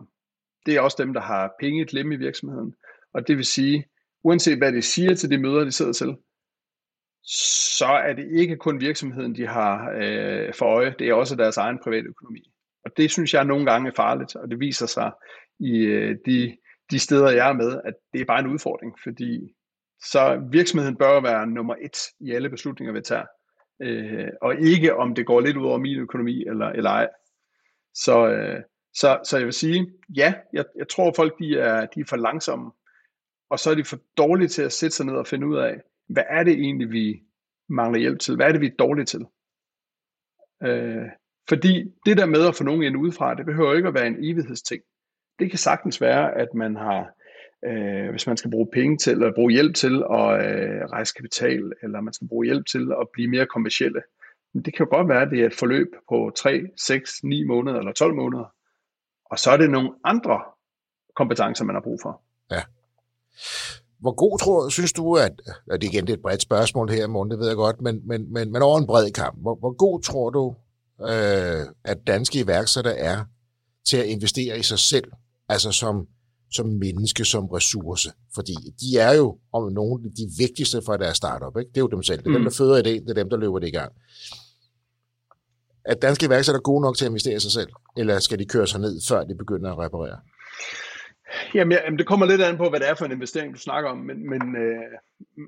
det 0.69 0.77
er 0.77 0.81
også 0.81 1.03
dem, 1.03 1.13
der 1.13 1.21
har 1.21 1.53
penge 1.59 1.81
et 1.81 1.93
i 1.93 2.15
virksomheden. 2.15 2.75
Og 3.13 3.27
det 3.27 3.37
vil 3.37 3.45
sige, 3.45 3.85
uanset 4.23 4.57
hvad 4.57 4.73
de 4.73 4.81
siger 4.81 5.15
til 5.15 5.29
de 5.29 5.37
møder, 5.37 5.63
de 5.63 5.71
sidder 5.71 5.93
til, 5.93 6.17
så 7.77 7.85
er 7.85 8.13
det 8.13 8.27
ikke 8.31 8.57
kun 8.57 8.81
virksomheden, 8.81 9.35
de 9.35 9.47
har 9.47 9.91
øh, 10.01 10.53
for 10.53 10.65
øje, 10.65 10.95
det 10.99 11.09
er 11.09 11.13
også 11.13 11.35
deres 11.35 11.57
egen 11.57 11.79
private 11.83 12.07
økonomi. 12.07 12.51
Og 12.85 12.91
det 12.97 13.11
synes 13.11 13.33
jeg 13.33 13.45
nogle 13.45 13.65
gange 13.65 13.89
er 13.89 13.93
farligt, 13.95 14.35
og 14.35 14.51
det 14.51 14.59
viser 14.59 14.85
sig 14.85 15.11
i 15.59 15.77
øh, 15.77 16.17
de, 16.25 16.57
de 16.91 16.99
steder, 16.99 17.31
jeg 17.31 17.49
er 17.49 17.53
med, 17.53 17.81
at 17.85 17.93
det 18.13 18.21
er 18.21 18.25
bare 18.25 18.39
en 18.39 18.47
udfordring, 18.47 18.93
fordi 19.03 19.55
så 20.03 20.47
virksomheden 20.51 20.97
bør 20.97 21.21
være 21.21 21.47
nummer 21.47 21.75
et 21.81 21.97
i 22.19 22.31
alle 22.31 22.49
beslutninger, 22.49 22.93
vi 22.93 23.01
tager, 23.01 23.25
øh, 23.81 24.27
og 24.41 24.55
ikke 24.59 24.95
om 24.95 25.15
det 25.15 25.25
går 25.25 25.41
lidt 25.41 25.57
ud 25.57 25.65
over 25.65 25.77
min 25.77 25.99
økonomi 25.99 26.45
eller, 26.47 26.67
eller 26.67 26.89
ej. 26.89 27.07
Så, 27.93 28.27
øh, 28.27 28.61
så, 28.93 29.19
så 29.23 29.37
jeg 29.37 29.45
vil 29.45 29.53
sige, 29.53 29.91
ja, 30.15 30.33
jeg, 30.53 30.65
jeg 30.75 30.87
tror 30.89 31.13
folk 31.15 31.39
de 31.39 31.59
er, 31.59 31.85
de 31.85 31.99
er 31.99 32.05
for 32.05 32.15
langsomme, 32.15 32.71
og 33.49 33.59
så 33.59 33.71
er 33.71 33.75
de 33.75 33.83
for 33.83 33.99
dårlige 34.17 34.47
til 34.47 34.61
at 34.61 34.71
sætte 34.71 34.95
sig 34.95 35.05
ned 35.05 35.13
og 35.13 35.27
finde 35.27 35.47
ud 35.47 35.57
af, 35.57 35.81
hvad 36.09 36.23
er 36.29 36.43
det 36.43 36.53
egentlig, 36.53 36.91
vi 36.91 37.21
mangler 37.69 37.99
hjælp 37.99 38.19
til? 38.19 38.35
Hvad 38.35 38.47
er 38.47 38.51
det, 38.51 38.61
vi 38.61 38.67
er 38.67 38.75
dårlige 38.79 39.05
til? 39.05 39.25
Øh, 40.63 41.05
fordi 41.49 41.83
det 42.05 42.17
der 42.17 42.25
med 42.25 42.47
at 42.47 42.55
få 42.55 42.63
nogen 42.63 42.83
ind 42.83 42.97
udefra, 42.97 43.35
det 43.35 43.45
behøver 43.45 43.73
ikke 43.73 43.87
at 43.87 43.93
være 43.93 44.07
en 44.07 44.23
evighedsting. 44.23 44.81
Det 45.39 45.49
kan 45.49 45.59
sagtens 45.59 46.01
være, 46.01 46.37
at 46.37 46.47
man 46.53 46.75
har, 46.75 47.09
øh, 47.65 48.09
hvis 48.09 48.27
man 48.27 48.37
skal 48.37 48.51
bruge 48.51 48.67
penge 48.73 48.97
til, 48.97 49.11
eller 49.11 49.33
bruge 49.35 49.51
hjælp 49.51 49.75
til 49.75 49.95
at 50.11 50.27
øh, 50.45 50.81
rejse 50.85 51.13
kapital, 51.13 51.73
eller 51.83 52.01
man 52.01 52.13
skal 52.13 52.27
bruge 52.27 52.45
hjælp 52.45 52.65
til 52.65 52.91
at 53.01 53.07
blive 53.13 53.29
mere 53.29 53.45
kommersielle. 53.45 54.01
Men 54.53 54.63
det 54.63 54.73
kan 54.73 54.85
jo 54.85 54.95
godt 54.95 55.09
være, 55.09 55.21
at 55.21 55.31
det 55.31 55.41
er 55.41 55.45
et 55.45 55.55
forløb 55.55 55.87
på 56.09 56.31
3, 56.35 56.61
6, 56.77 57.23
9 57.23 57.43
måneder 57.43 57.79
eller 57.79 57.91
12 57.91 58.15
måneder. 58.15 58.53
Og 59.31 59.39
så 59.39 59.51
er 59.51 59.57
det 59.57 59.69
nogle 59.69 59.89
andre 60.03 60.39
kompetencer, 61.15 61.65
man 61.65 61.75
har 61.75 61.81
brug 61.81 61.99
for. 62.01 62.21
Ja. 62.51 62.61
Hvor 63.99 64.11
god 64.11 64.39
tror, 64.39 64.69
synes 64.69 64.93
du, 64.93 65.13
at, 65.13 65.41
at 65.71 65.81
det 65.81 65.87
igen 65.87 66.07
det 66.07 66.13
er 66.13 66.17
et 66.17 66.21
bredt 66.21 66.41
spørgsmål 66.41 66.89
her, 66.89 67.07
morgen, 67.07 67.31
det 67.31 67.39
ved 67.39 67.47
jeg 67.47 67.55
godt, 67.55 67.81
men, 67.81 68.07
men, 68.07 68.33
men, 68.33 68.51
men 68.51 68.61
over 68.61 68.77
en 68.79 68.87
bred 68.87 69.11
kamp, 69.11 69.41
hvor, 69.41 69.55
hvor 69.55 69.75
god 69.75 70.01
tror 70.01 70.29
du, 70.29 70.55
øh, 71.01 71.65
at 71.83 71.97
danske 72.07 72.39
iværksættere 72.39 72.97
er 72.97 73.25
til 73.89 73.97
at 73.97 74.05
investere 74.05 74.59
i 74.59 74.63
sig 74.63 74.79
selv, 74.79 75.11
altså 75.49 75.71
som, 75.71 76.07
som 76.51 76.65
menneske, 76.65 77.25
som 77.25 77.45
ressource? 77.45 78.11
Fordi 78.35 78.55
de 78.79 78.97
er 78.99 79.13
jo 79.13 79.37
om 79.53 79.73
nogle 79.73 80.03
af 80.05 80.11
de 80.17 80.29
vigtigste 80.37 80.81
for 80.85 80.97
deres 80.97 81.17
startup, 81.17 81.57
ikke? 81.57 81.69
det 81.69 81.77
er 81.77 81.81
jo 81.81 81.87
dem 81.87 82.03
selv, 82.03 82.19
det 82.19 82.25
er 82.25 82.29
mm. 82.29 82.35
dem, 82.35 82.43
der 82.43 82.51
føder 82.57 82.77
idéen, 82.77 83.03
det 83.05 83.09
er 83.09 83.13
dem, 83.13 83.29
der 83.29 83.37
løber 83.37 83.59
det 83.59 83.67
i 83.67 83.71
gang. 83.71 83.93
Er 85.89 85.95
danske 85.95 86.25
iværksættere 86.25 86.61
gode 86.69 86.81
nok 86.81 86.95
til 86.97 87.05
at 87.05 87.09
investere 87.09 87.35
i 87.35 87.39
sig 87.39 87.51
selv, 87.51 87.71
eller 87.97 88.19
skal 88.19 88.39
de 88.39 88.45
køre 88.45 88.67
sig 88.67 88.79
ned, 88.81 88.93
før 89.09 89.23
de 89.23 89.35
begynder 89.35 89.71
at 89.71 89.79
reparere? 89.79 90.19
Jamen, 91.53 91.71
ja, 91.71 91.91
det 91.97 92.07
kommer 92.07 92.25
lidt 92.25 92.41
an 92.41 92.57
på, 92.57 92.69
hvad 92.69 92.79
det 92.79 92.89
er 92.89 92.95
for 92.95 93.05
en 93.05 93.11
investering, 93.11 93.53
du 93.53 93.59
snakker 93.59 93.89
om, 93.89 93.97
men, 93.97 94.29
men, 94.29 94.55
øh, 94.55 95.45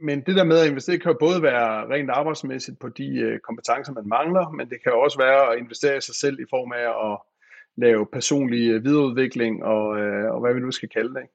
men 0.00 0.20
det 0.26 0.36
der 0.36 0.44
med 0.44 0.58
at 0.58 0.68
investere 0.68 0.98
kan 0.98 1.12
jo 1.12 1.16
både 1.20 1.42
være 1.42 1.88
rent 1.94 2.10
arbejdsmæssigt 2.10 2.78
på 2.80 2.88
de 2.88 3.08
øh, 3.18 3.38
kompetencer, 3.40 3.92
man 3.92 4.08
mangler, 4.08 4.50
men 4.50 4.70
det 4.70 4.82
kan 4.82 4.92
jo 4.92 5.00
også 5.00 5.18
være 5.18 5.52
at 5.52 5.58
investere 5.58 5.96
i 5.96 6.00
sig 6.00 6.14
selv 6.14 6.40
i 6.40 6.50
form 6.50 6.72
af 6.72 7.12
at 7.12 7.18
lave 7.76 8.06
personlig 8.12 8.70
øh, 8.70 8.84
videreudvikling 8.84 9.64
og, 9.64 9.98
øh, 9.98 10.34
og 10.34 10.40
hvad 10.40 10.54
vi 10.54 10.60
nu 10.60 10.70
skal 10.70 10.88
kalde 10.88 11.14
det. 11.14 11.26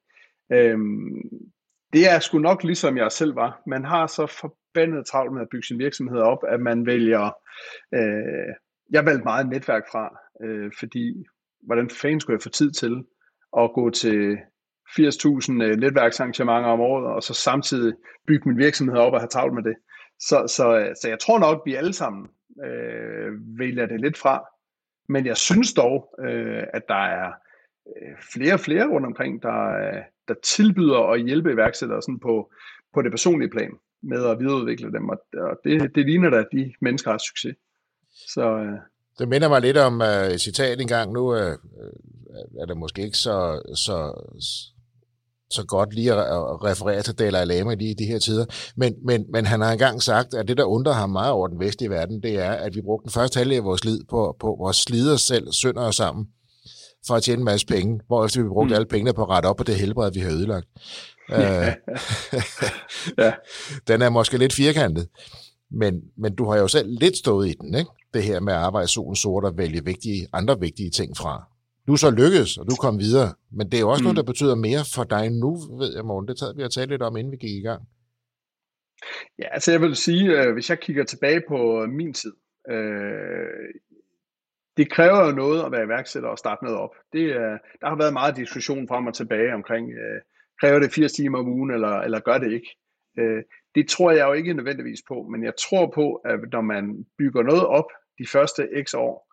Øhm, 0.58 1.22
det 1.94 2.10
er 2.10 2.20
sgu 2.20 2.38
nok 2.38 2.64
ligesom 2.64 2.98
jeg 2.98 3.12
selv 3.12 3.36
var. 3.36 3.62
Man 3.68 3.86
har 3.86 4.08
så 4.08 4.52
forbandet 4.72 5.06
travlt 5.06 5.34
med 5.34 5.42
at 5.42 5.50
bygge 5.52 5.68
sin 5.68 5.80
virksomhed 5.80 6.20
op, 6.20 6.44
at 6.48 6.60
man 6.60 6.86
vælger, 6.86 7.26
øh, 7.94 8.54
jeg 8.92 9.06
valgte 9.06 9.24
meget 9.24 9.50
netværk 9.50 9.84
fra, 9.92 10.18
øh, 10.44 10.72
fordi 10.80 11.26
hvordan 11.62 11.90
fanden 11.90 12.20
skulle 12.20 12.36
jeg 12.36 12.44
få 12.44 12.50
tid 12.50 12.72
til 12.72 13.04
at 13.58 13.72
gå 13.74 13.90
til 13.90 14.38
80.000 14.90 15.64
øh, 15.64 15.78
netværksarrangementer 15.78 16.70
om 16.70 16.80
året, 16.80 17.06
og 17.06 17.24
så 17.24 17.34
samtidig 17.34 17.94
bygge 18.28 18.50
min 18.50 18.58
virksomhed 18.58 18.98
op 18.98 19.14
og 19.14 19.20
have 19.20 19.28
travlt 19.28 19.54
med 19.54 19.64
det. 19.64 19.76
Så, 20.20 20.48
så, 20.48 20.80
øh, 20.80 20.96
så 21.02 21.10
jeg 21.10 21.20
tror 21.20 21.40
nok, 21.40 21.56
at 21.56 21.62
vi 21.66 21.76
alle 21.76 21.94
sammen 21.94 22.28
øh, 22.66 23.60
vælger 23.60 23.86
det 23.86 24.02
lidt 24.02 24.18
fra. 24.18 24.46
Men 25.10 25.26
jeg 25.26 25.38
synes 25.38 25.74
dog, 25.74 26.16
øh, 26.26 26.64
at 26.74 26.84
der 26.88 27.04
er 27.20 27.32
øh, 27.88 28.16
flere 28.34 28.54
og 28.54 28.60
flere 28.60 28.88
rundt 28.88 29.08
omkring, 29.08 29.44
der, 29.44 29.58
der 30.28 30.34
tilbyder 30.44 31.12
at 31.12 31.22
hjælpe 31.26 31.52
iværksættere 31.52 32.02
sådan 32.02 32.20
på, 32.20 32.52
på 32.94 33.02
det 33.02 33.12
personlige 33.12 33.50
plan 33.50 33.72
med 34.04 34.26
at 34.26 34.40
videreudvikle 34.40 34.92
dem, 34.92 35.10
og, 35.10 35.18
og 35.34 35.58
det, 35.64 35.96
det 35.96 36.06
ligner 36.06 36.30
da, 36.30 36.38
at 36.38 36.48
de 36.52 36.74
mennesker 36.82 37.12
har 37.12 37.18
succes. 37.18 37.56
Så, 38.34 38.42
øh, 38.42 38.80
det 39.20 39.30
minder 39.30 39.50
mig 39.50 39.62
lidt 39.62 39.78
om 39.78 40.02
uh, 40.02 40.08
et 40.08 40.42
citat 40.42 40.82
engang. 40.82 41.14
Nu 41.14 41.34
uh, 41.34 41.56
er 42.62 42.66
det 42.68 42.78
måske 42.78 43.04
ikke 43.04 43.18
så, 43.18 43.62
så, 43.76 43.98
så 45.50 45.66
godt 45.66 45.94
lige 45.94 46.14
at 46.14 46.64
referere 46.64 47.02
til 47.02 47.20
Dalai 47.20 47.46
Lama 47.46 47.74
lige 47.74 47.92
i 47.92 47.94
de 47.94 48.06
her 48.06 48.20
tider. 48.20 48.46
Men, 48.76 48.96
men, 49.06 49.26
men 49.30 49.46
han 49.46 49.62
har 49.62 49.72
engang 49.72 50.02
sagt, 50.02 50.34
at 50.34 50.48
det, 50.48 50.58
der 50.58 50.64
undrer 50.64 50.94
ham 50.94 51.10
meget 51.10 51.32
over 51.32 51.48
den 51.48 51.60
vestlige 51.60 51.90
verden, 51.90 52.24
det 52.24 52.40
er, 52.40 52.52
at 52.52 52.76
vi 52.76 52.82
brugte 52.82 53.04
den 53.04 53.12
første 53.12 53.38
halvdel 53.38 53.58
af 53.58 53.64
vores 53.64 53.86
liv 53.86 53.98
på, 54.10 54.36
på 54.40 54.56
vores 54.60 54.78
slider 54.78 55.16
selv, 55.16 55.52
sønder 55.52 55.82
os 55.82 55.96
sammen, 55.96 56.28
for 57.08 57.16
at 57.16 57.24
tjene 57.24 57.40
en 57.40 57.46
masse 57.46 57.68
penge, 57.68 58.00
hvorefter 58.08 58.44
vi 58.44 58.50
brugte 58.50 58.68
mm. 58.68 58.76
alle 58.76 58.86
pengene 58.86 59.14
på 59.14 59.22
at 59.22 59.30
rette 59.30 59.48
op 59.48 59.58
på 59.58 59.64
det 59.64 59.76
helbred, 59.76 60.12
vi 60.14 60.20
har 60.20 60.32
ødelagt. 60.32 60.68
ja. 63.18 63.34
Den 63.88 64.02
er 64.02 64.10
måske 64.10 64.38
lidt 64.38 64.54
firkantet, 64.54 65.08
men, 65.72 66.02
men 66.18 66.36
du 66.36 66.50
har 66.50 66.58
jo 66.58 66.68
selv 66.68 67.00
lidt 67.00 67.18
stået 67.18 67.48
i 67.48 67.54
den, 67.62 67.76
ikke? 67.76 67.92
det 68.14 68.24
her 68.24 68.40
med 68.40 68.54
at 68.54 68.60
arbejde 68.60 68.88
solen 68.88 69.16
sort 69.16 69.46
og 69.46 69.58
vælge 69.58 69.86
vigtige, 69.86 70.28
andre 70.34 70.60
vigtige 70.60 70.90
ting 70.90 71.18
fra. 71.18 71.44
Du 71.88 71.94
er 71.94 71.98
så 71.98 72.12
lykkedes, 72.12 72.58
og 72.58 72.66
du 72.70 72.76
kom 72.76 73.00
videre, 73.00 73.34
men 73.52 73.72
det 73.72 73.78
er 73.78 73.82
jo 73.82 73.90
også 73.90 74.02
mm. 74.02 74.04
noget, 74.04 74.18
der 74.18 74.24
betyder 74.24 74.56
mere 74.56 74.84
for 74.96 75.04
dig 75.04 75.30
nu, 75.30 75.56
ved 75.80 75.96
jeg, 75.96 76.06
morgen. 76.06 76.28
Det 76.28 76.38
tager 76.38 76.54
vi 76.54 76.62
har 76.62 76.70
talt 76.70 76.90
lidt 76.90 77.02
om, 77.02 77.18
inden 77.18 77.32
vi 77.32 77.38
gik 77.38 77.56
i 77.58 77.62
gang. 77.62 77.82
Ja, 79.40 79.54
altså 79.54 79.72
jeg 79.72 79.82
vil 79.82 79.96
sige, 79.96 80.42
øh, 80.42 80.54
hvis 80.54 80.70
jeg 80.70 80.80
kigger 80.80 81.04
tilbage 81.04 81.42
på 81.48 81.86
min 81.98 82.14
tid, 82.14 82.34
øh, 82.70 83.48
det 84.78 84.92
kræver 84.92 85.26
jo 85.26 85.32
noget 85.32 85.66
at 85.66 85.72
være 85.72 85.84
iværksætter 85.84 86.30
og 86.30 86.38
starte 86.38 86.64
noget 86.64 86.80
op. 86.80 86.96
Det, 87.14 87.24
øh, 87.24 87.58
der 87.82 87.90
har 87.90 87.96
været 87.96 88.14
meget 88.14 88.36
diskussion 88.36 88.88
frem 88.88 89.08
og 89.08 89.14
tilbage 89.14 89.54
omkring, 89.54 89.92
øh, 89.92 90.22
kræver 90.62 90.80
det 90.80 90.92
80 90.92 91.12
timer 91.12 91.40
om 91.40 91.50
ugen, 91.50 91.72
eller, 91.72 92.00
eller 92.00 92.20
gør 92.20 92.38
det 92.38 92.52
ikke? 92.52 92.76
Øh, 93.20 93.44
det 93.76 93.88
tror 93.88 94.12
jeg 94.12 94.28
jo 94.28 94.34
ikke 94.34 94.54
nødvendigvis 94.54 95.02
på, 95.08 95.28
men 95.32 95.44
jeg 95.44 95.54
tror 95.56 95.92
på, 95.96 96.16
at 96.16 96.40
når 96.52 96.62
man 96.62 97.06
bygger 97.18 97.44
noget 97.44 97.66
op 97.66 97.90
de 98.20 98.28
første 98.28 98.70
x 98.84 98.94
år, 98.94 99.28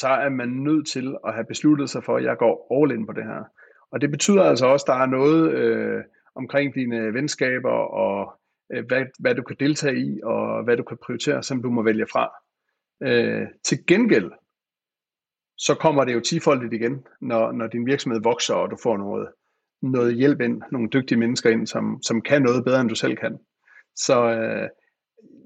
så 0.00 0.08
er 0.08 0.28
man 0.28 0.48
nødt 0.48 0.86
til 0.86 1.16
at 1.26 1.34
have 1.34 1.46
besluttet 1.46 1.90
sig 1.90 2.04
for, 2.04 2.16
at 2.16 2.24
jeg 2.24 2.36
går 2.36 2.82
all 2.82 2.92
in 2.92 3.06
på 3.06 3.12
det 3.12 3.24
her. 3.24 3.44
Og 3.92 4.00
det 4.00 4.10
betyder 4.10 4.42
altså 4.42 4.66
også, 4.66 4.84
at 4.84 4.86
der 4.86 5.02
er 5.02 5.06
noget 5.06 5.52
øh, 5.52 6.04
omkring 6.34 6.74
dine 6.74 7.14
venskaber, 7.14 7.78
og 8.04 8.40
øh, 8.72 8.86
hvad, 8.86 9.04
hvad 9.18 9.34
du 9.34 9.42
kan 9.42 9.56
deltage 9.60 9.98
i, 9.98 10.20
og 10.22 10.64
hvad 10.64 10.76
du 10.76 10.82
kan 10.82 10.98
prioritere, 11.04 11.42
som 11.42 11.62
du 11.62 11.70
må 11.70 11.82
vælge 11.82 12.06
fra. 12.12 12.30
Øh, 13.02 13.46
til 13.64 13.86
gengæld, 13.86 14.30
så 15.58 15.74
kommer 15.74 16.04
det 16.04 16.14
jo 16.14 16.20
tifoldigt 16.20 16.72
igen, 16.72 17.06
når, 17.20 17.52
når 17.52 17.66
din 17.66 17.86
virksomhed 17.86 18.20
vokser, 18.22 18.54
og 18.54 18.70
du 18.70 18.76
får 18.82 18.96
noget, 18.96 19.28
noget 19.82 20.14
hjælp 20.14 20.40
ind, 20.40 20.62
nogle 20.72 20.88
dygtige 20.88 21.18
mennesker 21.18 21.50
ind, 21.50 21.66
som, 21.66 22.02
som 22.02 22.22
kan 22.22 22.42
noget 22.42 22.64
bedre, 22.64 22.80
end 22.80 22.88
du 22.88 22.94
selv 22.94 23.16
kan. 23.16 23.38
Så 23.96 24.30
øh, 24.30 24.68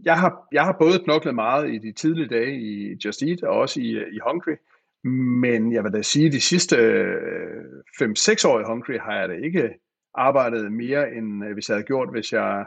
jeg, 0.05 0.21
har, 0.21 0.49
jeg 0.53 0.65
har 0.65 0.77
både 0.81 1.05
knoklet 1.05 1.35
meget 1.35 1.75
i 1.75 1.79
de 1.79 1.93
tidlige 1.93 2.29
dage 2.29 2.61
i 2.61 2.97
Just 3.05 3.23
Eat, 3.23 3.43
og 3.43 3.59
også 3.59 3.81
i, 3.81 3.91
i 3.91 4.19
Hungry, 4.27 4.57
men 5.41 5.73
jeg 5.73 5.85
vil 5.85 5.93
da 5.93 6.03
sige, 6.03 6.27
at 6.27 6.33
de 6.33 6.41
sidste 6.41 6.77
øh, 6.77 7.65
5-6 8.03 8.49
år 8.49 8.61
i 8.61 8.64
Hungry 8.66 8.99
har 8.99 9.18
jeg 9.18 9.29
da 9.29 9.35
ikke 9.35 9.74
arbejdet 10.14 10.72
mere, 10.72 11.12
end 11.12 11.45
øh, 11.45 11.53
hvis 11.53 11.68
jeg 11.68 11.74
havde 11.74 11.87
gjort, 11.87 12.11
hvis 12.11 12.33
jeg 12.33 12.66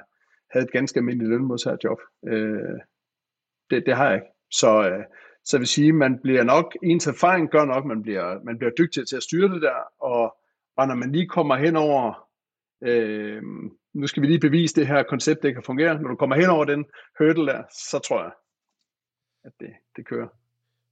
havde 0.52 0.66
et 0.66 0.72
ganske 0.72 0.98
almindeligt 0.98 1.30
lønmodtagerjob. 1.30 2.00
Øh, 2.28 2.80
det, 3.70 3.86
det 3.86 3.96
har 3.96 4.06
jeg 4.06 4.16
ikke. 4.16 4.35
Så, 4.52 4.90
øh, 4.90 5.04
så 5.46 5.58
jeg 5.58 5.60
vil 5.60 5.68
sige, 5.68 5.94
man 5.94 6.20
bliver 6.24 6.44
nok, 6.44 6.78
ens 6.84 7.08
erfaring 7.08 7.50
gør 7.50 7.66
nok, 7.66 7.86
man 7.86 8.02
bliver, 8.02 8.44
man 8.44 8.58
bliver 8.58 8.72
dygtig 8.78 9.08
til 9.08 9.16
at 9.16 9.24
styre 9.24 9.54
det 9.54 9.62
der, 9.62 9.78
og, 10.00 10.36
og 10.78 10.88
når 10.88 10.96
man 10.96 11.12
lige 11.12 11.28
kommer 11.28 11.56
hen 11.56 11.76
over, 11.76 12.28
øh, 12.84 13.42
nu 13.94 14.08
skal 14.08 14.22
vi 14.22 14.28
lige 14.28 14.40
bevise 14.40 14.76
det 14.76 14.88
her 14.88 15.04
koncept, 15.04 15.44
det 15.44 15.54
kan 15.54 15.64
fungere, 15.64 16.02
når 16.02 16.10
du 16.10 16.16
kommer 16.16 16.36
hen 16.36 16.50
over 16.50 16.66
den 16.66 16.86
hurdle 17.18 17.46
der, 17.46 17.64
så 17.90 18.00
tror 18.00 18.22
jeg, 18.24 18.32
at 19.46 19.52
det, 19.60 19.74
det 19.96 20.08
kører. 20.08 20.28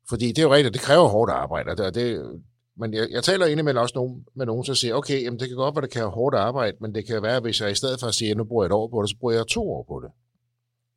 Fordi 0.10 0.28
det 0.28 0.39
er 0.39 0.43
jo 0.43 0.54
rigtigt, 0.54 0.74
det 0.74 0.82
kræver 0.82 1.08
hårdt 1.08 1.32
arbejde, 1.32 1.86
og 1.88 1.95
det, 1.95 2.41
men 2.78 2.93
jeg, 2.93 3.08
jeg 3.12 3.24
taler 3.24 3.45
indimellem 3.45 3.82
også 3.82 3.95
nogen, 3.95 4.26
med 4.36 4.45
nogen, 4.45 4.64
som 4.64 4.76
siger, 4.76 4.93
okay, 4.95 5.24
jamen 5.24 5.39
det 5.39 5.47
kan 5.47 5.58
godt 5.58 5.76
være, 5.76 5.82
det 5.82 5.91
kan 5.91 6.01
være 6.01 6.10
hårdt 6.10 6.36
arbejde, 6.36 6.78
men 6.82 6.95
det 6.95 7.08
kan 7.08 7.24
være, 7.24 7.39
hvis 7.39 7.62
jeg 7.62 7.72
i 7.72 7.76
stedet 7.76 7.99
for 7.99 8.08
at 8.08 8.14
sige, 8.14 8.32
at 8.32 8.38
nu 8.38 8.43
bruger 8.43 8.64
jeg 8.64 8.70
et 8.70 8.74
år 8.74 8.88
på 8.88 9.01
det, 9.01 9.10
så 9.10 9.18
bruger 9.20 9.34
jeg 9.34 9.47
to 9.47 9.72
år 9.72 9.84
på 9.84 9.99
det 10.04 10.12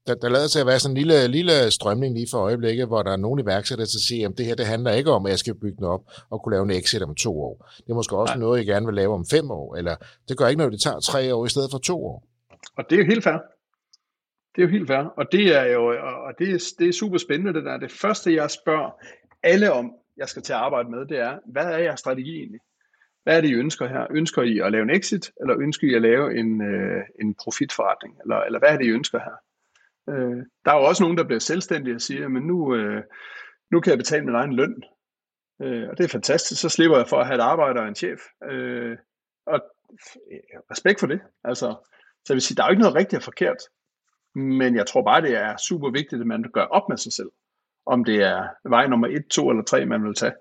der, 0.07 0.15
der 0.15 0.29
lader 0.29 0.47
sig 0.47 0.61
at 0.61 0.67
være 0.67 0.79
sådan 0.79 0.97
en 0.97 0.99
lille, 1.03 1.29
lille 1.29 1.71
strømning 1.71 2.15
lige 2.15 2.27
for 2.31 2.39
øjeblikket, 2.39 2.87
hvor 2.87 3.03
der 3.03 3.13
er 3.13 3.17
nogle 3.17 3.43
iværksættere, 3.43 3.87
der 3.87 3.99
siger, 4.09 4.29
at 4.29 4.39
det 4.39 4.47
her 4.47 4.55
det 4.55 4.67
handler 4.67 4.93
ikke 4.93 5.11
om, 5.11 5.27
at 5.27 5.31
jeg 5.31 5.39
skal 5.39 5.55
bygge 5.55 5.77
den 5.77 5.85
op 5.85 6.03
og 6.31 6.43
kunne 6.43 6.55
lave 6.55 6.65
en 6.65 6.71
exit 6.71 7.03
om 7.03 7.15
to 7.15 7.41
år. 7.43 7.71
Det 7.77 7.91
er 7.91 7.95
måske 7.95 8.17
også 8.17 8.35
Nej. 8.35 8.41
noget, 8.41 8.59
jeg 8.59 8.67
gerne 8.67 8.87
vil 8.87 8.95
lave 8.95 9.15
om 9.15 9.25
fem 9.31 9.51
år, 9.51 9.77
eller 9.77 9.97
det 10.29 10.39
gør 10.39 10.47
ikke 10.47 10.59
noget, 10.59 10.73
det 10.73 10.83
tager 10.83 11.01
tre 11.01 11.35
år 11.35 11.47
i 11.47 11.49
stedet 11.49 11.71
for 11.71 11.79
to 11.79 12.07
år. 12.07 12.29
Og 12.77 12.85
det 12.91 12.97
er 12.97 13.01
jo 13.03 13.07
helt 13.07 13.25
fair. 13.25 13.39
Det 14.57 14.63
er 14.63 14.67
jo 14.67 14.73
helt 14.73 14.87
fair. 14.87 15.05
Og 15.17 15.25
det 15.33 15.57
er 15.57 15.65
jo 15.65 15.83
og 16.27 16.33
det 16.39 16.49
er, 16.55 16.59
det 16.79 16.89
er 16.89 16.93
super 16.93 17.19
spændende, 17.19 17.55
det 17.55 17.65
der. 17.65 17.77
Det 17.77 17.93
første, 17.93 18.35
jeg 18.35 18.51
spørger 18.51 18.91
alle 19.43 19.73
om, 19.73 19.93
jeg 20.17 20.29
skal 20.29 20.43
til 20.43 20.53
at 20.53 20.59
arbejde 20.59 20.91
med, 20.91 21.07
det 21.07 21.19
er, 21.19 21.39
hvad 21.47 21.65
er 21.65 21.79
jeres 21.79 22.01
strategi 22.01 22.37
egentlig? 22.37 22.61
Hvad 23.25 23.37
er 23.37 23.41
det, 23.41 23.49
I 23.49 23.55
ønsker 23.55 23.87
her? 23.89 24.07
Ønsker 24.11 24.43
I 24.43 24.59
at 24.59 24.73
lave 24.73 24.83
en 24.83 24.91
exit, 24.91 25.31
eller 25.41 25.55
ønsker 25.61 25.89
I 25.89 25.95
at 25.95 26.03
lave 26.03 26.39
en, 26.39 26.63
øh, 26.63 27.03
en 27.21 27.35
profitforretning? 27.35 28.15
Eller, 28.23 28.37
eller 28.37 28.59
hvad 28.59 28.69
er 28.69 28.77
det, 28.77 28.87
I 28.87 28.91
ønsker 28.91 29.19
her? 29.19 29.37
Øh, 30.09 30.37
der 30.65 30.71
er 30.73 30.77
jo 30.77 30.85
også 30.85 31.03
nogen, 31.03 31.19
der 31.19 31.25
bliver 31.25 31.41
selvstændige 31.41 31.95
og 31.95 32.01
siger, 32.01 32.29
men 32.29 32.43
nu, 32.43 32.75
øh, 32.75 33.03
nu 33.73 33.81
kan 33.81 33.91
jeg 33.91 33.99
betale 33.99 34.25
min 34.25 34.35
egen 34.35 34.53
løn. 34.53 34.83
Øh, 35.63 35.89
og 35.91 35.99
det 35.99 36.05
er 36.05 36.09
fantastisk. 36.09 36.61
Så 36.61 36.69
slipper 36.69 36.97
jeg 36.97 37.09
for 37.09 37.17
at 37.17 37.27
have 37.27 37.35
et 37.35 37.49
arbejde 37.53 37.81
og 37.81 37.89
en 37.89 37.95
chef. 37.95 38.21
Øh, 38.51 38.97
og 39.47 39.61
respekt 40.73 41.01
for 41.01 41.07
det. 41.07 41.21
Altså, 41.45 41.69
så 42.25 42.29
jeg 42.29 42.35
vil 42.35 42.43
sige, 42.43 42.57
der 42.57 42.63
er 42.63 42.67
jo 42.67 42.71
ikke 42.71 42.83
noget 42.83 42.95
rigtigt 43.01 43.21
og 43.21 43.23
forkert. 43.23 43.61
Men 44.35 44.77
jeg 44.77 44.87
tror 44.87 45.03
bare, 45.03 45.23
det 45.23 45.35
er 45.37 45.57
super 45.69 45.91
vigtigt, 45.91 46.21
at 46.21 46.27
man 46.27 46.45
gør 46.55 46.65
op 46.65 46.89
med 46.89 46.97
sig 46.97 47.13
selv. 47.13 47.31
Om 47.87 48.05
det 48.05 48.17
er 48.23 48.69
vej 48.69 48.87
nummer 48.87 49.09
1, 49.09 49.23
2 49.31 49.51
eller 49.51 49.65
3, 49.65 49.87
man 49.87 50.05
vil 50.05 50.15
tage. 50.15 50.33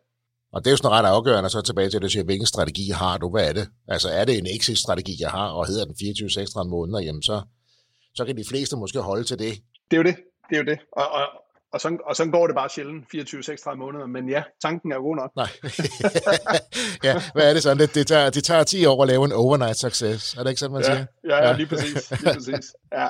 Og 0.53 0.59
det 0.61 0.67
er 0.67 0.71
jo 0.71 0.77
sådan 0.77 0.97
ret 0.97 1.09
afgørende, 1.15 1.49
så 1.49 1.61
tilbage 1.61 1.89
til, 1.89 1.97
at 1.97 2.03
du 2.03 2.09
siger, 2.09 2.23
hvilken 2.23 2.45
strategi 2.53 2.85
har 3.01 3.17
du? 3.17 3.29
Hvad 3.29 3.49
er 3.49 3.53
det? 3.53 3.67
Altså 3.87 4.09
er 4.09 4.25
det 4.25 4.37
en 4.37 4.47
exit-strategi, 4.55 5.15
jeg 5.19 5.31
har, 5.37 5.47
og 5.57 5.67
hedder 5.67 5.85
den 5.85 5.95
24-36 5.95 6.69
måneder, 6.75 6.99
jamen 7.07 7.23
så, 7.29 7.37
så 8.15 8.25
kan 8.25 8.37
de 8.37 8.45
fleste 8.49 8.77
måske 8.77 8.99
holde 8.99 9.23
til 9.23 9.39
det. 9.39 9.53
Det 9.91 9.97
er 9.97 9.97
jo 9.97 10.03
det. 10.03 10.15
Det 10.49 10.55
er 10.55 10.59
jo 10.59 10.65
det. 10.65 10.79
Og, 10.91 11.11
og, 11.11 11.25
og, 11.73 11.81
sådan, 11.81 11.99
og 12.05 12.15
sådan 12.15 12.31
går 12.31 12.47
det 12.47 12.55
bare 12.55 12.69
sjældent, 12.69 13.05
24-36 13.15 13.75
måneder. 13.75 14.05
Men 14.05 14.29
ja, 14.29 14.43
tanken 14.61 14.91
er 14.91 14.99
god 14.99 15.15
nok. 15.15 15.31
Nej. 15.35 15.49
ja, 17.07 17.21
hvad 17.33 17.49
er 17.49 17.53
det 17.53 17.63
sådan? 17.63 17.79
Det, 17.79 17.95
det, 17.95 18.07
tager, 18.07 18.29
det 18.29 18.43
tager 18.43 18.63
10 18.63 18.85
år 18.85 19.01
at 19.01 19.07
lave 19.07 19.25
en 19.25 19.31
overnight 19.31 19.77
success. 19.77 20.33
Er 20.33 20.43
det 20.43 20.49
ikke 20.49 20.59
sådan, 20.59 20.73
man 20.73 20.81
ja, 20.81 20.87
siger? 20.87 21.05
Ja, 21.29 21.47
ja, 21.47 21.53
lige 21.57 21.67
præcis. 21.67 22.11
Lige 22.11 22.33
præcis. 22.33 22.75
Ja. 22.93 23.07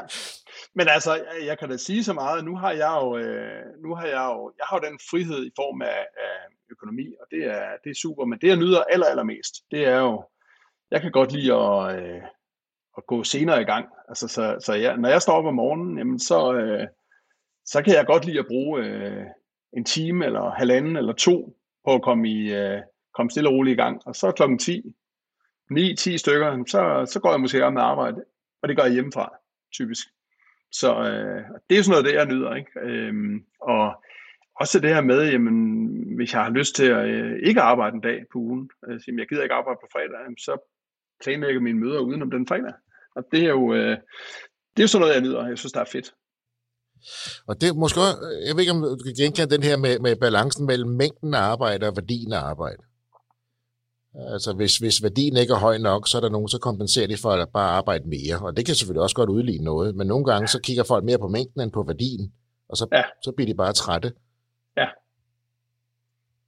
Men 0.75 0.87
altså, 0.87 1.23
jeg 1.45 1.59
kan 1.59 1.69
da 1.69 1.77
sige 1.77 2.03
så 2.03 2.13
meget. 2.13 2.45
Nu 2.45 2.55
har 2.55 2.71
jeg 2.71 2.97
jo, 3.01 3.17
øh, 3.17 3.63
nu 3.83 3.95
har 3.95 4.05
jeg 4.05 4.23
jo, 4.33 4.51
jeg 4.57 4.65
har 4.69 4.79
jo 4.79 4.89
den 4.89 4.99
frihed 5.09 5.45
i 5.45 5.51
form 5.55 5.81
af, 5.81 6.01
af 6.27 6.35
økonomi, 6.71 7.07
og 7.21 7.25
det 7.31 7.45
er, 7.45 7.67
det 7.83 7.89
er 7.89 7.99
super. 8.01 8.25
Men 8.25 8.39
det, 8.41 8.47
jeg 8.47 8.55
nyder 8.55 8.81
aller, 8.93 9.05
allermest, 9.05 9.53
det 9.71 9.85
er 9.85 9.99
jo, 9.99 10.23
jeg 10.91 11.01
kan 11.01 11.11
godt 11.11 11.31
lide 11.31 11.53
at, 11.53 11.95
øh, 11.99 12.21
at 12.97 13.05
gå 13.07 13.23
senere 13.23 13.61
i 13.61 13.65
gang. 13.65 13.85
Altså, 14.09 14.27
så, 14.27 14.57
så 14.59 14.73
ja, 14.73 14.95
når 14.95 15.09
jeg 15.09 15.21
står 15.21 15.33
op 15.33 15.45
om 15.45 15.55
morgenen, 15.55 15.97
jamen, 15.97 16.19
så, 16.19 16.53
øh, 16.53 16.87
så 17.65 17.81
kan 17.81 17.93
jeg 17.93 18.05
godt 18.05 18.25
lide 18.25 18.39
at 18.39 18.47
bruge 18.47 18.83
øh, 18.83 19.25
en 19.77 19.85
time 19.85 20.25
eller 20.25 20.49
halvanden 20.49 20.95
eller 20.97 21.13
to 21.13 21.57
på 21.85 21.93
at 21.93 22.01
komme, 22.01 22.29
i, 22.29 22.53
øh, 22.53 22.81
komme 23.13 23.31
stille 23.31 23.49
og 23.49 23.55
roligt 23.55 23.73
i 23.73 23.81
gang. 23.81 24.01
Og 24.05 24.15
så 24.15 24.31
klokken 24.31 24.59
10, 24.59 24.83
9-10 25.71 26.17
stykker, 26.17 26.63
så, 26.67 27.11
så 27.13 27.19
går 27.19 27.31
jeg 27.31 27.41
måske 27.41 27.57
i 27.57 27.61
gang 27.61 27.73
med 27.73 27.81
arbejde. 27.81 28.23
Og 28.61 28.69
det 28.69 28.77
gør 28.77 28.83
jeg 28.83 28.93
hjemmefra, 28.93 29.33
typisk. 29.73 30.07
Så 30.71 30.89
øh, 30.99 31.43
det 31.69 31.77
er 31.77 31.83
sådan 31.83 31.91
noget, 31.91 32.05
det 32.05 32.13
jeg 32.13 32.25
nyder. 32.25 32.55
Ikke? 32.55 32.79
Øhm, 32.81 33.45
og 33.61 34.03
også 34.59 34.79
det 34.79 34.95
her 34.95 35.01
med, 35.01 35.31
jamen, 35.31 36.15
hvis 36.15 36.33
jeg 36.33 36.43
har 36.43 36.49
lyst 36.49 36.75
til 36.75 36.85
at 36.85 37.05
øh, 37.07 37.39
ikke 37.43 37.61
arbejde 37.61 37.95
en 37.95 38.01
dag 38.01 38.25
på 38.31 38.39
ugen, 38.39 38.69
øh, 38.87 38.99
jeg 39.19 39.27
gider 39.27 39.43
ikke 39.43 39.55
arbejde 39.55 39.79
på 39.81 39.87
fredag, 39.91 40.19
jamen, 40.23 40.37
så 40.37 40.57
planlægger 41.23 41.61
mine 41.61 41.79
møder 41.79 41.99
udenom 41.99 42.31
den 42.31 42.47
fredag. 42.47 42.73
Og 43.15 43.23
det 43.31 43.43
er 43.43 43.49
jo 43.49 43.73
øh, 43.73 43.97
det 44.77 44.83
er 44.83 44.87
sådan 44.87 45.01
noget, 45.01 45.13
jeg 45.13 45.21
nyder, 45.21 45.39
og 45.39 45.49
jeg 45.49 45.57
synes, 45.57 45.73
det 45.73 45.79
er 45.79 45.85
fedt. 45.91 46.13
Og 47.47 47.61
det 47.61 47.75
måske 47.75 47.99
jeg 48.47 48.55
ved 48.55 48.59
ikke, 48.59 48.71
om 48.71 48.81
du 48.81 49.03
kan 49.03 49.13
genkende 49.13 49.55
den 49.55 49.63
her 49.63 49.77
med, 49.77 49.99
med 49.99 50.15
balancen 50.15 50.65
mellem 50.65 50.89
mængden 50.89 51.33
af 51.33 51.39
arbejde 51.39 51.87
og 51.87 51.95
værdien 51.95 52.33
af 52.33 52.39
arbejde. 52.39 52.83
Altså 54.15 54.53
hvis, 54.53 54.77
hvis 54.77 55.03
værdien 55.03 55.37
ikke 55.37 55.53
er 55.53 55.57
høj 55.57 55.77
nok, 55.77 56.07
så 56.07 56.17
er 56.17 56.21
der 56.21 56.29
nogen, 56.29 56.47
så 56.47 56.59
kompenserer 56.59 57.07
de 57.07 57.17
for 57.17 57.29
at 57.29 57.49
bare 57.49 57.69
arbejde 57.69 58.09
mere. 58.09 58.39
Og 58.41 58.57
det 58.57 58.65
kan 58.65 58.75
selvfølgelig 58.75 59.01
også 59.01 59.15
godt 59.15 59.29
udligne 59.29 59.65
noget, 59.65 59.95
men 59.95 60.07
nogle 60.07 60.25
gange 60.25 60.47
så 60.47 60.59
kigger 60.61 60.83
folk 60.83 61.03
mere 61.03 61.19
på 61.19 61.27
mængden 61.27 61.61
end 61.61 61.71
på 61.71 61.83
værdien, 61.83 62.33
og 62.69 62.77
så, 62.77 62.87
ja. 62.91 63.03
så 63.23 63.31
bliver 63.31 63.47
de 63.47 63.55
bare 63.55 63.73
trætte. 63.73 64.13
Ja. 64.77 64.87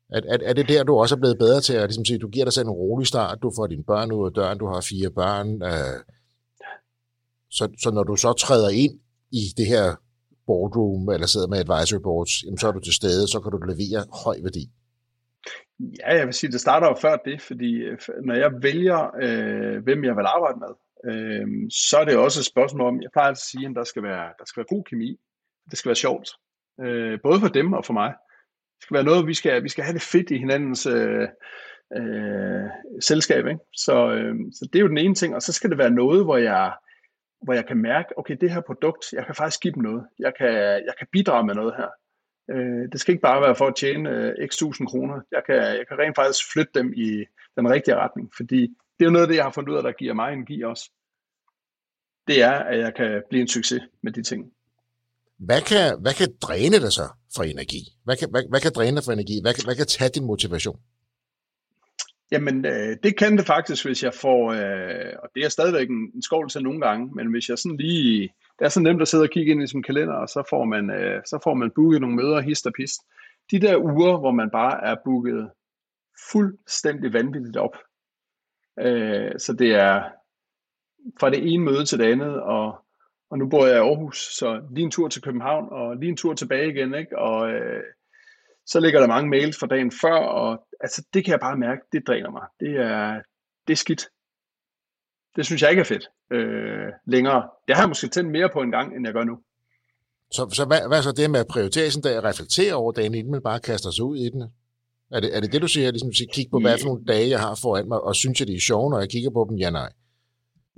Er, 0.10 0.22
er, 0.28 0.38
er 0.42 0.54
det 0.54 0.70
der, 0.70 0.84
du 0.84 0.96
også 0.96 1.16
er 1.16 1.20
blevet 1.20 1.38
bedre 1.38 1.62
til 1.62 1.74
at 1.74 1.90
ligesom 1.90 2.06
sige, 2.06 2.20
du 2.20 2.30
giver 2.30 2.46
dig 2.46 2.54
selv 2.54 2.68
en 2.68 2.72
rolig 2.72 3.08
start, 3.08 3.42
du 3.42 3.52
får 3.56 3.68
dine 3.68 3.84
børn 3.84 4.12
ud 4.12 4.26
af 4.26 4.34
døren, 4.34 4.58
du 4.58 4.68
har 4.68 4.82
fire 4.82 5.10
børn, 5.10 5.62
øh, 5.64 6.00
så, 7.52 7.70
så 7.84 7.92
når 7.92 8.04
du 8.04 8.16
så 8.16 8.34
træder 8.34 8.70
ind 8.70 9.00
i 9.32 9.44
det 9.58 9.68
her 9.68 9.96
boardroom, 10.46 11.10
eller 11.10 11.28
sidder 11.28 11.48
med 11.48 11.60
advisory 11.60 12.02
boards, 12.02 12.44
jamen, 12.44 12.58
så 12.58 12.68
er 12.68 12.72
du 12.72 12.80
til 12.80 12.94
stede, 12.94 13.28
så 13.28 13.40
kan 13.40 13.52
du 13.52 13.58
levere 13.58 14.02
høj 14.26 14.38
værdi. 14.44 14.64
Ja, 16.00 16.16
jeg 16.18 16.26
vil 16.26 16.34
sige, 16.34 16.52
det 16.52 16.62
starter 16.62 16.88
jo 16.88 16.96
før 17.02 17.16
det, 17.26 17.42
fordi 17.42 17.72
øh, 17.74 17.98
når 18.26 18.36
jeg 18.36 18.52
vælger, 18.62 19.00
øh, 19.22 19.84
hvem 19.84 20.04
jeg 20.04 20.16
vil 20.16 20.26
arbejde 20.36 20.60
med, 20.66 20.74
øh, 21.10 21.48
så 21.72 21.98
er 21.98 22.06
det 22.06 22.18
også 22.18 22.40
et 22.40 22.46
spørgsmål 22.46 22.88
om, 22.88 23.02
jeg 23.02 23.10
plejer 23.14 23.32
at 23.32 23.38
sige, 23.38 23.66
at 23.66 23.76
der 23.76 23.84
skal 23.84 24.04
være, 24.04 24.26
der 24.40 24.46
skal 24.46 24.60
være 24.62 24.76
god 24.76 24.84
kemi. 24.84 25.20
Det 25.70 25.78
skal 25.78 25.90
være 25.90 26.04
sjovt. 26.06 26.30
Øh, 26.82 27.20
både 27.24 27.40
for 27.40 27.48
dem 27.48 27.74
og 27.74 27.86
for 27.86 27.94
mig. 27.94 28.10
Det 28.76 28.84
skal 28.84 28.94
være 28.94 29.04
noget, 29.04 29.28
vi 29.28 29.34
skal, 29.34 29.64
vi 29.64 29.70
skal 29.70 29.84
have 29.84 29.94
det 29.94 30.02
fedt 30.02 30.32
i 30.32 30.38
hinandens 30.38 30.86
øh, 30.86 31.28
øh, 31.98 32.68
selskab. 33.02 33.48
Ikke? 33.48 33.60
Så, 33.74 34.12
øh, 34.12 34.36
så 34.54 34.70
det 34.74 34.80
er 34.80 34.84
jo 34.84 34.94
den 34.94 34.98
ene 34.98 35.16
ting. 35.16 35.36
Og 35.36 35.42
så 35.42 35.54
skal 35.54 35.70
det 35.70 35.78
være 35.78 35.90
noget, 35.92 36.24
hvor 36.24 36.38
jeg, 36.38 36.74
hvor 37.44 37.54
jeg 37.54 37.66
kan 37.66 37.78
mærke, 37.78 38.18
okay, 38.18 38.38
det 38.42 38.52
her 38.52 38.62
produkt, 38.62 39.06
jeg 39.14 39.26
kan 39.26 39.36
faktisk 39.36 39.62
give 39.62 39.74
dem 39.74 39.84
noget. 39.84 40.04
Jeg 40.20 40.34
kan, 40.38 40.54
jeg 40.88 40.94
kan 40.98 41.08
bidrage 41.12 41.46
med 41.46 41.56
noget 41.56 41.74
her. 41.78 41.90
Øh, 42.52 42.92
det 42.92 43.00
skal 43.00 43.12
ikke 43.12 43.22
bare 43.22 43.42
være 43.42 43.56
for 43.56 43.68
at 43.68 43.76
tjene 43.76 44.10
øh, 44.10 44.48
x 44.48 44.58
tusind 44.58 44.88
kroner. 44.88 45.22
Jeg 45.32 45.42
kan, 45.46 45.56
jeg 45.56 45.86
kan 45.88 46.00
rent 46.00 46.16
faktisk 46.16 46.52
flytte 46.54 46.72
dem 46.76 46.94
i 46.94 47.26
den 47.58 47.70
rigtige 47.70 47.96
retning, 47.96 48.32
fordi 48.38 48.62
det 48.62 49.06
er 49.06 49.06
jo 49.06 49.12
noget 49.12 49.26
af 49.26 49.28
det, 49.28 49.36
jeg 49.36 49.44
har 49.44 49.52
fundet 49.52 49.72
ud 49.72 49.78
af, 49.78 49.84
der 49.84 49.92
giver 49.92 50.14
mig 50.14 50.34
energi 50.34 50.64
også. 50.64 50.92
Det 52.28 52.42
er, 52.42 52.52
at 52.52 52.80
jeg 52.80 52.94
kan 52.94 53.24
blive 53.30 53.42
en 53.42 53.48
succes 53.48 53.82
med 54.04 54.12
de 54.12 54.24
ting. 54.24 54.52
Hvad 55.38 55.62
kan, 55.62 56.02
hvad 56.02 56.14
kan 56.14 56.28
dræne 56.42 56.80
dig 56.80 56.92
så 56.92 57.08
for 57.36 57.44
energi? 57.44 57.82
Hvad 58.04 58.18
kan, 58.18 58.28
hvad, 58.32 58.44
hvad 58.50 58.62
kan 58.62 58.72
dræne 58.76 58.96
dig 58.98 59.04
for 59.04 59.12
energi? 59.12 59.40
Hvad 59.42 59.54
kan, 59.54 59.64
hvad 59.66 59.76
kan 59.76 59.86
tage 59.86 60.10
din 60.10 60.26
motivation? 60.26 60.80
Jamen, 62.32 62.66
øh, 62.66 62.98
det 63.04 63.18
kan 63.18 63.38
det 63.38 63.46
faktisk, 63.46 63.86
hvis 63.86 64.04
jeg 64.04 64.14
får, 64.14 64.52
øh, 64.52 65.14
og 65.24 65.30
det 65.36 65.46
er 65.46 65.50
stadigvæk 65.50 65.90
en, 65.90 66.12
en 66.16 66.22
skål 66.22 66.50
til 66.50 66.64
nogle 66.64 66.82
gange, 66.82 67.12
men 67.16 67.32
hvis 67.32 67.50
jeg 67.50 67.58
sådan 67.58 67.78
lige, 67.78 68.22
det 68.60 68.66
er 68.66 68.70
så 68.70 68.80
nemt 68.80 69.02
at 69.02 69.08
sidde 69.08 69.24
og 69.24 69.30
kigge 69.30 69.52
ind 69.52 69.64
i 69.64 69.68
sin 69.68 69.84
kalender, 69.84 70.14
og 70.14 70.30
så 70.30 70.44
får 70.50 70.66
man, 70.66 70.90
øh, 70.90 71.22
så 71.26 71.40
får 71.44 71.54
man 71.54 71.72
booket 71.76 72.02
nogle 72.02 72.16
møder, 72.16 72.42
hist 72.42 72.68
og 72.68 72.74
pist. 72.74 73.02
De 73.52 73.60
der 73.60 73.78
uger, 73.78 74.18
hvor 74.20 74.32
man 74.32 74.50
bare 74.50 74.84
er 74.84 74.96
booket 75.06 75.52
fuldstændig 76.32 77.14
vanvittigt 77.14 77.58
op. 77.58 77.78
Øh, 78.80 79.32
så 79.38 79.54
det 79.54 79.72
er 79.72 80.04
fra 81.20 81.30
det 81.30 81.54
ene 81.54 81.64
møde 81.64 81.86
til 81.86 82.00
det 82.00 82.12
andet, 82.12 82.42
og, 82.42 82.76
og 83.30 83.38
nu 83.38 83.50
bor 83.50 83.66
jeg 83.66 83.76
i 83.76 83.80
Aarhus, 83.80 84.18
så 84.18 84.62
lige 84.72 84.84
en 84.86 84.92
tur 84.92 85.08
til 85.08 85.22
København, 85.22 85.68
og 85.72 85.96
lige 85.96 86.10
en 86.10 86.18
tur 86.18 86.34
tilbage 86.34 86.70
igen, 86.70 86.94
ikke? 86.94 87.20
og 87.20 87.50
øh, 87.50 87.84
så 88.68 88.80
ligger 88.80 89.00
der 89.00 89.08
mange 89.08 89.30
mails 89.30 89.60
fra 89.60 89.68
dagen 89.68 89.92
før, 90.02 90.16
og 90.16 90.68
altså, 90.80 91.06
det 91.14 91.26
kan 91.26 91.32
jeg 91.32 91.40
bare 91.40 91.58
mærke, 91.58 91.82
det 91.92 92.08
dræner 92.08 92.32
mig. 92.32 92.46
Det 92.60 92.76
er, 92.76 93.22
det 93.68 93.74
er 93.74 93.78
skidt. 93.78 94.08
Det 95.36 95.46
synes 95.46 95.62
jeg 95.62 95.70
ikke 95.70 95.80
er 95.80 95.84
fedt 95.84 96.08
øh, 96.32 96.88
længere. 97.06 97.50
Det 97.68 97.76
har 97.76 97.84
jeg 97.84 97.90
måske 97.90 98.08
tændt 98.08 98.32
mere 98.32 98.50
på 98.54 98.62
en 98.62 98.72
gang, 98.72 98.96
end 98.96 99.06
jeg 99.06 99.14
gør 99.14 99.24
nu. 99.24 99.40
Så, 100.32 100.50
så 100.54 100.66
hvad, 100.66 100.88
hvad 100.88 101.02
så 101.02 101.12
det 101.12 101.32
med 101.32 101.40
at 101.40 101.48
prioritere 101.48 101.92
sådan 101.92 102.18
at 102.18 102.24
reflektere 102.24 102.74
over 102.74 102.92
dagen, 102.92 103.16
inden 103.16 103.32
man 103.32 103.44
bare 103.44 103.60
kaster 103.60 103.92
sig 103.92 104.06
ud 104.06 104.18
i 104.18 104.30
den? 104.30 104.42
Er 105.12 105.20
det, 105.20 105.36
er 105.36 105.42
det 105.42 105.52
det, 105.52 105.62
du 105.62 105.68
siger? 105.68 105.92
Ligesom 105.92 106.10
at 106.10 106.34
kigge 106.34 106.52
på, 106.52 106.60
hvad 106.60 106.78
for 106.82 106.88
nogle 106.88 107.06
dage, 107.06 107.30
jeg 107.30 107.40
har 107.40 107.60
foran 107.62 107.88
mig, 107.88 108.02
og 108.02 108.16
synes 108.16 108.40
jeg, 108.40 108.48
det 108.48 108.56
er 108.56 108.60
sjovt, 108.60 108.92
når 108.92 109.00
jeg 109.00 109.10
kigger 109.10 109.30
på 109.30 109.48
dem? 109.50 109.58
Ja, 109.58 109.70
nej. 109.70 109.90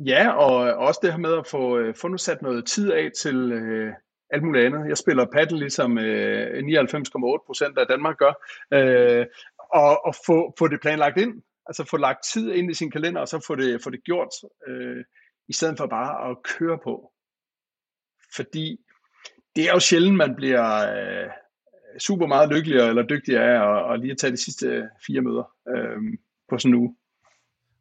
Ja, 0.06 0.32
og 0.32 0.54
også 0.88 1.00
det 1.04 1.12
her 1.12 1.20
med 1.20 1.34
at 1.34 1.48
få, 1.48 1.78
øh, 1.78 1.96
få 1.96 2.08
nu 2.08 2.18
sat 2.18 2.42
noget 2.42 2.66
tid 2.66 2.92
af 2.92 3.10
til, 3.22 3.52
øh, 3.52 3.94
alt 4.32 4.44
muligt 4.44 4.66
andet. 4.66 4.90
Jeg 4.90 4.98
spiller 4.98 5.26
paddle 5.26 5.60
ligesom 5.60 5.98
øh, 5.98 6.64
99,8 6.64 7.46
procent 7.46 7.78
af 7.78 7.88
Danmark 7.88 8.18
gør, 8.18 8.34
øh, 8.74 9.26
og, 9.74 10.06
og 10.06 10.14
få, 10.26 10.54
få 10.60 10.68
det 10.68 10.82
planlagt 10.82 11.18
ind, 11.18 11.42
altså 11.66 11.84
få 11.84 11.98
lagt 11.98 12.24
tid 12.34 12.52
ind 12.52 12.72
i 12.72 12.74
sin 12.74 12.92
kalender, 12.92 13.22
og 13.22 13.28
så 13.28 13.44
få 13.48 13.56
det, 13.56 13.84
få 13.84 13.90
det 13.90 14.04
gjort, 14.04 14.30
øh, 14.68 15.04
i 15.48 15.54
stedet 15.54 15.78
for 15.78 15.88
bare 15.88 16.30
at 16.30 16.38
køre 16.44 16.80
på. 16.84 17.12
Fordi 18.36 18.80
det 19.56 19.64
er 19.64 19.74
jo 19.74 19.80
sjældent, 19.80 20.18
man 20.18 20.36
bliver 20.36 20.66
øh, 20.96 21.30
super 22.00 22.28
meget 22.28 22.50
lykkeligere 22.50 22.90
eller 22.90 23.04
dygtigere 23.04 23.44
af 23.44 23.60
at, 23.70 23.94
at 23.94 24.00
lige 24.00 24.12
at 24.12 24.18
tage 24.18 24.32
de 24.32 24.44
sidste 24.44 24.90
fire 25.08 25.22
møder 25.22 25.56
øh, 25.70 25.98
på 26.50 26.58
sådan 26.58 26.74
en 26.74 26.80
uge. 26.80 26.96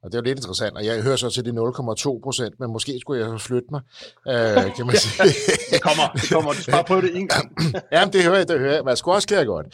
Og 0.02 0.12
det 0.12 0.18
er 0.18 0.22
jo 0.22 0.24
lidt 0.24 0.38
interessant, 0.38 0.76
og 0.76 0.84
jeg 0.84 1.02
hører 1.02 1.16
så 1.16 1.30
til 1.30 1.44
de 1.44 1.50
0,2 1.50 2.20
procent, 2.24 2.60
men 2.60 2.72
måske 2.72 2.98
skulle 3.00 3.26
jeg 3.26 3.40
flytte 3.40 3.68
mig, 3.70 3.80
øh, 4.28 4.74
kan 4.76 4.86
man 4.86 4.96
sige. 4.96 5.24
det 5.72 5.82
kommer, 5.82 6.06
det 6.14 6.28
kommer. 6.30 6.52
Du 6.52 6.62
skal 6.62 6.72
bare 6.72 6.84
prøve 6.84 7.02
det 7.02 7.16
en 7.16 7.28
gang. 7.28 7.46
Jamen, 7.92 8.12
det 8.12 8.22
hører 8.22 8.36
jeg, 8.36 8.48
det 8.48 8.58
hører 8.58 8.74
jeg. 8.74 8.84
Men 8.84 8.88
jeg 8.88 8.98
skulle 8.98 9.14
også 9.14 9.28
kan 9.28 9.46
godt. 9.46 9.66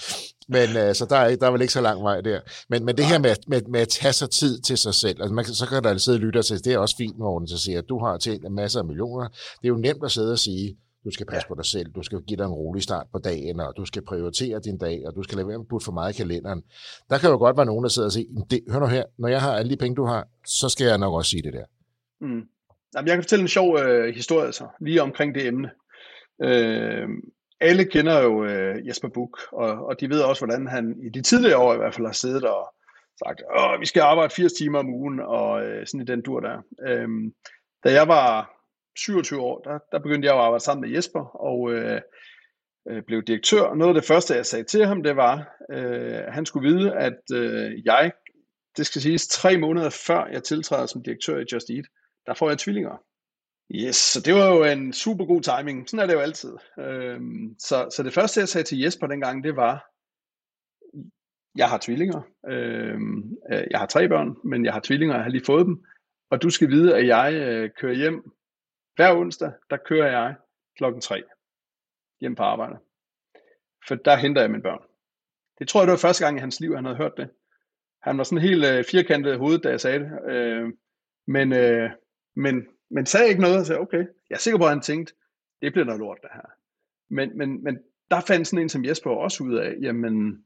Men 0.48 0.76
øh, 0.76 0.94
så 0.94 1.06
der 1.10 1.16
er, 1.16 1.36
der 1.36 1.46
er 1.46 1.50
vel 1.50 1.60
ikke 1.60 1.72
så 1.72 1.80
lang 1.80 2.02
vej 2.02 2.20
der. 2.20 2.40
Men, 2.68 2.84
men 2.84 2.96
det 2.96 3.04
her 3.04 3.18
med, 3.18 3.36
med, 3.46 3.62
med 3.68 3.80
at 3.80 3.88
tage 3.88 4.12
sig 4.12 4.30
tid 4.30 4.60
til 4.60 4.78
sig 4.78 4.94
selv, 4.94 5.22
altså 5.22 5.34
man, 5.34 5.44
så 5.44 5.66
kan 5.66 5.84
der 5.84 5.98
sidde 5.98 6.16
og 6.16 6.20
lytte 6.20 6.42
til, 6.42 6.64
det 6.64 6.72
er 6.72 6.78
også 6.78 6.96
fint, 6.96 7.18
Morten, 7.18 7.48
så 7.48 7.58
siger, 7.58 7.78
at 7.78 7.88
du 7.88 7.98
har 8.04 8.18
tjent 8.18 8.44
en 8.44 8.54
masse 8.54 8.78
af 8.78 8.84
millioner. 8.84 9.28
Det 9.28 9.64
er 9.64 9.68
jo 9.68 9.76
nemt 9.76 10.04
at 10.04 10.12
sidde 10.12 10.32
og 10.32 10.38
sige, 10.38 10.76
du 11.04 11.10
skal 11.10 11.26
passe 11.26 11.46
ja. 11.46 11.48
på 11.48 11.54
dig 11.54 11.64
selv, 11.64 11.88
du 11.92 12.02
skal 12.02 12.18
give 12.22 12.36
dig 12.36 12.44
en 12.44 12.50
rolig 12.52 12.82
start 12.82 13.06
på 13.12 13.18
dagen, 13.18 13.60
og 13.60 13.74
du 13.76 13.84
skal 13.84 14.02
prioritere 14.02 14.60
din 14.60 14.78
dag, 14.78 15.02
og 15.06 15.14
du 15.14 15.22
skal 15.22 15.36
lade 15.36 15.48
være 15.48 15.58
med 15.58 15.64
at 15.64 15.68
putte 15.68 15.84
for 15.84 15.92
meget 15.92 16.14
i 16.14 16.16
kalenderen. 16.16 16.62
Der 17.10 17.18
kan 17.18 17.30
jo 17.30 17.36
godt 17.36 17.56
være 17.56 17.66
nogen, 17.66 17.82
der 17.82 17.88
sidder 17.88 18.08
og 18.08 18.12
siger, 18.12 18.44
det, 18.50 18.60
hør 18.70 18.80
nu 18.80 18.86
her, 18.86 19.04
når 19.18 19.28
jeg 19.28 19.40
har 19.40 19.52
alle 19.56 19.70
de 19.70 19.76
penge, 19.76 19.96
du 19.96 20.04
har, 20.04 20.28
så 20.46 20.68
skal 20.68 20.86
jeg 20.86 20.98
nok 20.98 21.14
også 21.14 21.30
sige 21.30 21.42
det 21.42 21.52
der. 21.52 21.64
Mm. 22.20 22.42
Jamen, 22.94 23.08
jeg 23.08 23.16
kan 23.16 23.22
fortælle 23.22 23.42
en 23.42 23.48
sjov 23.48 23.78
øh, 23.78 24.14
historie 24.14 24.52
så, 24.52 24.66
lige 24.80 25.02
omkring 25.02 25.34
det 25.34 25.46
emne. 25.46 25.70
Øh, 26.42 27.08
alle 27.60 27.84
kender 27.84 28.22
jo 28.22 28.44
øh, 28.44 28.88
Jesper 28.88 29.08
Buch, 29.08 29.42
og, 29.52 29.86
og 29.86 30.00
de 30.00 30.10
ved 30.10 30.20
også, 30.20 30.46
hvordan 30.46 30.66
han 30.66 30.96
i 31.06 31.08
de 31.08 31.22
tidligere 31.22 31.58
år 31.58 31.74
i 31.74 31.76
hvert 31.76 31.94
fald 31.94 32.06
har 32.06 32.12
siddet 32.12 32.44
og 32.44 32.74
sagt, 33.24 33.42
Åh, 33.58 33.80
vi 33.80 33.86
skal 33.86 34.00
arbejde 34.00 34.34
80 34.34 34.52
timer 34.52 34.78
om 34.78 34.94
ugen, 34.94 35.20
og 35.20 35.64
øh, 35.64 35.86
sådan 35.86 36.00
i 36.00 36.04
den 36.04 36.22
dur 36.22 36.40
der. 36.40 36.62
Øh, 36.88 37.08
da 37.84 37.92
jeg 37.92 38.08
var 38.08 38.53
27 38.96 39.40
år, 39.40 39.60
der, 39.60 39.78
der 39.92 39.98
begyndte 39.98 40.26
jeg 40.26 40.34
at 40.34 40.40
arbejde 40.40 40.64
sammen 40.64 40.80
med 40.88 40.96
Jesper, 40.96 41.20
og 41.20 41.72
øh, 41.72 42.00
øh, 42.90 43.02
blev 43.02 43.22
direktør. 43.22 43.74
Noget 43.74 43.96
af 43.96 44.00
det 44.00 44.08
første, 44.08 44.34
jeg 44.34 44.46
sagde 44.46 44.64
til 44.64 44.86
ham, 44.86 45.02
det 45.02 45.16
var, 45.16 45.36
øh, 45.70 46.18
at 46.26 46.34
han 46.34 46.46
skulle 46.46 46.68
vide, 46.68 46.92
at 46.92 47.20
øh, 47.32 47.84
jeg, 47.84 48.12
det 48.76 48.86
skal 48.86 49.02
siges, 49.02 49.28
tre 49.28 49.58
måneder 49.58 49.90
før 49.90 50.26
jeg 50.26 50.42
tiltræder 50.42 50.86
som 50.86 51.02
direktør 51.02 51.38
i 51.38 51.44
Just 51.52 51.70
Eat, 51.70 51.84
der 52.26 52.34
får 52.34 52.48
jeg 52.48 52.58
tvillinger. 52.58 53.02
Yes, 53.70 53.96
så 53.96 54.20
det 54.20 54.34
var 54.34 54.54
jo 54.54 54.64
en 54.64 54.92
super 54.92 55.24
god 55.24 55.42
timing. 55.42 55.88
Sådan 55.88 56.02
er 56.02 56.06
det 56.06 56.14
jo 56.14 56.20
altid. 56.20 56.52
Øhm, 56.78 57.56
så, 57.58 57.88
så 57.96 58.02
det 58.02 58.12
første, 58.12 58.40
jeg 58.40 58.48
sagde 58.48 58.66
til 58.66 58.78
Jesper 58.78 59.06
dengang, 59.06 59.44
det 59.44 59.56
var, 59.56 59.90
jeg 61.56 61.68
har 61.68 61.78
tvillinger. 61.78 62.22
Øhm, 62.48 63.36
øh, 63.52 63.64
jeg 63.70 63.78
har 63.78 63.86
tre 63.86 64.08
børn, 64.08 64.36
men 64.44 64.64
jeg 64.64 64.72
har 64.72 64.80
tvillinger, 64.80 65.14
jeg 65.14 65.24
har 65.24 65.30
lige 65.30 65.44
fået 65.46 65.66
dem. 65.66 65.84
Og 66.30 66.42
du 66.42 66.50
skal 66.50 66.68
vide, 66.68 66.96
at 66.96 67.06
jeg 67.06 67.34
øh, 67.34 67.70
kører 67.80 67.94
hjem 67.94 68.30
hver 68.96 69.16
onsdag, 69.16 69.52
der 69.70 69.76
kører 69.76 70.10
jeg 70.10 70.34
klokken 70.76 71.00
3 71.00 71.22
hjem 72.20 72.34
på 72.34 72.42
arbejde. 72.42 72.78
For 73.88 73.94
der 73.94 74.16
henter 74.16 74.40
jeg 74.40 74.50
mine 74.50 74.62
børn. 74.62 74.82
Det 75.58 75.68
tror 75.68 75.80
jeg, 75.80 75.86
det 75.86 75.92
var 75.92 76.08
første 76.08 76.24
gang 76.24 76.36
i 76.36 76.40
hans 76.40 76.60
liv, 76.60 76.74
han 76.74 76.84
havde 76.84 76.96
hørt 76.96 77.16
det. 77.16 77.30
Han 78.02 78.18
var 78.18 78.24
sådan 78.24 78.42
helt 78.42 78.64
øh, 78.64 78.84
firkantet 78.90 79.34
i 79.34 79.36
hovedet, 79.36 79.64
da 79.64 79.68
jeg 79.68 79.80
sagde 79.80 79.98
det. 79.98 80.32
Øh, 80.32 80.72
men, 81.26 81.52
øh, 81.52 81.90
men, 82.36 82.66
men 82.90 83.06
sagde 83.06 83.28
ikke 83.28 83.40
noget 83.40 83.58
og 83.58 83.66
sagde, 83.66 83.80
okay, 83.80 83.98
jeg 84.30 84.34
er 84.34 84.38
sikker 84.38 84.58
på, 84.58 84.64
at 84.64 84.70
han 84.70 84.80
tænkte, 84.80 85.14
det 85.62 85.72
bliver 85.72 85.84
noget 85.84 86.00
lort, 86.00 86.18
det 86.22 86.30
her. 86.34 86.50
Men, 87.10 87.38
men, 87.38 87.64
men 87.64 87.78
der 88.10 88.20
fandt 88.20 88.48
sådan 88.48 88.62
en 88.62 88.68
som 88.68 88.84
Jesper 88.84 89.10
også 89.10 89.44
ud 89.44 89.54
af, 89.54 89.74
jamen, 89.80 90.44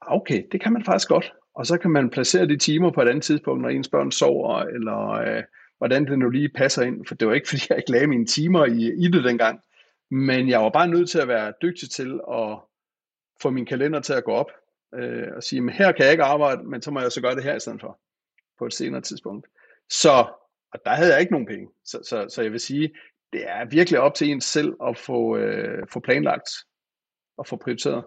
okay, 0.00 0.42
det 0.52 0.60
kan 0.60 0.72
man 0.72 0.84
faktisk 0.84 1.08
godt. 1.08 1.34
Og 1.54 1.66
så 1.66 1.78
kan 1.78 1.90
man 1.90 2.10
placere 2.10 2.46
de 2.46 2.56
timer 2.56 2.90
på 2.90 3.02
et 3.02 3.08
andet 3.08 3.24
tidspunkt, 3.24 3.62
når 3.62 3.68
ens 3.68 3.88
børn 3.88 4.10
sover, 4.10 4.58
eller 4.58 5.08
øh, 5.10 5.42
hvordan 5.78 6.06
det 6.06 6.18
nu 6.18 6.30
lige 6.30 6.48
passer 6.48 6.82
ind. 6.82 7.06
For 7.06 7.14
det 7.14 7.28
var 7.28 7.34
ikke, 7.34 7.48
fordi 7.50 7.62
jeg 7.68 7.78
ikke 7.78 7.90
lagde 7.90 8.06
mine 8.06 8.26
timer 8.26 8.66
i, 8.66 9.04
i 9.04 9.08
det 9.08 9.24
dengang. 9.24 9.60
Men 10.10 10.48
jeg 10.48 10.60
var 10.60 10.70
bare 10.70 10.88
nødt 10.88 11.10
til 11.10 11.18
at 11.18 11.28
være 11.28 11.52
dygtig 11.62 11.90
til 11.90 12.20
at 12.32 12.58
få 13.42 13.50
min 13.50 13.66
kalender 13.66 14.00
til 14.00 14.12
at 14.12 14.24
gå 14.24 14.32
op. 14.32 14.50
Øh, 14.94 15.28
og 15.36 15.42
sige, 15.42 15.60
men 15.60 15.74
her 15.74 15.92
kan 15.92 16.04
jeg 16.04 16.12
ikke 16.12 16.24
arbejde, 16.24 16.62
men 16.62 16.82
så 16.82 16.90
må 16.90 17.00
jeg 17.00 17.12
så 17.12 17.20
gøre 17.20 17.34
det 17.34 17.44
her 17.44 17.56
i 17.56 17.60
stedet 17.60 17.80
for. 17.80 17.98
På 18.58 18.66
et 18.66 18.74
senere 18.74 19.00
tidspunkt. 19.00 19.46
Så, 19.90 20.26
og 20.72 20.80
der 20.84 20.90
havde 20.90 21.12
jeg 21.12 21.20
ikke 21.20 21.32
nogen 21.32 21.46
penge. 21.46 21.68
Så, 21.84 21.98
så, 22.04 22.26
så 22.28 22.42
jeg 22.42 22.52
vil 22.52 22.60
sige, 22.60 22.94
det 23.32 23.48
er 23.48 23.64
virkelig 23.64 24.00
op 24.00 24.14
til 24.14 24.30
en 24.30 24.40
selv 24.40 24.76
at 24.86 24.98
få, 24.98 25.36
øh, 25.36 25.86
få 25.92 26.00
planlagt 26.00 26.48
og 27.36 27.46
få 27.46 27.56
prioriteret. 27.56 28.04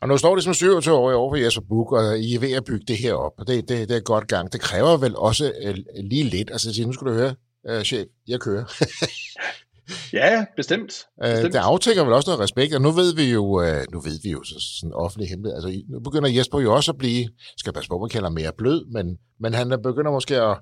Og 0.00 0.08
nu 0.08 0.16
står 0.16 0.34
det 0.34 0.44
som 0.44 0.54
27 0.54 0.94
år 0.94 1.12
over 1.12 1.32
for 1.32 1.36
Jesper 1.36 1.62
Buk, 1.68 1.92
og 1.92 2.18
I 2.18 2.34
er 2.34 2.40
ved 2.40 2.52
at 2.52 2.64
bygge 2.64 2.84
det 2.88 2.96
her 2.96 3.14
op, 3.14 3.32
og 3.38 3.46
det, 3.46 3.68
det, 3.68 3.88
det 3.88 3.96
er 3.96 4.00
godt 4.00 4.28
gang. 4.28 4.52
Det 4.52 4.60
kræver 4.60 4.96
vel 4.96 5.16
også 5.16 5.52
uh, 5.68 5.74
lige 6.04 6.24
lidt. 6.24 6.50
Altså, 6.50 6.82
nu 6.86 6.92
skal 6.92 7.06
du 7.06 7.12
høre, 7.12 7.34
uh, 7.70 7.82
chef, 7.82 8.06
jeg 8.28 8.40
kører. 8.40 8.64
ja, 10.12 10.44
bestemt. 10.56 10.86
bestemt. 10.86 11.44
Uh, 11.44 11.52
det 11.52 11.54
aftækker 11.54 12.04
vel 12.04 12.12
også 12.12 12.30
noget 12.30 12.40
respekt, 12.40 12.74
og 12.74 12.82
nu 12.82 12.90
ved 12.90 13.14
vi 13.14 13.24
jo, 13.24 13.44
uh, 13.44 13.92
nu 13.92 14.00
ved 14.00 14.20
vi 14.22 14.30
jo 14.30 14.42
så, 14.44 14.54
sådan 14.80 14.94
offentlig 14.94 15.28
hemmelighed. 15.28 15.56
Altså, 15.56 15.82
nu 15.88 16.00
begynder 16.00 16.28
Jesper 16.28 16.60
jo 16.60 16.74
også 16.74 16.92
at 16.92 16.98
blive, 16.98 17.28
skal 17.56 17.72
passe 17.72 17.88
på, 17.88 17.98
man 17.98 18.08
kalder 18.08 18.30
mere 18.30 18.52
blød, 18.58 18.86
men, 18.92 19.18
men 19.40 19.54
han 19.54 19.68
begynder 19.82 20.10
måske 20.10 20.42
at, 20.42 20.58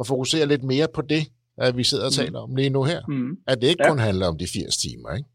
at 0.00 0.06
fokusere 0.06 0.46
lidt 0.46 0.62
mere 0.62 0.88
på 0.94 1.02
det, 1.02 1.26
at 1.58 1.76
vi 1.76 1.84
sidder 1.84 2.04
og 2.04 2.12
mm. 2.18 2.24
taler 2.24 2.38
om 2.38 2.56
lige 2.56 2.70
nu 2.70 2.84
her. 2.84 3.00
Mm. 3.08 3.36
At 3.46 3.62
det 3.62 3.68
ikke 3.68 3.82
ja. 3.84 3.88
kun 3.88 3.98
handler 3.98 4.26
om 4.26 4.38
de 4.38 4.46
80 4.46 4.76
timer, 4.76 5.14
ikke? 5.14 5.28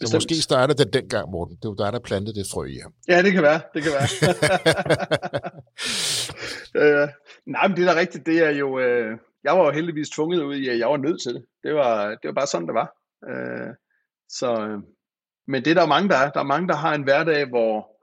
Bestemt. 0.00 0.22
Så 0.22 0.26
måske 0.26 0.42
starter 0.42 0.74
det 0.74 0.92
dengang, 0.92 1.30
Morten. 1.30 1.56
Det 1.62 1.68
var 1.68 1.74
dig, 1.74 1.92
der 1.92 1.98
plantede 1.98 2.38
det 2.38 2.46
frø 2.52 2.64
i 2.64 2.78
ham. 2.82 2.92
Ja, 3.08 3.22
det 3.22 3.32
kan 3.32 3.42
være. 3.42 3.60
Det 3.74 3.82
kan 3.82 3.92
være. 3.92 4.08
øh, 7.02 7.08
nej, 7.46 7.68
men 7.68 7.76
det 7.76 7.88
er 7.88 7.92
da 7.92 8.00
rigtigt. 8.00 8.26
Det 8.26 8.38
er 8.38 8.50
jo... 8.50 8.78
Øh, 8.78 9.18
jeg 9.44 9.58
var 9.58 9.64
jo 9.64 9.70
heldigvis 9.70 10.10
tvunget 10.10 10.42
ud 10.42 10.56
i, 10.56 10.68
at 10.68 10.78
jeg 10.78 10.88
var 10.88 10.96
nødt 10.96 11.22
til 11.22 11.34
det. 11.34 11.44
Det 11.62 11.74
var, 11.74 12.08
det 12.08 12.28
var 12.28 12.32
bare 12.32 12.46
sådan, 12.46 12.66
det 12.66 12.74
var. 12.74 12.88
Øh, 13.30 13.74
så, 14.28 14.66
øh, 14.66 14.78
men 15.46 15.64
det 15.64 15.70
er 15.70 15.74
der 15.74 15.82
jo 15.82 15.86
mange, 15.86 16.08
der 16.08 16.16
er. 16.16 16.30
Der 16.30 16.40
er 16.40 16.52
mange, 16.54 16.68
der 16.68 16.74
har 16.74 16.94
en 16.94 17.02
hverdag, 17.02 17.48
hvor 17.48 17.96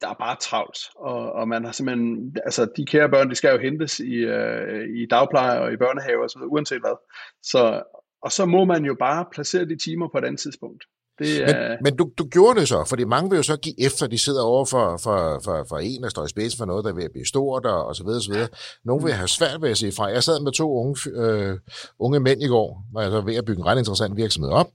der 0.00 0.08
er 0.08 0.14
bare 0.14 0.36
travlt, 0.40 0.78
og, 0.96 1.32
og 1.32 1.48
man 1.48 1.64
har 1.64 1.72
simpelthen, 1.72 2.36
altså 2.44 2.72
de 2.76 2.86
kære 2.86 3.08
børn, 3.08 3.30
de 3.30 3.34
skal 3.34 3.52
jo 3.52 3.58
hentes 3.58 4.00
i, 4.00 4.14
øh, 4.14 4.88
i 5.00 5.06
dagpleje 5.06 5.60
og 5.60 5.72
i 5.72 5.76
børnehave 5.76 6.22
og 6.22 6.30
så 6.30 6.38
videre, 6.38 6.52
uanset 6.52 6.80
hvad. 6.80 6.96
Så, 7.42 7.82
og 8.24 8.32
så 8.32 8.46
må 8.46 8.64
man 8.64 8.84
jo 8.84 8.96
bare 8.98 9.24
placere 9.32 9.64
de 9.64 9.84
timer 9.84 10.08
på 10.12 10.18
et 10.18 10.24
andet 10.24 10.40
tidspunkt. 10.40 10.84
Det 11.18 11.42
er... 11.42 11.68
Men, 11.68 11.78
men 11.82 11.96
du, 11.96 12.10
du 12.18 12.24
gjorde 12.24 12.60
det 12.60 12.68
så, 12.68 12.84
fordi 12.84 13.04
mange 13.04 13.30
vil 13.30 13.36
jo 13.36 13.42
så 13.42 13.56
give 13.56 13.80
efter, 13.80 14.06
de 14.06 14.18
sidder 14.18 14.42
over 14.42 14.64
for, 14.64 14.96
for, 14.96 15.40
for, 15.44 15.66
for 15.68 15.78
en, 15.78 16.02
der 16.02 16.08
står 16.08 16.24
i 16.24 16.28
spidsen 16.28 16.58
for 16.58 16.64
noget, 16.64 16.84
der 16.84 16.92
vil 16.92 17.10
blive 17.12 17.26
stort, 17.26 17.66
og, 17.66 17.86
og 17.86 17.96
så 17.96 18.04
videre, 18.04 18.18
og 18.18 18.22
så 18.22 18.32
videre. 18.32 18.48
Nogle 18.84 19.04
vil 19.04 19.12
have 19.12 19.28
svært 19.28 19.62
ved 19.62 19.70
at 19.70 19.78
sige 19.78 19.92
fra. 19.92 20.06
Jeg 20.06 20.22
sad 20.22 20.40
med 20.40 20.52
to 20.52 20.72
unge, 20.72 21.10
øh, 21.14 21.58
unge 21.98 22.20
mænd 22.20 22.42
i 22.42 22.46
går, 22.46 22.84
hvor 22.90 23.00
jeg 23.00 23.10
så 23.10 23.20
ved 23.20 23.34
at 23.34 23.44
bygge 23.44 23.60
en 23.60 23.66
ret 23.66 23.78
interessant 23.78 24.16
virksomhed 24.16 24.50
op, 24.50 24.68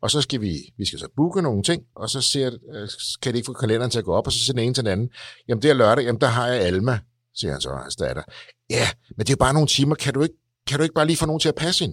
og 0.00 0.10
så 0.10 0.20
skal 0.20 0.40
vi, 0.40 0.72
vi 0.78 0.84
skal 0.84 0.98
så 0.98 1.08
booke 1.16 1.42
nogle 1.42 1.62
ting, 1.62 1.82
og 1.96 2.10
så 2.10 2.20
siger, 2.20 2.50
øh, 2.74 2.88
kan 3.22 3.32
de 3.32 3.38
ikke 3.38 3.46
få 3.46 3.52
kalenderen 3.52 3.90
til 3.90 3.98
at 3.98 4.04
gå 4.04 4.12
op, 4.12 4.26
og 4.26 4.32
så 4.32 4.38
siger 4.38 4.52
den 4.52 4.64
ene 4.64 4.74
til 4.74 4.84
den 4.84 4.92
anden, 4.92 5.10
jamen 5.48 5.62
det 5.62 5.70
er 5.70 5.74
lørdag, 5.74 6.04
jamen 6.04 6.20
der 6.20 6.26
har 6.26 6.46
jeg 6.46 6.60
Alma, 6.60 6.98
siger 7.34 7.52
han 7.52 7.60
så, 7.60 7.70
hans 7.70 7.96
datter. 7.96 8.22
Ja, 8.70 8.86
men 9.16 9.26
det 9.26 9.32
er 9.32 9.36
bare 9.36 9.52
nogle 9.52 9.68
timer, 9.68 9.94
kan 9.94 10.14
du 10.14 10.22
ikke, 10.22 10.34
kan 10.66 10.78
du 10.78 10.82
ikke 10.82 10.94
bare 10.94 11.06
lige 11.06 11.16
få 11.16 11.26
nogen 11.26 11.40
til 11.40 11.48
at 11.48 11.54
passe 11.54 11.84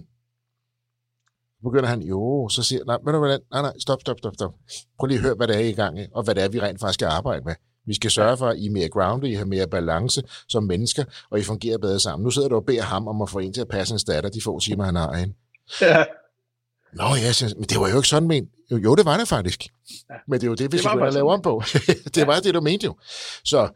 ind? 1.62 1.70
begynder 1.70 1.88
han, 1.88 2.02
jo, 2.02 2.48
så 2.48 2.62
siger 2.62 2.84
nej, 2.84 2.98
ved 3.04 3.12
du 3.12 3.18
hvad, 3.18 3.38
nej, 3.50 3.62
nej, 3.62 3.72
stop, 3.78 4.00
stop, 4.00 4.18
stop, 4.18 4.34
stop. 4.34 4.54
Prøv 4.98 5.06
lige 5.06 5.18
at 5.18 5.22
høre, 5.22 5.34
hvad 5.34 5.48
det 5.48 5.56
er 5.56 5.60
i 5.60 5.72
gang, 5.72 5.98
og 6.14 6.22
hvad 6.22 6.34
det 6.34 6.44
er, 6.44 6.48
vi 6.48 6.60
rent 6.60 6.80
faktisk 6.80 6.94
skal 6.94 7.06
arbejde 7.06 7.44
med. 7.44 7.54
Vi 7.86 7.94
skal 7.94 8.10
sørge 8.10 8.36
for, 8.36 8.46
at 8.48 8.58
I 8.58 8.66
er 8.66 8.70
mere 8.70 8.88
grounded, 8.88 9.28
I 9.28 9.34
har 9.34 9.44
mere 9.44 9.66
balance 9.66 10.22
som 10.48 10.64
mennesker, 10.64 11.04
og 11.30 11.38
I 11.38 11.42
fungerer 11.42 11.78
bedre 11.78 12.00
sammen. 12.00 12.24
Nu 12.24 12.30
sidder 12.30 12.48
du 12.48 12.56
og 12.56 12.64
beder 12.64 12.82
ham 12.82 13.08
om 13.08 13.22
at 13.22 13.30
få 13.30 13.38
en 13.38 13.52
til 13.52 13.60
at 13.60 13.68
passe 13.68 13.94
en 13.94 14.00
datter, 14.06 14.30
de 14.30 14.42
få 14.42 14.60
timer, 14.60 14.84
han 14.84 14.96
har 14.96 15.16
ind. 15.16 15.34
Ja. 15.80 16.04
Nå 16.94 17.04
ja, 17.04 17.32
synes, 17.32 17.54
men 17.54 17.64
det 17.64 17.80
var 17.80 17.88
jo 17.88 17.96
ikke 17.96 18.08
sådan 18.08 18.28
men. 18.28 18.48
Jo, 18.70 18.94
det 18.94 19.04
var 19.04 19.16
det 19.16 19.28
faktisk. 19.28 19.64
Ja. 20.10 20.14
Men 20.28 20.40
det 20.40 20.46
er 20.46 20.50
jo 20.50 20.54
det, 20.54 20.72
vi 20.72 20.78
skulle 20.78 21.10
lavet 21.10 21.32
om 21.32 21.42
på. 21.42 21.62
det 22.14 22.16
ja. 22.16 22.24
var 22.24 22.40
det, 22.40 22.54
du 22.54 22.60
mente 22.60 22.84
jo. 22.84 22.96
Så, 23.44 23.68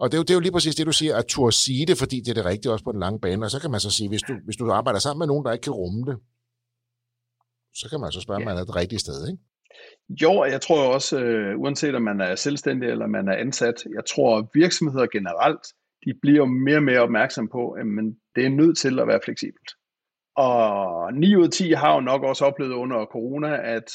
og 0.00 0.12
det 0.12 0.16
er, 0.16 0.18
jo, 0.18 0.22
det 0.22 0.30
er 0.30 0.34
jo 0.34 0.40
lige 0.40 0.52
præcis 0.52 0.74
det, 0.74 0.86
du 0.86 0.92
siger, 0.92 1.16
at 1.16 1.26
turde 1.26 1.52
sige 1.52 1.86
det, 1.86 1.98
fordi 1.98 2.20
det 2.20 2.28
er 2.28 2.34
det 2.34 2.44
rigtige 2.44 2.72
også 2.72 2.84
på 2.84 2.92
den 2.92 3.00
lange 3.00 3.20
bane. 3.20 3.46
Og 3.46 3.50
så 3.50 3.58
kan 3.58 3.70
man 3.70 3.80
så 3.80 3.90
sige, 3.90 4.08
hvis 4.08 4.22
du, 4.22 4.32
hvis 4.44 4.56
du 4.56 4.72
arbejder 4.72 5.00
sammen 5.00 5.18
med 5.18 5.26
nogen, 5.26 5.44
der 5.44 5.52
ikke 5.52 5.62
kan 5.62 5.72
rumme 5.72 6.04
det, 6.10 6.16
så 7.74 7.88
kan 7.90 8.00
man 8.00 8.12
så 8.12 8.20
spørge, 8.20 8.36
om 8.36 8.44
man 8.44 8.56
er 8.56 8.64
det 8.64 8.76
rigtige 8.76 8.98
sted, 8.98 9.28
ikke? 9.28 9.42
Jo, 10.22 10.44
jeg 10.44 10.60
tror 10.60 10.94
også, 10.94 11.16
uh, 11.16 11.60
uanset 11.60 11.94
om 11.94 12.02
man 12.02 12.20
er 12.20 12.34
selvstændig 12.34 12.88
eller 12.88 13.06
man 13.06 13.28
er 13.28 13.36
ansat, 13.36 13.84
jeg 13.94 14.04
tror, 14.04 14.38
at 14.38 14.48
virksomheder 14.54 15.06
generelt, 15.06 15.66
de 16.04 16.14
bliver 16.22 16.44
mere 16.44 16.76
og 16.76 16.82
mere 16.82 17.00
opmærksom 17.00 17.48
på, 17.48 17.70
at 17.70 17.86
men 17.86 18.16
det 18.36 18.44
er 18.46 18.48
nødt 18.48 18.78
til 18.78 18.98
at 18.98 19.08
være 19.08 19.20
fleksibelt. 19.24 19.70
Og 20.36 21.14
9 21.14 21.36
ud 21.36 21.44
af 21.44 21.50
10 21.50 21.72
har 21.72 21.94
jo 21.94 22.00
nok 22.00 22.22
også 22.22 22.44
oplevet 22.44 22.72
under 22.72 23.06
corona, 23.06 23.74
at 23.76 23.90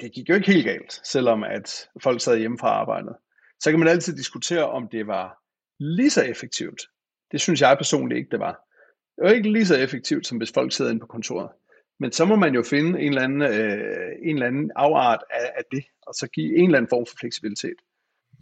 det 0.00 0.12
gik 0.12 0.28
jo 0.28 0.34
ikke 0.34 0.52
helt 0.52 0.64
galt, 0.64 1.00
selvom 1.04 1.44
at 1.44 1.88
folk 2.02 2.20
sad 2.20 2.38
hjemme 2.38 2.58
fra 2.58 2.68
arbejdet. 2.68 3.16
Så 3.60 3.70
kan 3.70 3.78
man 3.78 3.88
altid 3.88 4.16
diskutere, 4.16 4.70
om 4.70 4.88
det 4.92 5.06
var 5.06 5.38
lige 5.78 6.10
så 6.10 6.22
effektivt. 6.22 6.80
Det 7.32 7.40
synes 7.40 7.60
jeg 7.60 7.76
personligt 7.78 8.18
ikke, 8.18 8.30
det 8.30 8.40
var. 8.40 8.52
Det 9.16 9.24
var 9.24 9.30
ikke 9.30 9.52
lige 9.52 9.66
så 9.66 9.76
effektivt, 9.76 10.26
som 10.26 10.38
hvis 10.38 10.52
folk 10.52 10.72
sidder 10.72 10.90
inde 10.90 11.00
på 11.00 11.06
kontoret. 11.06 11.50
Men 12.02 12.12
så 12.12 12.24
må 12.24 12.36
man 12.36 12.54
jo 12.54 12.62
finde 12.62 12.90
en 13.00 13.08
eller 13.08 13.22
anden, 13.22 13.42
øh, 13.42 14.28
en 14.28 14.34
eller 14.36 14.46
anden 14.46 14.70
afart 14.76 15.22
af, 15.40 15.46
af 15.58 15.64
det, 15.72 15.84
og 16.06 16.14
så 16.14 16.26
give 16.34 16.58
en 16.58 16.64
eller 16.64 16.78
anden 16.78 16.92
form 16.94 17.06
for 17.06 17.16
fleksibilitet. 17.20 17.78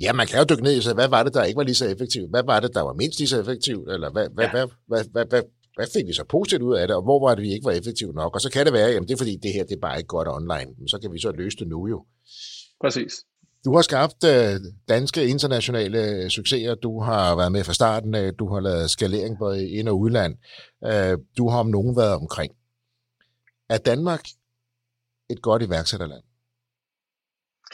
Ja, 0.05 0.13
man 0.13 0.27
kan 0.27 0.39
jo 0.39 0.45
dykke 0.51 0.63
ned 0.63 0.77
i 0.77 0.83
sig, 0.83 0.95
hvad 0.95 1.09
var 1.09 1.23
det, 1.23 1.35
der 1.35 1.45
ikke 1.45 1.57
var 1.57 1.69
lige 1.71 1.83
så 1.83 1.89
effektivt? 1.95 2.31
Hvad 2.31 2.45
var 2.53 2.61
det, 2.61 2.71
der 2.75 2.83
var 2.89 2.95
mindst 3.03 3.19
lige 3.19 3.29
så 3.29 3.41
effektivt? 3.41 3.87
Eller 3.95 4.11
hvad, 4.13 4.27
hvad, 4.35 4.45
ja. 4.45 4.51
hvad, 4.51 4.67
hvad, 4.91 5.05
hvad, 5.13 5.25
hvad, 5.33 5.43
hvad 5.77 5.89
fik 5.95 6.07
vi 6.07 6.13
så 6.13 6.25
positivt 6.25 6.63
ud 6.63 6.75
af 6.81 6.87
det, 6.89 6.97
og 6.97 7.03
hvor 7.03 7.19
var 7.27 7.35
det, 7.35 7.43
vi 7.43 7.53
ikke 7.53 7.69
var 7.71 7.77
effektivt 7.81 8.15
nok? 8.15 8.35
Og 8.35 8.41
så 8.41 8.51
kan 8.51 8.67
det 8.67 8.73
være, 8.73 8.89
jamen 8.95 9.09
det 9.09 9.15
er 9.15 9.23
fordi, 9.25 9.37
det 9.45 9.53
her 9.53 9.65
det 9.65 9.77
er 9.77 9.87
bare 9.89 9.99
ikke 9.99 10.15
godt 10.17 10.29
online. 10.29 10.71
Men 10.79 10.89
så 10.89 10.99
kan 11.03 11.13
vi 11.13 11.21
så 11.21 11.31
løse 11.33 11.57
det 11.57 11.69
nu 11.69 11.89
jo. 11.89 11.99
Præcis. 12.83 13.13
Du 13.65 13.75
har 13.75 13.83
skabt 13.83 14.21
uh, 14.25 14.55
danske 14.89 15.27
internationale 15.27 16.31
succeser. 16.31 16.75
Du 16.75 17.01
har 17.01 17.37
været 17.37 17.53
med 17.53 17.65
fra 17.65 17.73
starten 17.73 18.15
af. 18.15 18.35
Du 18.35 18.47
har 18.53 18.61
lavet 18.61 18.91
skalering 18.91 19.39
både 19.39 19.69
ind- 19.69 19.89
og 19.89 19.99
udland. 19.99 20.35
Uh, 20.87 21.15
du 21.39 21.49
har 21.49 21.59
om 21.59 21.67
nogen 21.67 21.97
været 21.97 22.15
omkring. 22.15 22.53
Er 23.75 23.79
Danmark 23.79 24.21
et 25.31 25.43
godt 25.43 25.63
iværksætterland? 25.63 26.23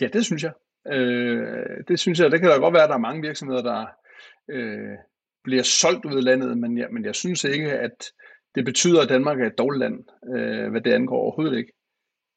Ja, 0.01 0.07
det 0.07 0.25
synes 0.25 0.43
jeg. 0.43 0.53
Øh, 0.93 1.85
det 1.89 2.01
synes 2.01 2.21
jeg. 2.21 2.31
Det 2.31 2.41
kan 2.41 2.51
da 2.51 2.57
godt 2.57 2.75
være, 2.75 2.83
at 2.83 2.89
der 2.89 2.95
er 2.95 3.09
mange 3.09 3.23
virksomheder, 3.23 3.63
der 3.63 3.87
øh, 4.51 4.97
bliver 5.45 5.63
solgt 5.63 6.05
ud 6.05 6.17
af 6.17 6.25
landet, 6.25 6.59
men 6.59 6.79
jeg, 6.79 6.89
men 6.93 7.05
jeg 7.05 7.15
synes 7.15 7.45
ikke, 7.45 7.73
at 7.73 8.05
det 8.55 8.65
betyder, 8.65 9.03
at 9.03 9.09
Danmark 9.09 9.41
er 9.41 9.47
et 9.47 9.59
dårligt 9.59 9.81
land, 9.81 10.05
øh, 10.37 10.71
hvad 10.71 10.81
det 10.81 10.93
angår 10.93 11.17
overhovedet 11.17 11.59
ikke. 11.59 11.73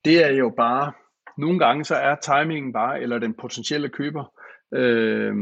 Det 0.05 0.25
er 0.25 0.31
jo 0.31 0.53
bare, 0.57 0.93
nogle 1.37 1.59
gange 1.59 1.85
så 1.85 1.95
er 1.95 2.15
timingen 2.15 2.73
bare, 2.73 3.01
eller 3.01 3.19
den 3.19 3.33
potentielle 3.41 3.89
køber 3.89 4.33
øh, 4.73 5.33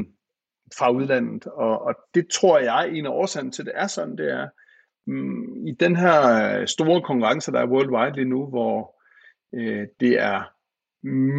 fra 0.77 0.91
udlandet, 0.91 1.45
og, 1.45 1.81
og 1.81 1.95
det 2.13 2.27
tror 2.33 2.59
jeg, 2.59 2.89
en 2.89 3.05
af 3.05 3.09
årsagen 3.09 3.51
til, 3.51 3.65
det 3.65 3.73
er 3.75 3.87
sådan, 3.87 4.17
det 4.17 4.31
er, 4.31 4.47
i 5.67 5.71
den 5.79 5.95
her 5.95 6.59
øh, 6.59 6.67
store 6.67 7.01
konkurrence, 7.01 7.51
der 7.51 7.59
er 7.59 7.67
worldwide 7.67 8.15
lige 8.15 8.29
nu, 8.29 8.45
hvor 8.45 8.95
øh, 9.55 9.87
det 9.99 10.19
er 10.19 10.43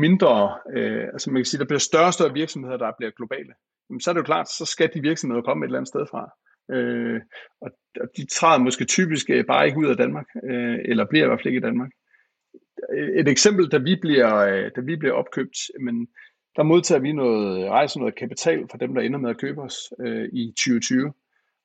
mindre, 0.00 0.58
øh, 0.76 1.04
altså 1.12 1.30
man 1.30 1.40
kan 1.40 1.44
sige, 1.44 1.60
der 1.60 1.66
bliver 1.66 1.78
større 1.78 2.06
og 2.06 2.14
større 2.14 2.32
virksomheder, 2.32 2.76
der 2.76 2.92
bliver 2.98 3.10
globale, 3.10 3.52
så 4.00 4.10
er 4.10 4.12
det 4.12 4.20
jo 4.20 4.24
klart, 4.24 4.48
så 4.48 4.64
skal 4.64 4.90
de 4.94 5.00
virksomheder 5.00 5.42
komme 5.42 5.64
et 5.64 5.68
eller 5.68 5.78
andet 5.78 5.88
sted 5.88 6.06
fra. 6.10 6.30
Øh, 6.70 7.20
og, 7.60 7.70
og 8.00 8.08
de 8.16 8.26
træder 8.26 8.58
måske 8.58 8.84
typisk 8.84 9.30
øh, 9.30 9.44
bare 9.46 9.66
ikke 9.66 9.78
ud 9.78 9.86
af 9.86 9.96
Danmark, 9.96 10.26
øh, 10.44 10.78
eller 10.84 11.04
bliver 11.10 11.24
i 11.24 11.28
hvert 11.28 11.38
fald 11.38 11.46
ikke 11.46 11.58
i 11.58 11.68
Danmark. 11.68 11.90
Et 13.14 13.28
eksempel, 13.28 13.68
da 13.68 13.78
vi 13.78 13.96
bliver, 14.00 14.36
øh, 14.36 14.70
da 14.76 14.80
vi 14.80 14.96
bliver 14.96 15.14
opkøbt, 15.14 15.56
men 15.80 16.08
der 16.56 16.62
modtager 16.62 17.00
vi 17.00 17.12
noget, 17.12 17.68
rejser 17.68 18.00
noget 18.00 18.14
kapital 18.14 18.68
fra 18.70 18.78
dem, 18.78 18.94
der 18.94 19.02
ender 19.02 19.18
med 19.18 19.30
at 19.30 19.38
købe 19.38 19.60
os 19.60 19.76
øh, 20.00 20.28
i 20.32 20.52
2020. 20.56 21.12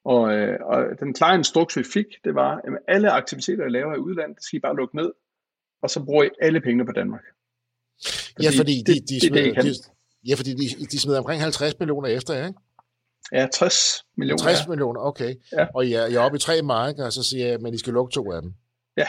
Og, 0.05 0.33
øh, 0.33 0.59
og 0.61 0.85
den 0.99 1.13
klare 1.13 1.35
instruks, 1.35 1.77
vi 1.77 1.83
fik, 1.93 2.05
det 2.23 2.35
var, 2.35 2.55
at 2.55 2.73
alle 2.87 3.11
aktiviteter, 3.11 3.63
jeg 3.63 3.71
laver 3.71 3.95
i 3.95 3.97
udlandet, 3.97 4.43
skal 4.43 4.57
I 4.57 4.59
bare 4.59 4.75
lukke 4.75 4.95
ned, 4.95 5.11
og 5.81 5.89
så 5.89 6.03
bruger 6.05 6.23
I 6.23 6.29
alle 6.41 6.61
pengene 6.61 6.85
på 6.85 6.91
Danmark. 6.91 7.23
Fordi 8.05 8.45
ja, 8.45 8.49
fordi 8.57 8.83
de, 8.87 8.93
de, 8.93 8.99
de, 8.99 9.27
smider, 9.27 9.61
de, 9.61 9.73
ja, 10.29 10.35
fordi 10.35 10.51
de, 10.53 10.85
de 10.85 10.99
smider 10.99 11.19
omkring 11.19 11.41
50 11.41 11.79
millioner 11.79 12.09
efter, 12.09 12.45
ikke? 12.45 12.59
Ja, 13.31 13.47
60 13.53 14.05
millioner. 14.17 14.43
60 14.43 14.59
ja. 14.59 14.67
millioner, 14.67 15.01
okay. 15.01 15.35
Ja. 15.51 15.67
Og 15.75 15.89
jeg, 15.89 16.11
jeg 16.11 16.15
er 16.15 16.25
oppe 16.25 16.35
i 16.35 16.39
tre 16.39 16.61
marker, 16.61 17.05
og 17.05 17.13
så 17.13 17.23
siger 17.23 17.47
jeg, 17.47 17.59
men 17.61 17.73
I 17.73 17.77
skal 17.77 17.93
lukke 17.93 18.13
to 18.13 18.31
af 18.31 18.41
dem. 18.41 18.53
Ja. 18.97 19.07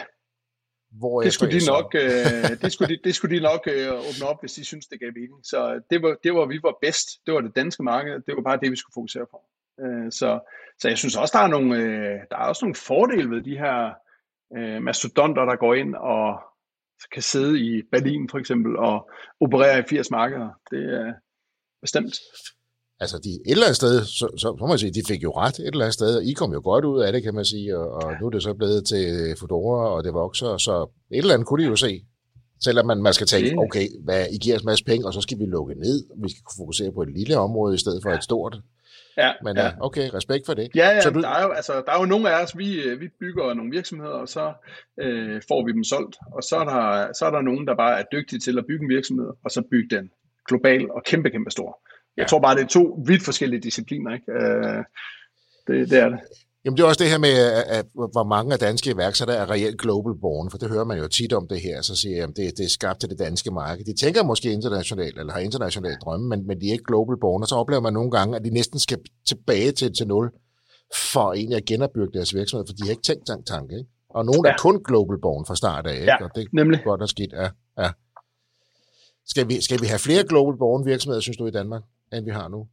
Hvor 0.90 1.22
det, 1.22 1.32
skulle 1.32 1.60
de 1.60 1.66
nok, 1.66 1.94
øh, 1.94 2.60
det, 2.62 2.72
skulle 2.72 2.96
de, 2.96 3.00
det 3.04 3.14
skulle 3.14 3.36
de 3.36 3.42
nok 3.42 3.68
øh, 3.72 3.92
åbne 3.92 4.26
op, 4.26 4.40
hvis 4.42 4.52
de 4.52 4.64
synes 4.64 4.86
det 4.86 5.00
gav 5.00 5.10
mening. 5.14 5.40
Så 5.42 5.80
det 5.90 6.02
var, 6.02 6.16
det 6.24 6.34
var, 6.34 6.46
vi 6.46 6.60
var 6.62 6.74
bedst. 6.80 7.08
Det 7.26 7.34
var 7.34 7.40
det 7.40 7.56
danske 7.56 7.82
marked. 7.82 8.12
Det 8.12 8.36
var 8.36 8.42
bare 8.42 8.58
det, 8.62 8.70
vi 8.70 8.76
skulle 8.76 8.94
fokusere 8.94 9.26
på. 9.30 9.42
Øh, 9.80 10.12
så, 10.12 10.40
så 10.80 10.88
jeg 10.88 10.98
synes 10.98 11.16
også, 11.16 11.32
der 11.38 11.44
er, 11.44 11.48
nogle, 11.48 11.76
øh, 11.76 12.20
der 12.30 12.36
er 12.36 12.48
også 12.48 12.64
nogle 12.64 12.74
fordele 12.74 13.30
ved 13.30 13.42
de 13.42 13.58
her 13.58 13.92
øh, 14.56 14.82
mastodonter, 14.82 15.44
der 15.44 15.56
går 15.56 15.74
ind 15.74 15.94
og 15.94 16.40
kan 17.12 17.22
sidde 17.22 17.60
i 17.60 17.82
Berlin 17.92 18.28
for 18.30 18.38
eksempel 18.38 18.76
og 18.76 19.10
operere 19.40 19.78
i 19.78 19.82
80 19.88 20.10
markeder. 20.10 20.48
Det 20.70 20.84
er 20.94 21.12
bestemt 21.80 22.14
altså 23.00 23.18
de, 23.24 23.30
et 23.30 23.40
eller 23.46 23.66
andet 23.66 23.76
sted, 23.76 24.04
så, 24.04 24.26
så, 24.36 24.36
så 24.42 24.56
må 24.60 24.66
man 24.66 24.78
sige, 24.78 24.92
de 24.98 25.02
fik 25.08 25.22
jo 25.22 25.30
ret 25.30 25.58
et 25.58 25.66
eller 25.66 25.84
andet 25.84 25.94
sted, 25.94 26.16
og 26.16 26.24
I 26.24 26.32
kom 26.32 26.52
jo 26.52 26.60
godt 26.64 26.84
ud 26.84 27.00
af 27.02 27.12
det, 27.12 27.22
kan 27.22 27.34
man 27.34 27.44
sige, 27.44 27.78
og, 27.78 27.86
og 27.90 28.12
nu 28.20 28.26
er 28.26 28.30
det 28.30 28.42
så 28.42 28.54
blevet 28.54 28.86
til 28.86 29.04
Fedora, 29.40 29.88
og 29.94 30.04
det 30.04 30.14
vokser, 30.14 30.56
så 30.56 30.74
et 31.10 31.18
eller 31.18 31.34
andet 31.34 31.48
kunne 31.48 31.64
de 31.64 31.68
jo 31.68 31.76
se. 31.76 32.04
Selvom 32.64 32.86
man, 32.86 33.02
man 33.02 33.14
skal 33.14 33.26
tænke, 33.26 33.58
okay, 33.58 33.86
hvad, 34.04 34.26
I 34.32 34.38
giver 34.38 34.56
os 34.56 34.62
en 34.62 34.66
masse 34.66 34.84
penge, 34.84 35.06
og 35.06 35.12
så 35.14 35.20
skal 35.20 35.38
vi 35.38 35.44
lukke 35.44 35.74
ned, 35.74 36.04
vi 36.22 36.28
skal 36.30 36.42
fokusere 36.56 36.92
på 36.92 37.02
et 37.02 37.12
lille 37.18 37.36
område 37.38 37.74
i 37.74 37.78
stedet 37.78 38.02
for 38.02 38.10
et 38.10 38.24
stort. 38.24 38.60
Ja, 39.16 39.32
Men 39.42 39.56
ja. 39.56 39.70
okay, 39.80 40.10
respekt 40.14 40.46
for 40.46 40.54
det. 40.54 40.68
Ja, 40.74 40.88
ja 40.88 41.00
så 41.00 41.10
du... 41.10 41.20
der, 41.20 41.28
er 41.28 41.42
jo, 41.42 41.50
altså, 41.50 41.72
der 41.86 41.92
er 41.92 41.98
jo 41.98 42.04
nogle 42.04 42.30
af 42.30 42.42
os, 42.42 42.58
vi, 42.58 42.94
vi 42.98 43.08
bygger 43.20 43.54
nogle 43.54 43.70
virksomheder, 43.70 44.12
og 44.12 44.28
så 44.28 44.52
øh, 45.00 45.42
får 45.48 45.66
vi 45.66 45.72
dem 45.72 45.84
solgt. 45.84 46.16
Og 46.32 46.42
så 46.42 46.56
er, 46.56 46.64
der, 46.64 47.12
så 47.12 47.26
er 47.26 47.30
der 47.30 47.40
nogen, 47.40 47.66
der 47.66 47.74
bare 47.74 47.98
er 48.00 48.04
dygtige 48.12 48.38
til 48.38 48.58
at 48.58 48.66
bygge 48.66 48.82
en 48.82 48.88
virksomhed, 48.88 49.30
og 49.44 49.50
så 49.50 49.62
bygge 49.70 49.96
den 49.96 50.10
global 50.48 50.90
og 50.90 51.02
kæmpe, 51.04 51.30
kæmpe 51.30 51.50
stor. 51.50 51.80
Jeg 52.16 52.26
tror 52.26 52.40
bare, 52.40 52.56
det 52.56 52.62
er 52.62 52.68
to 52.68 53.02
vidt 53.06 53.24
forskellige 53.24 53.60
discipliner. 53.60 54.14
Ikke? 54.14 54.32
Øh, 54.32 54.84
det, 55.66 55.90
det 55.90 55.98
er 55.98 56.08
det. 56.08 56.20
Jamen 56.64 56.76
det 56.76 56.82
er 56.82 56.88
også 56.88 57.04
det 57.04 57.10
her 57.10 57.18
med, 57.18 57.34
at, 57.66 57.86
hvor 57.94 58.24
mange 58.24 58.52
af 58.52 58.58
danske 58.58 58.90
iværksættere 58.90 59.36
er 59.36 59.50
reelt 59.50 59.80
global 59.80 60.14
born, 60.20 60.50
for 60.50 60.58
det 60.58 60.68
hører 60.68 60.84
man 60.84 60.98
jo 60.98 61.08
tit 61.08 61.32
om 61.32 61.48
det 61.48 61.60
her, 61.60 61.82
så 61.82 61.96
siger 61.96 62.16
jeg, 62.16 62.28
at 62.28 62.36
det, 62.36 62.58
det 62.58 62.64
er 62.64 62.68
skabt 62.68 63.00
til 63.00 63.10
det 63.10 63.18
danske 63.18 63.50
marked. 63.50 63.84
De 63.84 63.96
tænker 63.96 64.22
måske 64.22 64.52
internationalt, 64.52 65.18
eller 65.18 65.32
har 65.32 65.40
internationale 65.40 65.96
drømme, 66.04 66.28
men, 66.28 66.46
men 66.46 66.60
de 66.60 66.68
er 66.68 66.72
ikke 66.72 66.84
global 66.84 67.16
born, 67.20 67.42
og 67.42 67.48
så 67.48 67.54
oplever 67.54 67.80
man 67.80 67.92
nogle 67.92 68.10
gange, 68.10 68.36
at 68.36 68.44
de 68.44 68.50
næsten 68.50 68.78
skal 68.78 68.98
tilbage 69.28 69.72
til, 69.72 69.94
til 69.94 70.06
nul, 70.06 70.30
for 71.12 71.32
egentlig 71.32 71.56
at 71.56 71.64
genopbygge 71.64 72.12
deres 72.18 72.34
virksomhed, 72.34 72.66
for 72.68 72.74
de 72.74 72.82
har 72.82 72.90
ikke 72.90 73.02
tænkt 73.02 73.26
tank 73.26 73.46
tanke. 73.46 73.76
Ikke? 73.78 73.90
Og 74.10 74.24
nogen 74.24 74.46
ja. 74.46 74.52
er 74.52 74.56
kun 74.58 74.84
global 74.84 75.18
born 75.22 75.46
fra 75.46 75.56
start 75.56 75.86
af, 75.86 75.94
ikke? 75.94 76.04
Ja, 76.04 76.24
og 76.24 76.30
det 76.34 76.42
er 76.42 76.46
nemlig. 76.52 76.80
godt 76.84 77.02
og 77.02 77.08
skidt. 77.08 77.32
Ja, 77.32 77.48
ja. 77.78 77.90
Skal, 79.26 79.48
vi, 79.48 79.60
skal 79.60 79.80
vi 79.80 79.86
have 79.86 79.98
flere 79.98 80.24
global 80.24 80.58
born 80.58 80.86
virksomheder, 80.86 81.20
synes 81.20 81.36
du, 81.36 81.46
i 81.46 81.50
Danmark? 81.50 81.82
end 82.12 82.24
vi 82.24 82.30
har 82.30 82.48
nu? 82.48 82.66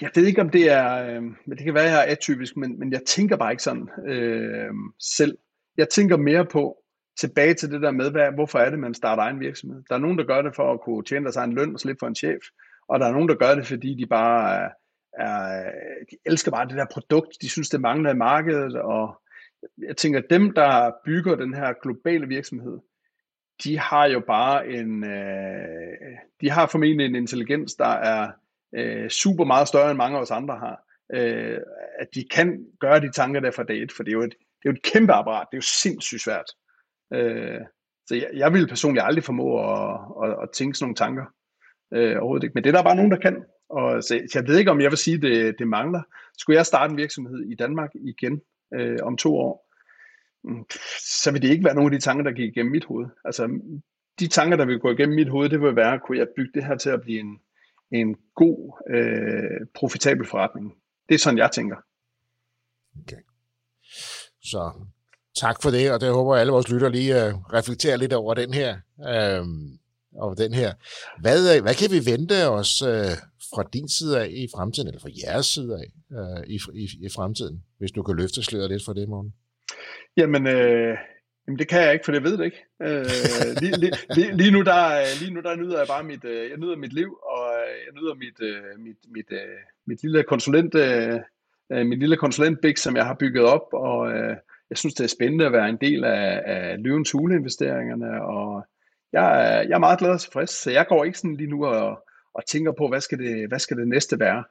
Jeg 0.00 0.10
ved 0.14 0.26
ikke, 0.26 0.40
om 0.40 0.50
det 0.50 0.70
er, 0.70 1.06
øh, 1.06 1.22
men 1.22 1.50
det 1.58 1.64
kan 1.64 1.74
være, 1.74 1.84
at 1.84 1.90
jeg 1.90 1.98
er 1.98 2.12
atypisk, 2.12 2.56
men, 2.56 2.78
men 2.78 2.92
jeg 2.92 3.00
tænker 3.06 3.36
bare 3.36 3.52
ikke 3.52 3.62
sådan 3.62 3.88
øh, 4.06 4.70
selv. 5.00 5.38
Jeg 5.76 5.88
tænker 5.88 6.16
mere 6.16 6.46
på, 6.46 6.76
tilbage 7.18 7.54
til 7.54 7.70
det 7.70 7.82
der 7.82 7.90
med, 7.90 8.10
hvad, 8.10 8.32
hvorfor 8.34 8.58
er 8.58 8.70
det, 8.70 8.78
man 8.78 8.94
starter 8.94 9.22
egen 9.22 9.40
virksomhed. 9.40 9.82
Der 9.88 9.94
er 9.94 9.98
nogen, 9.98 10.18
der 10.18 10.24
gør 10.24 10.42
det 10.42 10.54
for 10.56 10.72
at 10.72 10.80
kunne 10.80 11.04
tjene 11.04 11.32
sig 11.32 11.44
en 11.44 11.52
løn 11.52 11.74
og 11.74 11.80
slippe 11.80 11.98
for 11.98 12.06
en 12.06 12.14
chef, 12.14 12.42
og 12.88 13.00
der 13.00 13.06
er 13.06 13.12
nogen, 13.12 13.28
der 13.28 13.34
gør 13.34 13.54
det, 13.54 13.66
fordi 13.66 13.94
de 13.94 14.06
bare 14.06 14.64
er, 14.64 14.68
er, 15.18 15.70
de 16.10 16.16
elsker 16.26 16.50
bare 16.50 16.68
det 16.68 16.76
der 16.76 16.86
produkt, 16.92 17.36
de 17.42 17.48
synes, 17.48 17.68
det 17.68 17.80
mangler 17.80 18.10
i 18.10 18.16
markedet, 18.16 18.76
og 18.76 19.20
jeg 19.78 19.96
tænker, 19.96 20.18
at 20.18 20.30
dem, 20.30 20.52
der 20.52 20.92
bygger 21.04 21.34
den 21.34 21.54
her 21.54 21.72
globale 21.82 22.26
virksomhed, 22.26 22.78
de 23.64 23.78
har 23.78 24.06
jo 24.06 24.20
bare 24.20 24.68
en, 24.68 25.04
øh, 25.04 26.16
de 26.40 26.50
har 26.50 26.66
formentlig 26.66 27.06
en 27.06 27.14
intelligens, 27.14 27.74
der 27.74 27.88
er 27.88 28.30
øh, 28.76 29.08
super 29.08 29.44
meget 29.44 29.68
større 29.68 29.90
end 29.90 29.98
mange 29.98 30.16
af 30.16 30.22
os 30.22 30.30
andre 30.30 30.56
har. 30.56 30.84
Øh, 31.14 31.60
at 31.98 32.08
de 32.14 32.24
kan 32.30 32.66
gøre 32.80 33.00
de 33.00 33.12
tanker 33.12 33.40
der 33.40 33.50
fra 33.50 33.62
dag 33.62 33.82
et, 33.82 33.92
for 33.92 34.02
det 34.02 34.10
er 34.10 34.16
jo 34.16 34.22
et, 34.22 34.34
det 34.38 34.68
er 34.68 34.70
jo 34.70 34.72
et 34.72 34.82
kæmpe 34.82 35.12
apparat, 35.12 35.46
det 35.50 35.56
er 35.56 35.58
jo 35.58 35.80
sindssygt 35.82 36.22
svært. 36.22 36.50
Øh, 37.12 37.60
så 38.06 38.14
jeg, 38.14 38.30
jeg 38.34 38.52
vil 38.52 38.68
personligt 38.68 39.06
aldrig 39.06 39.24
formå 39.24 39.72
at, 39.72 40.00
at, 40.24 40.36
at 40.42 40.48
tænke 40.54 40.78
sådan 40.78 40.84
nogle 40.84 40.94
tanker. 40.94 41.24
Øh, 41.94 42.16
overhovedet 42.16 42.44
ikke. 42.44 42.54
Men 42.54 42.64
det 42.64 42.70
er 42.70 42.76
der 42.76 42.82
bare 42.82 42.96
nogen, 42.96 43.10
der 43.10 43.18
kan. 43.18 43.44
Og 43.68 44.02
så, 44.02 44.20
så 44.32 44.38
jeg 44.38 44.48
ved 44.48 44.58
ikke, 44.58 44.70
om 44.70 44.80
jeg 44.80 44.90
vil 44.90 44.98
sige, 44.98 45.16
at 45.16 45.22
det, 45.22 45.58
det 45.58 45.68
mangler. 45.68 46.02
Skulle 46.38 46.56
jeg 46.56 46.66
starte 46.66 46.90
en 46.90 46.96
virksomhed 46.96 47.40
i 47.40 47.54
Danmark 47.54 47.90
igen 47.94 48.40
øh, 48.74 48.98
om 49.02 49.16
to 49.16 49.36
år, 49.36 49.70
mm, 50.44 50.64
så 51.22 51.32
vil 51.32 51.42
det 51.42 51.50
ikke 51.50 51.64
være 51.64 51.74
nogle 51.74 51.94
af 51.94 52.00
de 52.00 52.04
tanker, 52.04 52.24
der 52.24 52.32
gik 52.32 52.48
igennem 52.48 52.72
mit 52.72 52.84
hoved. 52.84 53.06
Altså, 53.24 53.60
de 54.20 54.26
tanker, 54.28 54.56
der 54.56 54.64
vil 54.64 54.78
gå 54.78 54.90
igennem 54.90 55.14
mit 55.14 55.28
hoved, 55.28 55.48
det 55.48 55.60
vil 55.60 55.76
være, 55.76 56.00
kunne 56.00 56.18
jeg 56.18 56.28
bygge 56.36 56.52
det 56.54 56.64
her 56.64 56.76
til 56.76 56.90
at 56.90 57.02
blive 57.02 57.20
en, 57.20 57.38
en 57.92 58.16
god, 58.34 58.82
øh, 58.94 59.66
profitabel 59.74 60.26
forretning. 60.26 60.74
Det 61.08 61.14
er 61.14 61.18
sådan, 61.18 61.38
jeg 61.38 61.50
tænker. 61.52 61.76
Okay. 63.02 63.22
Så 64.42 64.72
tak 65.36 65.62
for 65.62 65.70
det, 65.70 65.92
og 65.92 66.00
det 66.00 66.12
håber 66.12 66.34
jeg, 66.34 66.40
alle 66.40 66.52
vores 66.52 66.68
lytter 66.68 66.88
lige 66.88 67.14
uh, 67.14 67.52
reflekterer 67.52 67.96
lidt 67.96 68.12
over 68.12 68.34
den 68.34 68.54
her. 68.54 68.76
Uh, 68.98 69.46
over 70.16 70.34
den 70.34 70.54
her. 70.54 70.72
Hvad, 71.20 71.56
øh, 71.56 71.62
hvad 71.62 71.74
kan 71.74 71.90
vi 71.90 72.10
vente 72.12 72.48
os 72.48 72.82
uh, 72.82 73.14
fra 73.54 73.68
din 73.72 73.88
side 73.88 74.20
af 74.20 74.28
i 74.28 74.48
fremtiden, 74.56 74.88
eller 74.88 75.00
fra 75.00 75.10
jeres 75.24 75.46
side 75.46 75.72
af 75.80 75.86
uh, 76.18 76.42
i, 76.46 76.58
i, 76.74 76.88
i 77.06 77.08
fremtiden, 77.08 77.64
hvis 77.78 77.92
du 77.92 78.02
kan 78.02 78.16
løfte 78.16 78.42
sløret 78.42 78.70
lidt 78.70 78.84
for 78.84 78.92
det, 78.92 79.08
morgen? 79.08 79.34
Jamen, 80.16 80.46
øh, 80.46 80.96
Jamen 81.46 81.58
det 81.58 81.68
kan 81.68 81.82
jeg 81.82 81.92
ikke, 81.92 82.04
for 82.04 82.12
det 82.12 82.22
ved 82.22 82.38
det 82.38 82.44
ikke. 82.44 82.64
Øh, 82.82 83.04
lige, 83.60 83.80
lige, 83.80 83.92
lige, 84.16 84.36
lige, 84.36 84.50
nu 84.50 84.62
der, 84.62 85.20
lige 85.20 85.34
nu 85.34 85.40
der 85.40 85.56
nyder 85.56 85.78
jeg 85.78 85.86
bare 85.88 86.04
mit, 86.04 86.24
øh, 86.24 86.50
jeg 86.50 86.58
nyder 86.58 86.76
mit 86.76 86.92
liv, 86.92 87.18
og 87.22 87.44
øh, 87.54 87.76
jeg 87.86 87.94
nyder 87.94 88.14
mit, 88.14 88.40
øh, 88.40 88.78
mit, 88.78 88.96
mit, 89.14 89.32
mit 89.86 90.02
lille 90.02 90.22
konsulent, 90.22 90.74
mit 91.70 91.98
lille 91.98 92.16
konsulentbig, 92.16 92.78
som 92.78 92.96
jeg 92.96 93.06
har 93.06 93.14
bygget 93.14 93.44
op, 93.44 93.68
og 93.72 94.10
jeg 94.70 94.78
synes 94.78 94.94
det 94.94 95.04
er 95.04 95.08
spændende 95.08 95.46
at 95.46 95.52
være 95.52 95.68
en 95.68 95.78
del 95.80 96.04
af, 96.04 96.42
af 96.46 96.82
løvens 96.82 97.10
huleinvesteringerne, 97.10 98.22
og 98.22 98.66
jeg 99.12 99.24
er, 99.24 99.62
jeg 99.62 99.74
er 99.74 99.78
meget 99.78 99.98
glad 99.98 100.10
og 100.10 100.20
tilfreds, 100.20 100.50
så 100.50 100.70
jeg 100.70 100.86
går 100.88 101.04
ikke 101.04 101.18
sådan 101.18 101.36
lige 101.36 101.50
nu 101.50 101.66
og, 101.66 102.04
og 102.34 102.46
tænker 102.46 102.72
på, 102.72 102.88
hvad 102.88 103.00
skal 103.00 103.18
det, 103.18 103.48
hvad 103.48 103.58
skal 103.58 103.76
det 103.76 103.88
næste 103.88 104.20
være. 104.20 104.44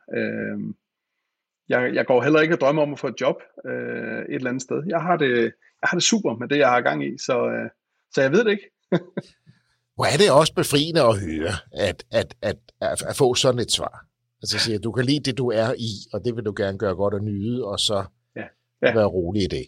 jeg, 1.70 1.94
jeg 1.94 2.06
går 2.06 2.22
heller 2.22 2.39
ikke 2.39 2.56
og 2.56 2.60
drømmer 2.62 2.82
om 2.82 2.94
at 2.94 3.00
få 3.00 3.08
et 3.08 3.22
job 3.22 3.41
et 3.66 4.26
eller 4.30 4.50
andet 4.50 4.62
sted. 4.62 4.84
Jeg 4.88 5.02
har 5.02 5.18
det, 5.18 5.54
jeg 5.84 5.90
har 5.90 5.98
det 5.98 6.04
super 6.04 6.36
med 6.36 6.48
det, 6.48 6.58
jeg 6.58 6.70
har 6.70 6.82
gang 6.82 7.06
i, 7.06 7.18
så, 7.18 7.48
øh, 7.48 7.70
så 8.14 8.22
jeg 8.22 8.32
ved 8.32 8.46
det 8.46 8.52
ikke. 8.52 8.70
Hvor 9.96 10.06
er 10.06 10.18
det 10.18 10.32
også 10.32 10.54
befriende 10.54 11.02
at 11.02 11.20
høre, 11.20 11.54
at, 11.72 12.06
at, 12.12 12.36
at, 12.42 12.58
at, 12.82 13.04
at 13.10 13.16
få 13.16 13.36
sådan 13.36 13.60
et 13.60 13.72
svar. 13.72 14.06
Altså 14.42 14.60
siger, 14.60 14.80
du 14.80 14.92
kan 14.92 15.06
lide 15.06 15.20
det, 15.20 15.38
du 15.38 15.52
er 15.52 15.74
i, 15.78 15.92
og 16.14 16.26
det 16.26 16.36
vil 16.36 16.46
du 16.46 16.54
gerne 16.58 16.78
gøre 16.78 16.96
godt 16.96 17.14
og 17.14 17.24
nyde, 17.24 17.66
og 17.66 17.80
så 17.80 18.06
ja. 18.36 18.46
Ja. 18.82 18.94
være 18.94 19.06
rolig 19.06 19.44
i 19.44 19.48
det. 19.48 19.66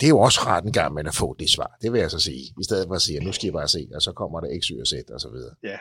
Det 0.00 0.06
er 0.06 0.10
jo 0.10 0.18
også 0.18 0.40
ret 0.46 0.64
en 0.64 0.72
gang 0.72 0.94
med 0.94 1.06
at 1.06 1.14
få 1.14 1.36
det 1.38 1.50
svar, 1.50 1.76
det 1.82 1.92
vil 1.92 2.00
jeg 2.00 2.10
så 2.10 2.20
sige, 2.20 2.42
i 2.60 2.64
stedet 2.64 2.86
for 2.88 2.94
at 2.94 3.02
sige, 3.02 3.24
nu 3.24 3.32
skal 3.32 3.48
I 3.48 3.52
bare 3.52 3.68
se, 3.68 3.88
og 3.94 4.02
så 4.02 4.12
kommer 4.12 4.40
der 4.40 4.60
X, 4.60 4.64
Y 4.66 4.80
og 4.80 4.86
Z 4.86 4.92
og 5.10 5.20
så 5.20 5.30
videre. 5.30 5.54
Ja, 5.62 5.78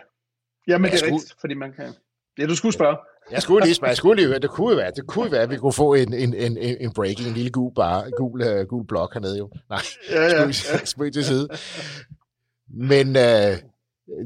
Jamen, 0.68 0.91
det 0.91 1.01
er 1.01 1.06
rigtigt, 1.06 1.36
fordi 1.39 1.53
man 1.53 1.74
kan... 1.74 1.93
Ja, 2.38 2.45
du 2.45 2.56
skulle 2.56 2.74
spørge. 2.74 2.97
Jeg 3.32 3.41
skulle 3.41 3.65
lige 3.65 3.76
spørge, 3.76 3.89
jeg 3.89 3.97
skulle 3.97 4.15
lige 4.21 4.28
høre, 4.28 4.39
det 4.39 4.49
kunne 4.49 4.78
være, 4.78 4.91
det 4.91 5.07
kunne 5.07 5.32
være, 5.32 5.41
at 5.41 5.49
vi 5.49 5.57
kunne 5.57 5.73
få 5.73 5.93
en, 5.93 6.13
en, 6.13 6.34
en, 6.34 6.57
en 6.57 6.93
breaking, 6.93 7.28
en 7.28 7.34
lille 7.34 7.51
gul, 7.51 7.73
bar, 7.76 8.09
gul, 8.17 8.41
uh, 8.41 8.67
gul 8.67 8.88
blok 8.88 9.13
hernede 9.13 9.38
jo. 9.38 9.49
Nej, 9.69 9.80
ja, 10.11 10.23
ja. 10.23 10.51
Skulle 10.86 11.11
til 11.11 11.26
side. 11.26 11.47
Men 12.69 13.07
uh, 13.07 13.57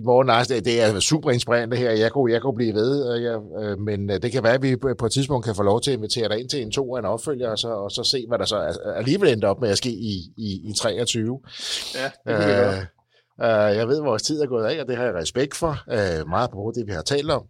Morten 0.05 0.27
Larsen, 0.27 0.65
det 0.65 0.81
er 0.81 0.99
super 0.99 1.31
inspirerende 1.31 1.77
her. 1.77 1.91
Jeg 1.91 2.11
kunne, 2.11 2.33
jeg 2.33 2.41
kunne 2.41 2.55
blive 2.55 2.73
ved, 2.73 3.15
øh, 3.15 3.23
jeg, 3.23 3.39
øh, 3.61 3.79
men 3.79 4.09
øh, 4.09 4.21
det 4.21 4.31
kan 4.31 4.43
være, 4.43 4.53
at 4.53 4.61
vi 4.61 4.75
på 4.75 5.05
et 5.05 5.11
tidspunkt 5.11 5.45
kan 5.45 5.55
få 5.55 5.63
lov 5.63 5.81
til 5.81 5.91
at 5.91 5.97
invitere 5.97 6.29
dig 6.29 6.39
ind 6.39 6.49
til 6.49 6.61
en 6.61 6.71
to 6.71 6.91
og 6.91 6.99
en 6.99 7.05
opfølger, 7.05 7.49
og 7.49 7.57
så, 7.57 7.67
og 7.67 7.91
så 7.91 8.03
se, 8.03 8.25
hvad 8.27 8.39
der 8.39 8.45
så 8.45 8.79
alligevel 8.95 9.29
endte 9.33 9.45
op 9.45 9.61
med 9.61 9.69
at 9.69 9.77
ske 9.77 9.89
i, 9.89 10.33
i, 10.37 10.69
i 10.69 10.73
23. 10.77 11.39
Ja, 11.95 12.03
det 12.03 12.45
kan 12.45 12.49
øh, 12.49 12.77
øh, 13.41 13.77
Jeg 13.77 13.87
ved, 13.87 13.97
at 13.97 14.03
vores 14.03 14.23
tid 14.23 14.41
er 14.41 14.47
gået 14.47 14.65
af, 14.65 14.81
og 14.81 14.87
det 14.87 14.97
har 14.97 15.03
jeg 15.03 15.13
respekt 15.13 15.55
for. 15.55 15.77
Øh, 15.91 16.27
meget 16.29 16.51
på 16.51 16.71
det, 16.75 16.87
vi 16.87 16.91
har 16.91 17.01
talt 17.01 17.31
om. 17.31 17.43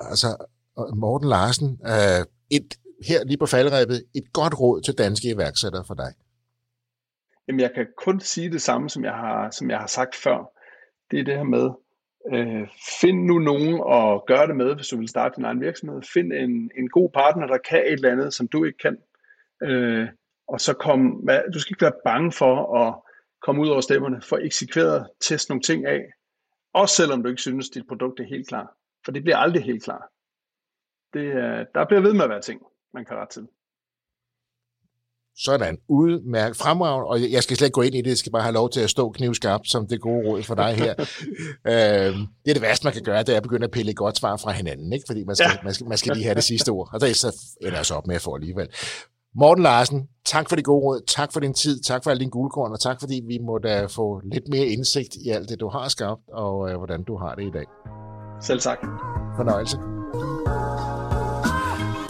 Altså, 0.00 0.46
Morten 0.94 1.28
Larsen, 1.28 1.80
øh, 1.86 2.26
et, 2.50 2.74
her 3.08 3.24
lige 3.24 3.38
på 3.38 3.46
faldrebet, 3.46 4.04
et 4.14 4.32
godt 4.32 4.60
råd 4.60 4.80
til 4.80 4.94
danske 4.98 5.30
iværksættere 5.30 5.84
for 5.84 5.94
dig. 5.94 6.12
Jamen, 7.48 7.60
jeg 7.60 7.70
kan 7.74 7.86
kun 7.96 8.20
sige 8.20 8.52
det 8.52 8.62
samme, 8.62 8.90
som 8.90 9.04
jeg 9.04 9.12
har, 9.12 9.50
som 9.50 9.70
jeg 9.70 9.78
har 9.78 9.86
sagt 9.86 10.14
før 10.14 10.52
det 11.12 11.20
er 11.20 11.24
det 11.24 11.36
her 11.36 11.42
med, 11.42 11.70
øh, 12.32 12.68
find 13.00 13.24
nu 13.24 13.38
nogen 13.38 13.74
at 13.74 14.26
gøre 14.26 14.46
det 14.46 14.56
med, 14.56 14.74
hvis 14.74 14.88
du 14.88 14.96
vil 14.96 15.08
starte 15.08 15.36
din 15.36 15.44
egen 15.44 15.60
virksomhed. 15.60 16.02
Find 16.02 16.32
en, 16.32 16.70
en 16.78 16.88
god 16.88 17.10
partner, 17.10 17.46
der 17.46 17.58
kan 17.58 17.82
et 17.86 17.92
eller 17.92 18.12
andet, 18.12 18.34
som 18.34 18.48
du 18.48 18.64
ikke 18.64 18.78
kan. 18.78 18.96
Øh, 19.62 20.08
og 20.48 20.60
så 20.60 20.72
kom, 20.72 21.28
du 21.54 21.60
skal 21.60 21.72
ikke 21.72 21.82
være 21.82 22.02
bange 22.04 22.32
for 22.32 22.76
at 22.76 22.94
komme 23.42 23.62
ud 23.62 23.68
over 23.68 23.80
stemmerne, 23.80 24.22
for 24.22 24.36
eksekveret, 24.36 25.06
teste 25.20 25.50
nogle 25.50 25.62
ting 25.62 25.86
af. 25.86 26.00
Også 26.74 26.94
selvom 26.94 27.22
du 27.22 27.28
ikke 27.28 27.42
synes, 27.42 27.70
dit 27.70 27.86
produkt 27.88 28.20
er 28.20 28.24
helt 28.24 28.48
klar. 28.48 28.76
For 29.04 29.12
det 29.12 29.22
bliver 29.22 29.36
aldrig 29.36 29.62
helt 29.62 29.84
klar. 29.84 30.11
Det, 31.14 31.26
der 31.74 31.86
bliver 31.88 32.00
ved 32.00 32.12
med 32.12 32.24
at 32.24 32.30
være 32.30 32.40
ting, 32.40 32.60
man 32.94 33.04
kan 33.04 33.16
rette 33.16 33.34
til. 33.40 33.48
Sådan, 35.36 35.78
udmærket, 35.88 36.56
fremragende, 36.56 37.06
og 37.06 37.32
jeg 37.32 37.42
skal 37.42 37.56
slet 37.56 37.66
ikke 37.66 37.74
gå 37.74 37.82
ind 37.82 37.94
i 37.94 38.02
det, 38.02 38.10
jeg 38.10 38.16
skal 38.16 38.32
bare 38.32 38.42
have 38.42 38.52
lov 38.52 38.70
til 38.70 38.80
at 38.80 38.90
stå 38.90 39.10
knivskarpt, 39.10 39.68
som 39.68 39.86
det 39.86 40.00
gode 40.00 40.28
råd 40.28 40.42
for 40.42 40.54
dig 40.54 40.74
her. 40.74 40.94
øhm, 41.72 42.26
det 42.44 42.50
er 42.50 42.54
det 42.54 42.62
værste, 42.62 42.86
man 42.86 42.92
kan 42.92 43.02
gøre, 43.02 43.22
det 43.22 43.28
er 43.28 43.36
at 43.36 43.42
begynde 43.42 43.64
at 43.64 43.70
pille 43.70 43.90
et 43.90 43.96
godt 43.96 44.18
svar 44.18 44.36
fra 44.36 44.52
hinanden, 44.52 44.92
ikke? 44.92 45.04
fordi 45.06 45.24
man 45.24 45.36
skal, 45.36 45.50
ja. 45.54 45.64
man, 45.64 45.74
skal, 45.74 45.88
man 45.88 45.98
skal 45.98 46.16
lige 46.16 46.24
have 46.24 46.34
det 46.34 46.44
sidste 46.44 46.68
ord, 46.68 46.88
og 46.92 47.00
det 47.00 47.16
så 47.16 47.36
ender 47.60 47.82
så 47.82 47.94
op 47.94 48.06
med 48.06 48.14
at 48.14 48.22
få 48.22 48.34
alligevel. 48.34 48.68
Morten 49.34 49.62
Larsen, 49.62 50.08
tak 50.24 50.48
for 50.48 50.56
det 50.56 50.64
gode 50.64 50.84
råd, 50.84 51.02
tak 51.06 51.32
for 51.32 51.40
din 51.40 51.54
tid, 51.54 51.80
tak 51.80 52.04
for 52.04 52.10
alle 52.10 52.20
dine 52.20 52.30
guldkorn, 52.30 52.72
og 52.72 52.80
tak 52.80 53.00
fordi 53.00 53.22
vi 53.26 53.38
måtte 53.38 53.88
få 53.88 54.20
lidt 54.32 54.48
mere 54.48 54.66
indsigt 54.66 55.14
i 55.26 55.30
alt 55.30 55.48
det, 55.48 55.60
du 55.60 55.68
har 55.68 55.88
skabt, 55.88 56.22
og 56.32 56.70
øh, 56.70 56.76
hvordan 56.76 57.04
du 57.04 57.16
har 57.16 57.34
det 57.34 57.44
i 57.44 57.50
dag. 57.50 57.66
Selv 58.40 58.60
tak. 58.60 58.78
Fornøjelse. 59.36 59.76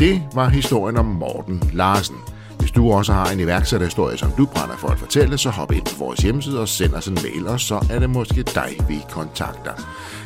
Det 0.03 0.23
var 0.35 0.49
historien 0.49 0.97
om 0.97 1.05
Morten 1.07 1.71
Larsen. 1.73 2.17
Hvis 2.59 2.71
du 2.71 2.93
også 2.93 3.13
har 3.13 3.31
en 3.31 3.41
iværksætterhistorie, 3.41 4.19
som 4.19 4.31
du 4.31 4.47
brænder 4.47 4.77
for 4.77 4.89
at 4.89 4.99
fortælle, 4.99 5.39
så 5.39 5.51
hop 5.51 5.73
ind 5.73 5.85
på 5.85 5.97
vores 5.99 6.21
hjemmeside 6.21 6.61
og 6.61 6.69
send 6.69 6.95
os 6.95 7.07
en 7.07 7.19
mail, 7.23 7.47
og 7.47 7.61
så 7.61 7.87
er 7.91 7.99
det 7.99 8.11
måske 8.11 8.43
dig, 8.43 8.77
vi 8.89 8.99
kontakter. 9.11 9.73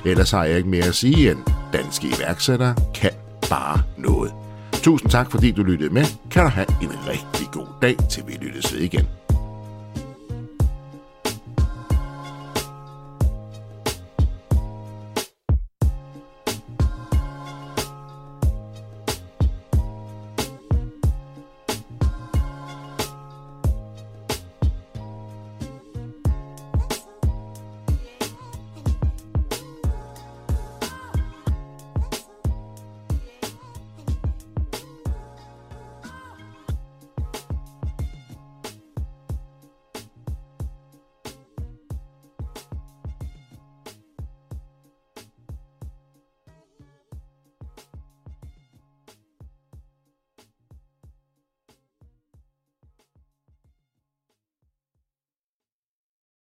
Ellers 0.05 0.31
har 0.31 0.45
jeg 0.45 0.57
ikke 0.57 0.69
mere 0.69 0.85
at 0.85 0.95
sige 0.95 1.31
end, 1.31 1.39
danske 1.73 2.07
iværksættere 2.07 2.75
kan 2.95 3.11
bare 3.51 3.83
noget. 3.97 4.33
Tusind 4.73 5.11
tak, 5.11 5.31
fordi 5.31 5.51
du 5.51 5.63
lyttede 5.63 5.95
med. 5.95 6.05
Kan 6.31 6.43
du 6.43 6.49
have 6.49 6.67
en 6.83 6.91
rigtig 7.09 7.49
god 7.53 7.67
dag, 7.83 7.97
til 8.11 8.23
vi 8.27 8.33
lyttes 8.33 8.75
ved 8.75 8.81
igen. 8.81 9.07